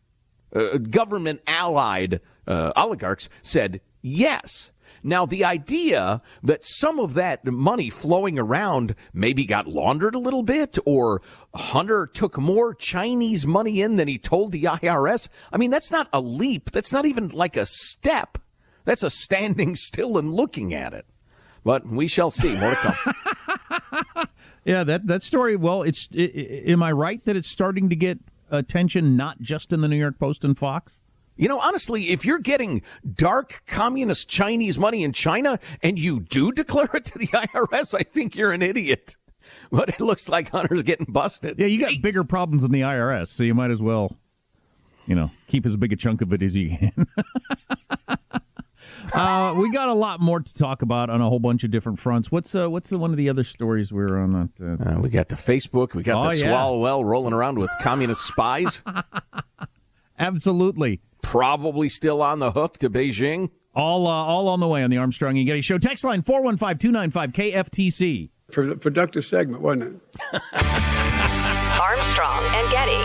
uh, 0.54 0.78
government 0.78 1.40
allied 1.46 2.20
uh, 2.46 2.72
oligarchs 2.76 3.28
said 3.42 3.80
yes. 4.00 4.70
Now, 5.06 5.26
the 5.26 5.44
idea 5.44 6.22
that 6.42 6.64
some 6.64 6.98
of 6.98 7.12
that 7.12 7.44
money 7.44 7.90
flowing 7.90 8.38
around 8.38 8.94
maybe 9.12 9.44
got 9.44 9.68
laundered 9.68 10.14
a 10.14 10.18
little 10.18 10.42
bit 10.42 10.78
or 10.86 11.20
Hunter 11.54 12.06
took 12.06 12.38
more 12.38 12.74
Chinese 12.74 13.46
money 13.46 13.82
in 13.82 13.96
than 13.96 14.08
he 14.08 14.16
told 14.16 14.50
the 14.50 14.62
IRS, 14.62 15.28
I 15.52 15.58
mean, 15.58 15.70
that's 15.70 15.90
not 15.90 16.08
a 16.10 16.22
leap. 16.22 16.70
That's 16.70 16.90
not 16.90 17.04
even 17.04 17.28
like 17.28 17.54
a 17.54 17.66
step. 17.66 18.38
That's 18.86 19.02
a 19.02 19.10
standing 19.10 19.76
still 19.76 20.16
and 20.16 20.32
looking 20.32 20.72
at 20.72 20.94
it. 20.94 21.04
But 21.64 21.86
we 21.86 22.08
shall 22.08 22.30
see. 22.30 22.56
More 22.56 22.70
to 22.70 22.76
come. 22.76 24.26
yeah, 24.64 24.84
that, 24.84 25.06
that 25.06 25.22
story, 25.22 25.54
well, 25.54 25.82
it's, 25.82 26.08
it, 26.14 26.30
it, 26.34 26.70
am 26.70 26.82
I 26.82 26.92
right 26.92 27.22
that 27.26 27.36
it's 27.36 27.48
starting 27.48 27.90
to 27.90 27.96
get 27.96 28.20
attention 28.50 29.16
not 29.18 29.42
just 29.42 29.70
in 29.70 29.82
the 29.82 29.88
New 29.88 29.96
York 29.96 30.18
Post 30.18 30.44
and 30.44 30.56
Fox? 30.56 31.00
You 31.36 31.48
know, 31.48 31.58
honestly, 31.58 32.10
if 32.10 32.24
you're 32.24 32.38
getting 32.38 32.82
dark 33.12 33.62
communist 33.66 34.28
Chinese 34.28 34.78
money 34.78 35.02
in 35.02 35.12
China 35.12 35.58
and 35.82 35.98
you 35.98 36.20
do 36.20 36.52
declare 36.52 36.90
it 36.94 37.06
to 37.06 37.18
the 37.18 37.26
IRS, 37.26 37.94
I 37.98 38.02
think 38.02 38.36
you're 38.36 38.52
an 38.52 38.62
idiot. 38.62 39.16
But 39.70 39.88
it 39.88 40.00
looks 40.00 40.28
like 40.28 40.50
Hunter's 40.50 40.84
getting 40.84 41.06
busted. 41.08 41.58
Yeah, 41.58 41.66
you 41.66 41.78
got 41.78 41.92
bigger 42.00 42.24
problems 42.24 42.62
than 42.62 42.70
the 42.70 42.80
IRS, 42.80 43.28
so 43.28 43.42
you 43.42 43.54
might 43.54 43.70
as 43.70 43.82
well, 43.82 44.16
you 45.06 45.14
know, 45.14 45.30
keep 45.48 45.66
as 45.66 45.76
big 45.76 45.92
a 45.92 45.96
chunk 45.96 46.22
of 46.22 46.32
it 46.32 46.42
as 46.42 46.56
you 46.56 46.76
can. 46.78 47.06
uh, 49.12 49.54
we 49.58 49.70
got 49.72 49.88
a 49.88 49.94
lot 49.94 50.20
more 50.20 50.40
to 50.40 50.54
talk 50.54 50.82
about 50.82 51.10
on 51.10 51.20
a 51.20 51.28
whole 51.28 51.40
bunch 51.40 51.64
of 51.64 51.70
different 51.70 51.98
fronts. 51.98 52.30
What's 52.30 52.54
uh, 52.54 52.70
what's 52.70 52.88
the, 52.90 52.96
one 52.96 53.10
of 53.10 53.16
the 53.16 53.28
other 53.28 53.44
stories 53.44 53.92
we 53.92 54.02
were 54.02 54.18
on? 54.18 54.50
That, 54.58 54.80
uh, 54.80 55.00
we 55.00 55.10
got 55.10 55.28
the 55.28 55.34
Facebook. 55.34 55.94
We 55.94 56.04
got 56.04 56.24
oh, 56.24 56.30
the 56.30 56.38
yeah. 56.38 56.46
Swalwell 56.46 57.04
rolling 57.04 57.34
around 57.34 57.58
with 57.58 57.70
communist 57.80 58.22
spies. 58.22 58.82
Absolutely 60.18 61.02
probably 61.24 61.88
still 61.88 62.22
on 62.22 62.38
the 62.38 62.52
hook 62.52 62.78
to 62.78 62.88
Beijing. 62.88 63.50
All 63.74 64.06
uh, 64.06 64.10
all 64.10 64.46
on 64.48 64.60
the 64.60 64.68
way 64.68 64.84
on 64.84 64.90
the 64.90 64.98
Armstrong 64.98 65.36
and 65.36 65.44
Getty 65.46 65.62
Show. 65.62 65.78
Text 65.78 66.04
line 66.04 66.22
415-295-KFTC. 66.22 68.30
For 68.52 68.76
productive 68.76 69.24
segment, 69.24 69.62
wasn't 69.62 69.82
it? 69.82 69.96
Armstrong 71.80 72.44
and 72.54 72.70
Getty. 72.70 73.02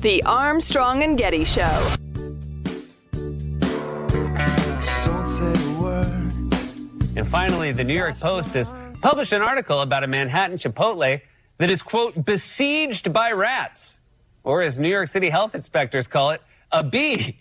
The 0.00 0.22
Armstrong 0.26 1.02
and 1.02 1.16
Getty 1.16 1.44
Show. 1.44 1.94
And 7.16 7.28
finally, 7.28 7.70
the 7.70 7.84
New 7.84 7.94
York 7.94 8.18
Post 8.18 8.54
has 8.54 8.72
published 9.00 9.32
an 9.32 9.40
article 9.40 9.82
about 9.82 10.02
a 10.02 10.08
Manhattan 10.08 10.56
Chipotle 10.56 11.20
that 11.58 11.70
is, 11.70 11.80
quote, 11.80 12.24
besieged 12.24 13.12
by 13.12 13.30
rats. 13.30 14.00
Or 14.42 14.62
as 14.62 14.80
New 14.80 14.88
York 14.88 15.06
City 15.08 15.30
health 15.30 15.54
inspectors 15.54 16.08
call 16.08 16.30
it, 16.30 16.42
a 16.72 16.82
bee. 16.82 17.38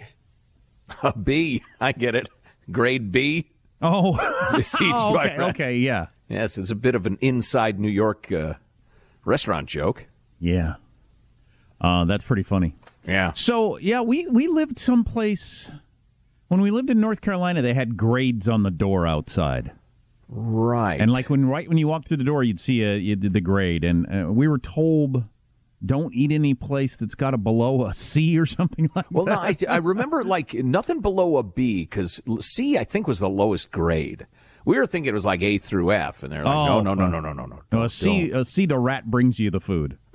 A 1.01 1.17
B. 1.17 1.63
I 1.81 1.91
get 1.91 2.13
it. 2.13 2.29
Grade 2.71 3.11
B. 3.11 3.49
Oh. 3.81 4.13
besieged 4.55 4.93
oh, 4.95 5.15
okay, 5.15 5.29
by 5.29 5.37
rats. 5.37 5.55
Okay, 5.55 5.77
yeah. 5.77 6.07
Yes, 6.29 6.59
it's 6.59 6.69
a 6.69 6.75
bit 6.75 6.93
of 6.93 7.07
an 7.07 7.17
inside 7.19 7.79
New 7.79 7.89
York 7.89 8.31
uh, 8.31 8.53
restaurant 9.25 9.67
joke. 9.67 10.07
Yeah. 10.39 10.75
Uh, 11.81 12.05
that's 12.05 12.23
pretty 12.23 12.43
funny. 12.43 12.75
Yeah. 13.07 13.33
So, 13.33 13.77
yeah, 13.77 14.01
we, 14.01 14.27
we 14.27 14.47
lived 14.47 14.77
someplace 14.77 15.69
when 16.53 16.61
we 16.61 16.69
lived 16.69 16.91
in 16.91 17.01
North 17.01 17.19
Carolina, 17.19 17.63
they 17.63 17.73
had 17.73 17.97
grades 17.97 18.47
on 18.47 18.61
the 18.61 18.69
door 18.69 19.07
outside. 19.07 19.71
Right. 20.29 21.01
And 21.01 21.11
like 21.11 21.27
when 21.27 21.47
right 21.47 21.67
when 21.67 21.79
you 21.79 21.87
walked 21.87 22.07
through 22.07 22.17
the 22.17 22.23
door, 22.23 22.43
you'd 22.43 22.59
see 22.59 22.83
a, 22.83 22.95
you, 22.95 23.15
the 23.15 23.41
grade, 23.41 23.83
and 23.83 24.05
uh, 24.05 24.31
we 24.31 24.47
were 24.47 24.59
told 24.59 25.27
don't 25.83 26.13
eat 26.13 26.31
any 26.31 26.53
place 26.53 26.95
that's 26.95 27.15
got 27.15 27.33
a 27.33 27.39
below 27.39 27.87
a 27.87 27.93
C 27.93 28.37
or 28.37 28.45
something 28.45 28.91
like 28.95 29.07
well, 29.09 29.25
that. 29.25 29.31
Well, 29.35 29.43
no, 29.43 29.67
I, 29.67 29.75
I 29.75 29.77
remember 29.77 30.23
like 30.23 30.53
nothing 30.53 31.01
below 31.01 31.37
a 31.37 31.43
B 31.43 31.85
because 31.85 32.21
C 32.39 32.77
I 32.77 32.83
think 32.83 33.07
was 33.07 33.17
the 33.17 33.29
lowest 33.29 33.71
grade. 33.71 34.27
We 34.63 34.77
were 34.77 34.85
thinking 34.85 35.09
it 35.09 35.13
was 35.13 35.25
like 35.25 35.41
A 35.41 35.57
through 35.57 35.91
F, 35.91 36.21
and 36.21 36.31
they're 36.31 36.45
like, 36.45 36.55
oh, 36.55 36.81
no, 36.81 36.93
no, 36.93 37.07
no, 37.07 37.19
no, 37.19 37.19
no, 37.19 37.33
no, 37.33 37.45
no. 37.47 37.61
no 37.71 37.83
a 37.83 37.89
C, 37.89 38.29
a 38.29 38.45
C, 38.45 38.67
the 38.67 38.77
rat 38.77 39.09
brings 39.09 39.39
you 39.39 39.49
the 39.49 39.59
food. 39.59 39.97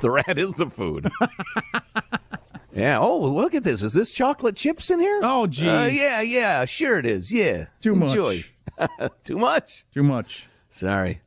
the 0.00 0.10
rat 0.10 0.38
is 0.38 0.52
the 0.54 0.68
food. 0.68 1.10
Yeah. 2.78 2.98
Oh, 3.00 3.18
look 3.20 3.54
at 3.54 3.64
this. 3.64 3.82
Is 3.82 3.92
this 3.92 4.10
chocolate 4.10 4.56
chips 4.56 4.90
in 4.90 5.00
here? 5.00 5.20
Oh, 5.22 5.46
gee. 5.46 5.68
Uh, 5.68 5.86
yeah, 5.86 6.20
yeah. 6.20 6.64
Sure 6.64 6.98
it 6.98 7.06
is. 7.06 7.32
Yeah. 7.32 7.66
Too 7.80 7.92
Enjoy. 7.92 8.44
much. 8.78 9.10
Too 9.24 9.36
much. 9.36 9.84
Too 9.92 10.02
much. 10.02 10.48
Sorry. 10.68 11.20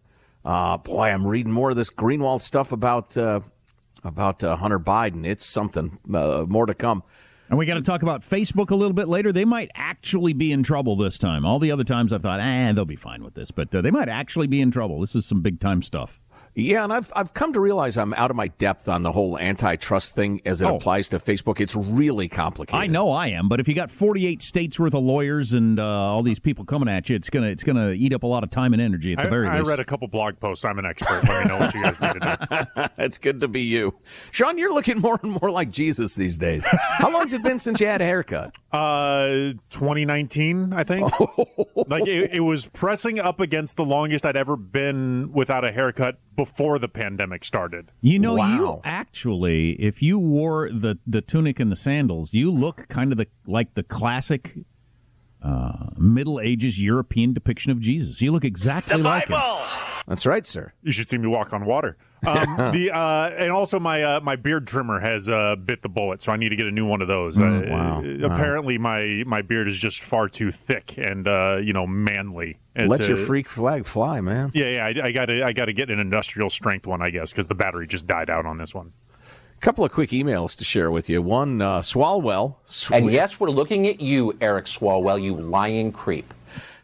Uh, 0.45 0.77
boy, 0.77 1.09
I'm 1.09 1.27
reading 1.27 1.51
more 1.51 1.71
of 1.71 1.75
this 1.75 1.89
Greenwald 1.89 2.41
stuff 2.41 2.71
about 2.71 3.17
uh, 3.17 3.41
about 4.03 4.43
uh, 4.43 4.55
Hunter 4.55 4.79
Biden. 4.79 5.25
It's 5.25 5.45
something. 5.45 5.99
Uh, 6.11 6.45
more 6.47 6.65
to 6.65 6.73
come. 6.73 7.03
And 7.49 7.57
we 7.59 7.65
got 7.65 7.73
to 7.73 7.81
talk 7.81 8.01
about 8.01 8.21
Facebook 8.21 8.71
a 8.71 8.75
little 8.75 8.93
bit 8.93 9.09
later. 9.09 9.33
They 9.33 9.43
might 9.43 9.69
actually 9.75 10.31
be 10.31 10.53
in 10.53 10.63
trouble 10.63 10.95
this 10.95 11.17
time. 11.17 11.45
All 11.45 11.59
the 11.59 11.69
other 11.69 11.83
times 11.83 12.13
I've 12.13 12.21
thought, 12.21 12.39
eh, 12.39 12.71
they'll 12.71 12.85
be 12.85 12.95
fine 12.95 13.25
with 13.25 13.33
this, 13.33 13.51
but 13.51 13.75
uh, 13.75 13.81
they 13.81 13.91
might 13.91 14.07
actually 14.07 14.47
be 14.47 14.61
in 14.61 14.71
trouble. 14.71 15.01
This 15.01 15.15
is 15.15 15.25
some 15.25 15.41
big 15.41 15.59
time 15.59 15.81
stuff. 15.81 16.20
Yeah, 16.53 16.83
and 16.83 16.91
I've 16.91 17.11
I've 17.15 17.33
come 17.33 17.53
to 17.53 17.59
realize 17.59 17.97
I'm 17.97 18.13
out 18.15 18.29
of 18.29 18.35
my 18.35 18.49
depth 18.49 18.89
on 18.89 19.03
the 19.03 19.11
whole 19.11 19.37
antitrust 19.39 20.15
thing 20.15 20.41
as 20.45 20.61
it 20.61 20.65
Oh. 20.65 20.75
applies 20.75 21.09
to 21.09 21.17
Facebook. 21.17 21.59
It's 21.61 21.75
really 21.75 22.27
complicated. 22.27 22.81
I 22.81 22.87
know 22.87 23.11
I 23.11 23.27
am, 23.27 23.47
but 23.47 23.59
if 23.59 23.67
you 23.67 23.73
got 23.73 23.89
48 23.89 24.41
states 24.41 24.79
worth 24.79 24.93
of 24.93 25.03
lawyers 25.03 25.53
and 25.53 25.79
uh, 25.79 25.85
all 25.85 26.23
these 26.23 26.39
people 26.39 26.65
coming 26.65 26.89
at 26.89 27.09
you, 27.09 27.15
it's 27.15 27.29
gonna 27.29 27.47
it's 27.47 27.63
gonna 27.63 27.91
eat 27.93 28.13
up 28.13 28.23
a 28.23 28.27
lot 28.27 28.43
of 28.43 28.49
time 28.49 28.73
and 28.73 28.81
energy 28.81 29.13
at 29.13 29.19
the 29.19 29.27
I, 29.27 29.29
very 29.29 29.47
I 29.47 29.57
least. 29.59 29.67
I 29.67 29.69
read 29.71 29.79
a 29.79 29.85
couple 29.85 30.07
blog 30.09 30.39
posts. 30.39 30.65
I'm 30.65 30.77
an 30.77 30.85
expert. 30.85 31.23
Let 31.23 31.43
me 31.43 31.49
know 31.49 31.59
what 31.59 31.73
you 31.73 31.81
guys 31.83 32.01
need 32.01 32.13
to 32.13 32.19
know. 32.19 32.87
it's 32.97 33.17
good 33.17 33.39
to 33.39 33.47
be 33.47 33.61
you, 33.61 33.93
Sean. 34.31 34.57
You're 34.57 34.73
looking 34.73 34.99
more 34.99 35.19
and 35.23 35.37
more 35.41 35.51
like 35.51 35.71
Jesus 35.71 36.15
these 36.15 36.37
days. 36.37 36.65
How 36.69 37.11
long's 37.11 37.33
it 37.33 37.43
been 37.43 37.59
since 37.59 37.79
you 37.79 37.87
had 37.87 38.01
a 38.01 38.05
haircut? 38.05 38.53
Uh, 38.73 39.53
2019, 39.69 40.73
I 40.73 40.83
think. 40.83 41.11
like 41.87 42.07
it, 42.07 42.33
it 42.33 42.39
was 42.41 42.65
pressing 42.67 43.19
up 43.19 43.39
against 43.39 43.77
the 43.77 43.85
longest 43.85 44.25
I'd 44.25 44.35
ever 44.37 44.55
been 44.57 45.31
without 45.33 45.63
a 45.65 45.71
haircut 45.71 46.17
before 46.35 46.79
the 46.79 46.87
pandemic 46.87 47.43
started. 47.45 47.91
You 48.01 48.19
know, 48.19 48.35
you 48.37 48.81
actually, 48.83 49.71
if 49.73 50.01
you 50.01 50.17
wore 50.17 50.69
the, 50.71 50.97
the 51.05 51.21
tunic 51.21 51.59
and 51.59 51.71
the 51.71 51.75
sandals, 51.75 52.33
you 52.33 52.51
look 52.51 52.87
kind 52.87 53.11
of 53.11 53.17
the 53.17 53.27
like 53.45 53.73
the 53.73 53.83
classic 53.83 54.59
uh, 55.41 55.89
Middle 55.97 56.39
Ages 56.39 56.81
European 56.81 57.33
depiction 57.33 57.71
of 57.71 57.79
Jesus. 57.79 58.21
You 58.21 58.31
look 58.31 58.45
exactly 58.45 59.01
like 59.01 59.27
him. 59.27 59.39
That's 60.07 60.25
right, 60.25 60.45
sir. 60.45 60.73
You 60.81 60.91
should 60.91 61.09
see 61.09 61.17
me 61.17 61.27
walk 61.27 61.53
on 61.53 61.65
water. 61.65 61.97
Um, 62.25 62.55
the 62.71 62.91
uh, 62.91 63.29
and 63.37 63.51
also 63.51 63.79
my 63.79 64.03
uh, 64.03 64.19
my 64.21 64.35
beard 64.35 64.67
trimmer 64.67 64.99
has 64.99 65.27
uh, 65.27 65.55
bit 65.55 65.81
the 65.81 65.89
bullet, 65.89 66.21
so 66.21 66.31
I 66.31 66.37
need 66.37 66.49
to 66.49 66.55
get 66.55 66.67
a 66.67 66.71
new 66.71 66.85
one 66.85 67.01
of 67.01 67.07
those. 67.07 67.37
Mm, 67.37 67.67
Uh, 67.67 67.71
wow. 67.71 68.01
Wow. 68.01 68.33
Apparently, 68.35 68.77
my 68.77 69.23
my 69.25 69.41
beard 69.41 69.67
is 69.67 69.79
just 69.79 70.01
far 70.01 70.27
too 70.29 70.51
thick 70.51 70.97
and 70.97 71.27
uh, 71.27 71.57
you 71.61 71.73
know 71.73 71.87
manly. 71.87 72.57
It's 72.75 72.89
Let 72.89 73.07
your 73.07 73.17
freak 73.17 73.49
flag 73.49 73.85
fly, 73.85 74.21
man. 74.21 74.51
Yeah, 74.53 74.89
yeah. 74.89 75.03
I 75.03 75.11
got 75.11 75.25
to 75.25 75.43
I 75.43 75.51
got 75.53 75.65
to 75.65 75.73
get 75.73 75.89
an 75.89 75.99
industrial 75.99 76.49
strength 76.49 76.87
one, 76.87 77.01
I 77.01 77.09
guess, 77.09 77.31
because 77.31 77.47
the 77.47 77.55
battery 77.55 77.85
just 77.87 78.07
died 78.07 78.29
out 78.29 78.45
on 78.45 78.57
this 78.57 78.73
one. 78.73 78.93
couple 79.59 79.83
of 79.83 79.91
quick 79.91 80.11
emails 80.11 80.55
to 80.57 80.63
share 80.63 80.89
with 80.89 81.09
you. 81.09 81.21
One, 81.21 81.61
uh, 81.61 81.79
Swalwell. 81.79 82.55
And 82.93 83.11
yes, 83.11 83.39
we're 83.39 83.49
looking 83.49 83.87
at 83.87 83.99
you, 83.99 84.35
Eric 84.41 84.65
Swalwell, 84.65 85.21
you 85.21 85.35
lying 85.35 85.91
creep. 85.91 86.33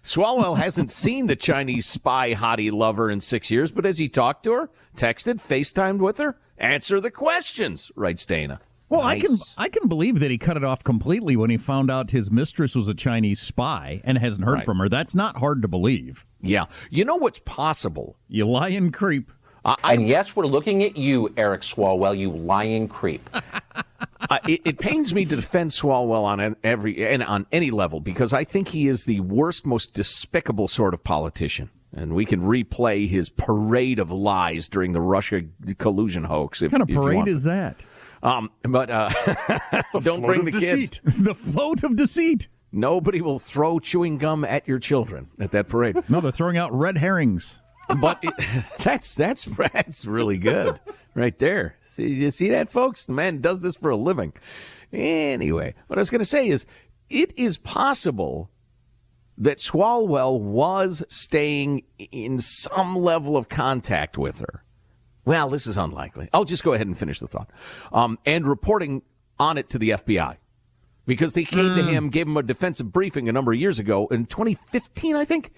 Swalwell 0.08 0.56
hasn't 0.58 0.90
seen 0.90 1.26
the 1.28 1.36
Chinese 1.36 1.86
spy 1.86 2.34
hottie 2.34 2.72
lover 2.72 3.12
in 3.12 3.20
six 3.20 3.52
years, 3.52 3.74
but 3.74 3.84
has 3.84 3.98
he 3.98 4.08
talked 4.08 4.44
to 4.46 4.54
her, 4.54 4.70
texted, 4.96 5.36
FaceTimed 5.36 6.00
with 6.00 6.18
her? 6.18 6.38
Answer 6.58 7.02
the 7.02 7.12
questions, 7.12 7.92
writes 7.94 8.26
Dana. 8.26 8.62
Well, 8.88 9.02
I 9.02 9.20
can 9.20 9.32
I 9.58 9.68
can 9.68 9.90
believe 9.90 10.20
that 10.22 10.32
he 10.32 10.38
cut 10.38 10.56
it 10.56 10.64
off 10.64 10.82
completely 10.82 11.36
when 11.36 11.50
he 11.50 11.58
found 11.58 11.92
out 11.92 12.12
his 12.12 12.32
mistress 12.32 12.74
was 12.74 12.88
a 12.88 12.94
Chinese 12.94 13.42
spy 13.42 14.00
and 14.06 14.18
hasn't 14.18 14.46
heard 14.46 14.54
Right. 14.60 14.66
from 14.66 14.78
her. 14.78 14.88
That's 14.88 15.14
not 15.14 15.36
hard 15.40 15.62
to 15.64 15.68
believe. 15.68 16.24
Yeah. 16.42 16.68
You 16.90 17.04
know 17.04 17.18
what's 17.18 17.40
possible? 17.40 18.16
You 18.30 18.48
lying 18.48 18.94
creep. 18.94 19.30
and 19.84 20.08
yes, 20.08 20.38
we're 20.38 20.46
looking 20.46 20.86
at 20.86 20.96
you, 20.96 21.34
Eric 21.36 21.64
Swalwell, 21.64 22.18
you 22.18 22.32
lying 22.32 22.88
creep. 22.88 23.30
uh, 24.30 24.40
it, 24.48 24.62
it 24.66 24.80
pains 24.80 25.14
me 25.14 25.26
to 25.26 25.36
defend 25.36 25.72
Swalwell 25.72 26.24
on 26.24 26.56
every 26.64 27.06
and 27.06 27.24
on 27.24 27.48
any 27.52 27.72
level 27.72 28.00
because 28.00 28.34
I 28.34 28.44
think 28.44 28.70
he 28.70 28.88
is 28.88 29.06
the 29.06 29.20
worst, 29.22 29.66
most 29.66 29.94
despicable 29.94 30.68
sort 30.68 30.94
of 30.94 31.04
politician. 31.04 31.70
And 31.94 32.14
we 32.14 32.26
can 32.26 32.42
replay 32.42 33.08
his 33.08 33.30
parade 33.30 33.98
of 33.98 34.12
lies 34.12 34.68
during 34.70 34.92
the 34.92 35.02
Russia 35.02 35.44
collusion 35.78 36.26
hoax. 36.26 36.62
If, 36.62 36.72
What 36.74 36.80
kind 36.88 36.92
of 36.92 36.96
parade 36.96 37.28
is 37.28 37.44
that? 37.46 37.78
Um, 38.22 38.52
but 38.64 38.90
uh, 38.90 39.10
don't 40.02 40.22
bring 40.22 40.46
the 40.46 40.52
deceit. 40.52 41.02
kids. 41.04 41.18
the 41.24 41.36
float 41.36 41.84
of 41.84 41.96
deceit. 41.96 42.48
Nobody 42.72 43.22
will 43.22 43.40
throw 43.40 43.80
chewing 43.80 44.18
gum 44.18 44.44
at 44.44 44.68
your 44.68 44.80
children 44.80 45.30
at 45.40 45.52
that 45.52 45.68
parade. 45.70 45.98
No, 46.10 46.20
they're 46.20 46.32
throwing 46.32 46.58
out 46.58 46.78
red 46.78 46.98
herrings. 46.98 47.62
But 47.88 48.20
it, 48.24 48.34
that's 48.84 49.16
that's 49.16 49.46
that's 49.46 50.06
really 50.06 50.38
good 50.38 50.80
right 51.16 51.38
there. 51.38 51.76
See, 51.82 52.08
you 52.08 52.30
see 52.30 52.50
that, 52.50 52.70
folks? 52.70 53.06
The 53.06 53.14
man 53.14 53.42
does 53.42 53.62
this 53.62 53.76
for 53.76 53.90
a 53.90 53.98
living. 53.98 54.34
Anyway, 54.94 55.74
what 55.88 55.98
I 55.98 56.02
was 56.02 56.10
going 56.10 56.20
to 56.20 56.26
say 56.26 56.48
is, 56.48 56.66
it 57.10 57.38
is 57.38 57.58
possible 57.58 58.50
that 59.38 59.58
Swalwell 59.58 60.40
was 60.40 61.04
staying 61.10 61.84
in 62.00 62.40
some 62.40 62.96
level 62.96 63.38
of 63.38 63.50
contact 63.50 64.18
with 64.18 64.40
her. 64.40 64.64
Well, 65.26 65.50
this 65.50 65.68
is 65.68 65.78
unlikely. 65.78 66.30
I'll 66.34 66.46
just 66.46 66.64
go 66.64 66.74
ahead 66.74 66.88
and 66.88 66.98
finish 66.98 67.20
the 67.20 67.28
thought. 67.28 67.50
Um, 67.92 68.18
and 68.26 68.48
reporting 68.48 69.02
on 69.38 69.58
it 69.58 69.70
to 69.70 69.78
the 69.78 69.90
FBI 69.90 70.38
because 71.06 71.34
they 71.34 71.44
came 71.44 71.76
to 71.76 71.84
him, 71.84 72.10
gave 72.10 72.28
him 72.28 72.38
a 72.38 72.44
defensive 72.44 72.92
briefing 72.92 73.28
a 73.30 73.32
number 73.32 73.52
of 73.52 73.60
years 73.60 73.78
ago 73.78 74.08
in 74.08 74.26
2015, 74.26 75.16
I 75.16 75.26
think, 75.26 75.52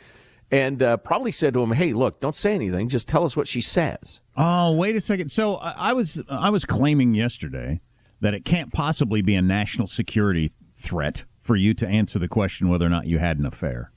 and 0.52 0.82
uh, 0.82 0.97
probably 0.97 1.32
said 1.32 1.54
to 1.54 1.62
him, 1.62 1.72
"Hey, 1.74 1.93
look, 1.93 2.20
don't 2.20 2.36
say 2.36 2.54
anything. 2.56 2.89
Just 2.89 3.08
tell 3.08 3.24
us 3.26 3.36
what 3.38 3.47
she 3.47 3.62
says." 3.62 4.22
Oh, 4.38 4.72
wait 4.74 4.95
a 4.95 5.02
second. 5.02 5.30
So 5.30 5.56
I 5.58 5.93
was 5.93 6.22
I 6.30 6.50
was 6.50 6.66
claiming 6.66 7.14
yesterday 7.14 7.82
that 8.22 8.34
it 8.34 8.45
can't 8.45 8.74
possibly 8.74 9.22
be 9.22 9.36
a 9.36 9.41
national 9.41 9.88
security 9.88 10.52
threat 10.76 11.24
for 11.41 11.56
you 11.56 11.74
to 11.74 11.88
answer 11.88 12.20
the 12.20 12.28
question 12.28 12.70
whether 12.70 12.86
or 12.86 12.89
not 12.89 13.06
you 13.08 13.20
had 13.20 13.38
an 13.39 13.45
affair. 13.45 13.91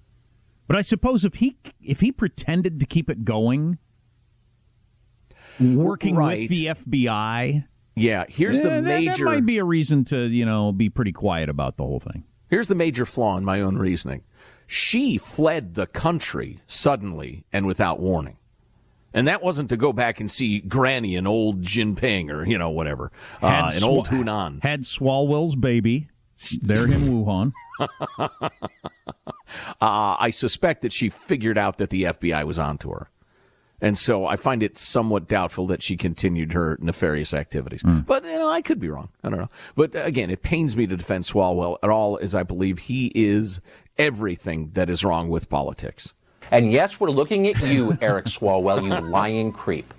But 0.67 0.77
I 0.77 0.81
suppose 0.81 1.25
if 1.25 1.35
he 1.35 1.57
if 1.83 2.01
he 2.01 2.13
pretended 2.13 2.81
to 2.81 2.87
keep 2.87 3.09
it 3.11 3.25
going, 3.25 3.79
working 5.61 6.17
Right. 6.17 6.41
with 6.41 6.51
the 6.51 6.67
FBI, 6.67 7.65
Yeah, 7.95 8.25
here's 8.29 8.61
eh, 8.61 8.63
the 8.63 8.69
that- 8.69 8.85
that, 8.85 9.05
major. 9.05 9.25
might 9.25 9.45
be 9.47 9.59
a 9.59 9.65
reason 9.65 10.05
to 10.07 10.27
you 10.27 10.45
know 10.47 10.73
be 10.73 10.89
pretty 10.89 11.13
quiet 11.13 11.49
about 11.49 11.77
the 11.77 11.85
whole 11.85 12.01
thing. 12.01 12.25
Here's 12.49 12.69
the 12.69 12.75
major 12.75 13.07
flaw 13.07 13.37
in 13.39 13.45
my 13.45 13.61
own 13.61 13.77
reasoning. 13.77 14.23
She 14.73 15.19
fled 15.19 15.75
the 15.75 15.87
country 15.87 16.61
suddenly 16.67 17.45
and 17.53 17.67
without 17.67 18.01
warning. 18.01 18.39
And 19.13 19.29
that 19.29 19.43
wasn't 19.43 19.69
to 19.69 19.77
go 19.77 19.93
back 19.93 20.19
and 20.19 20.31
see 20.31 20.61
Granny 20.61 21.15
and 21.15 21.29
old 21.29 21.61
Jinping 21.61 22.31
or, 22.31 22.47
you 22.47 22.57
know, 22.57 22.71
whatever, 22.71 23.13
uh, 23.43 23.71
and 23.75 23.85
old 23.85 24.09
Hunan. 24.09 24.63
Had 24.63 24.85
Swalwell's 24.85 25.57
baby 25.57 26.09
there 26.63 26.87
in 26.87 27.01
Wuhan. 27.01 27.53
Uh, 29.83 30.17
I 30.19 30.31
suspect 30.31 30.81
that 30.81 30.93
she 30.93 31.11
figured 31.11 31.59
out 31.59 31.77
that 31.77 31.91
the 31.91 32.05
FBI 32.05 32.47
was 32.47 32.59
onto 32.59 32.91
her. 32.91 33.11
And 33.83 33.99
so 33.99 34.25
I 34.25 34.37
find 34.37 34.63
it 34.63 34.79
somewhat 34.79 35.29
doubtful 35.29 35.67
that 35.67 35.83
she 35.83 35.97
continued 35.97 36.55
her 36.55 36.79
nefarious 36.81 37.35
activities. 37.35 37.83
But, 37.83 38.25
you 38.25 38.39
know, 38.39 38.42
I 38.53 38.63
could 38.63 38.79
be 38.79 38.89
wrong. 38.89 39.09
I 39.25 39.31
don't 39.31 39.39
know. 39.39 39.49
But 39.75 39.97
uh, 39.97 40.01
again, 40.01 40.31
it 40.31 40.43
pains 40.43 40.77
me 40.77 40.87
to 40.87 40.97
defend 40.97 41.25
Swalwell 41.25 41.79
at 41.83 41.91
all, 41.91 42.19
as 42.21 42.35
I 42.35 42.43
believe 42.43 42.81
he 42.81 43.11
is 43.15 43.61
everything 43.99 44.71
that 44.75 44.89
is 44.89 45.05
wrong 45.05 45.29
with 45.29 45.49
politics. 45.49 46.15
And 46.51 46.71
yes, 46.71 47.01
we're 47.01 47.11
looking 47.11 47.49
at 47.49 47.61
you, 47.67 47.97
Eric 48.01 48.27
Swalwell, 48.27 48.83
you 48.83 49.09
lying 49.11 49.53
creep. 49.53 49.93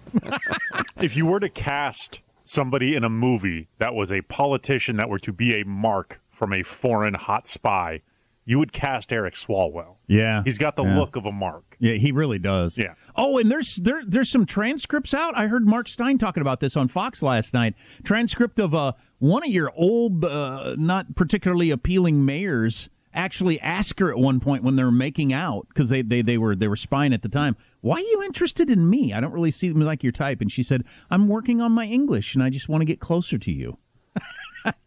if 1.01 1.17
you 1.17 1.25
were 1.25 1.39
to 1.39 1.49
cast 1.49 2.21
somebody 2.43 2.95
in 2.95 3.03
a 3.03 3.09
movie 3.09 3.69
that 3.79 3.95
was 3.95 4.11
a 4.11 4.21
politician 4.21 4.97
that 4.97 5.09
were 5.09 5.19
to 5.19 5.33
be 5.33 5.59
a 5.59 5.65
mark 5.65 6.21
from 6.29 6.53
a 6.53 6.61
foreign 6.61 7.15
hot 7.15 7.47
spy, 7.47 8.01
you 8.45 8.59
would 8.59 8.73
cast 8.73 9.13
Eric 9.13 9.35
Swalwell. 9.35 9.95
Yeah, 10.07 10.43
He's 10.43 10.57
got 10.57 10.75
the 10.75 10.83
yeah. 10.83 10.99
look 10.99 11.15
of 11.15 11.25
a 11.25 11.31
mark. 11.31 11.75
Yeah, 11.79 11.93
he 11.93 12.11
really 12.11 12.39
does. 12.39 12.77
Yeah. 12.77 12.95
Oh, 13.15 13.37
and 13.37 13.51
there's 13.51 13.77
there 13.77 14.03
there's 14.05 14.29
some 14.29 14.45
transcripts 14.45 15.13
out. 15.13 15.37
I 15.37 15.47
heard 15.47 15.65
Mark 15.65 15.87
Steyn 15.87 16.17
talking 16.17 16.41
about 16.41 16.59
this 16.59 16.75
on 16.75 16.87
Fox 16.87 17.21
last 17.21 17.53
night. 17.53 17.75
Transcript 18.03 18.59
of 18.59 18.73
uh 18.73 18.93
one 19.19 19.43
of 19.43 19.49
your 19.49 19.71
old, 19.75 20.25
uh, 20.25 20.75
not 20.77 21.15
particularly 21.15 21.71
appealing 21.71 22.25
mayors 22.25 22.89
actually 23.13 23.59
asked 23.61 23.99
her 23.99 24.11
at 24.11 24.17
one 24.17 24.39
point 24.39 24.63
when 24.63 24.75
they 24.75 24.83
were 24.83 24.91
making 24.91 25.31
out 25.31 25.67
because 25.69 25.89
they, 25.89 26.01
they 26.01 26.21
they 26.21 26.37
were 26.37 26.55
they 26.55 26.67
were 26.67 26.75
spying 26.75 27.13
at 27.13 27.21
the 27.21 27.29
time. 27.29 27.55
Why 27.81 27.97
are 27.97 27.99
you 27.99 28.23
interested 28.23 28.69
in 28.69 28.89
me? 28.89 29.13
I 29.13 29.19
don't 29.19 29.31
really 29.31 29.51
seem 29.51 29.79
like 29.79 30.03
your 30.03 30.11
type. 30.11 30.41
And 30.41 30.51
she 30.51 30.63
said, 30.63 30.83
I'm 31.09 31.27
working 31.27 31.61
on 31.61 31.71
my 31.71 31.85
English 31.85 32.33
and 32.33 32.43
I 32.43 32.49
just 32.49 32.69
want 32.69 32.81
to 32.81 32.85
get 32.85 32.99
closer 32.99 33.37
to 33.37 33.51
you. 33.51 33.77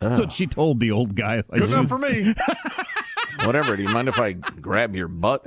That's 0.01 0.21
what 0.21 0.33
she 0.33 0.47
told 0.47 0.81
the 0.81 0.91
old 0.93 1.15
guy. 1.15 1.37
Like, 1.49 1.61
Good 1.61 1.71
enough 1.71 1.89
for 1.89 1.99
me. 1.99 2.35
Whatever. 3.45 3.77
Do 3.77 3.83
you 3.83 3.89
mind 3.89 4.09
if 4.09 4.19
I 4.19 4.33
grab 4.33 4.95
your 4.95 5.09
butt 5.09 5.45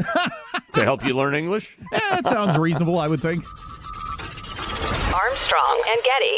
to 0.73 0.83
help 0.83 1.05
you 1.05 1.13
learn 1.15 1.35
English? 1.35 1.77
Yeah, 1.91 1.99
that 2.11 2.25
sounds 2.25 2.57
reasonable, 2.57 2.99
I 2.99 3.07
would 3.07 3.21
think. 3.21 3.43
Armstrong 5.13 5.83
and 5.89 6.01
Getty. 6.03 6.37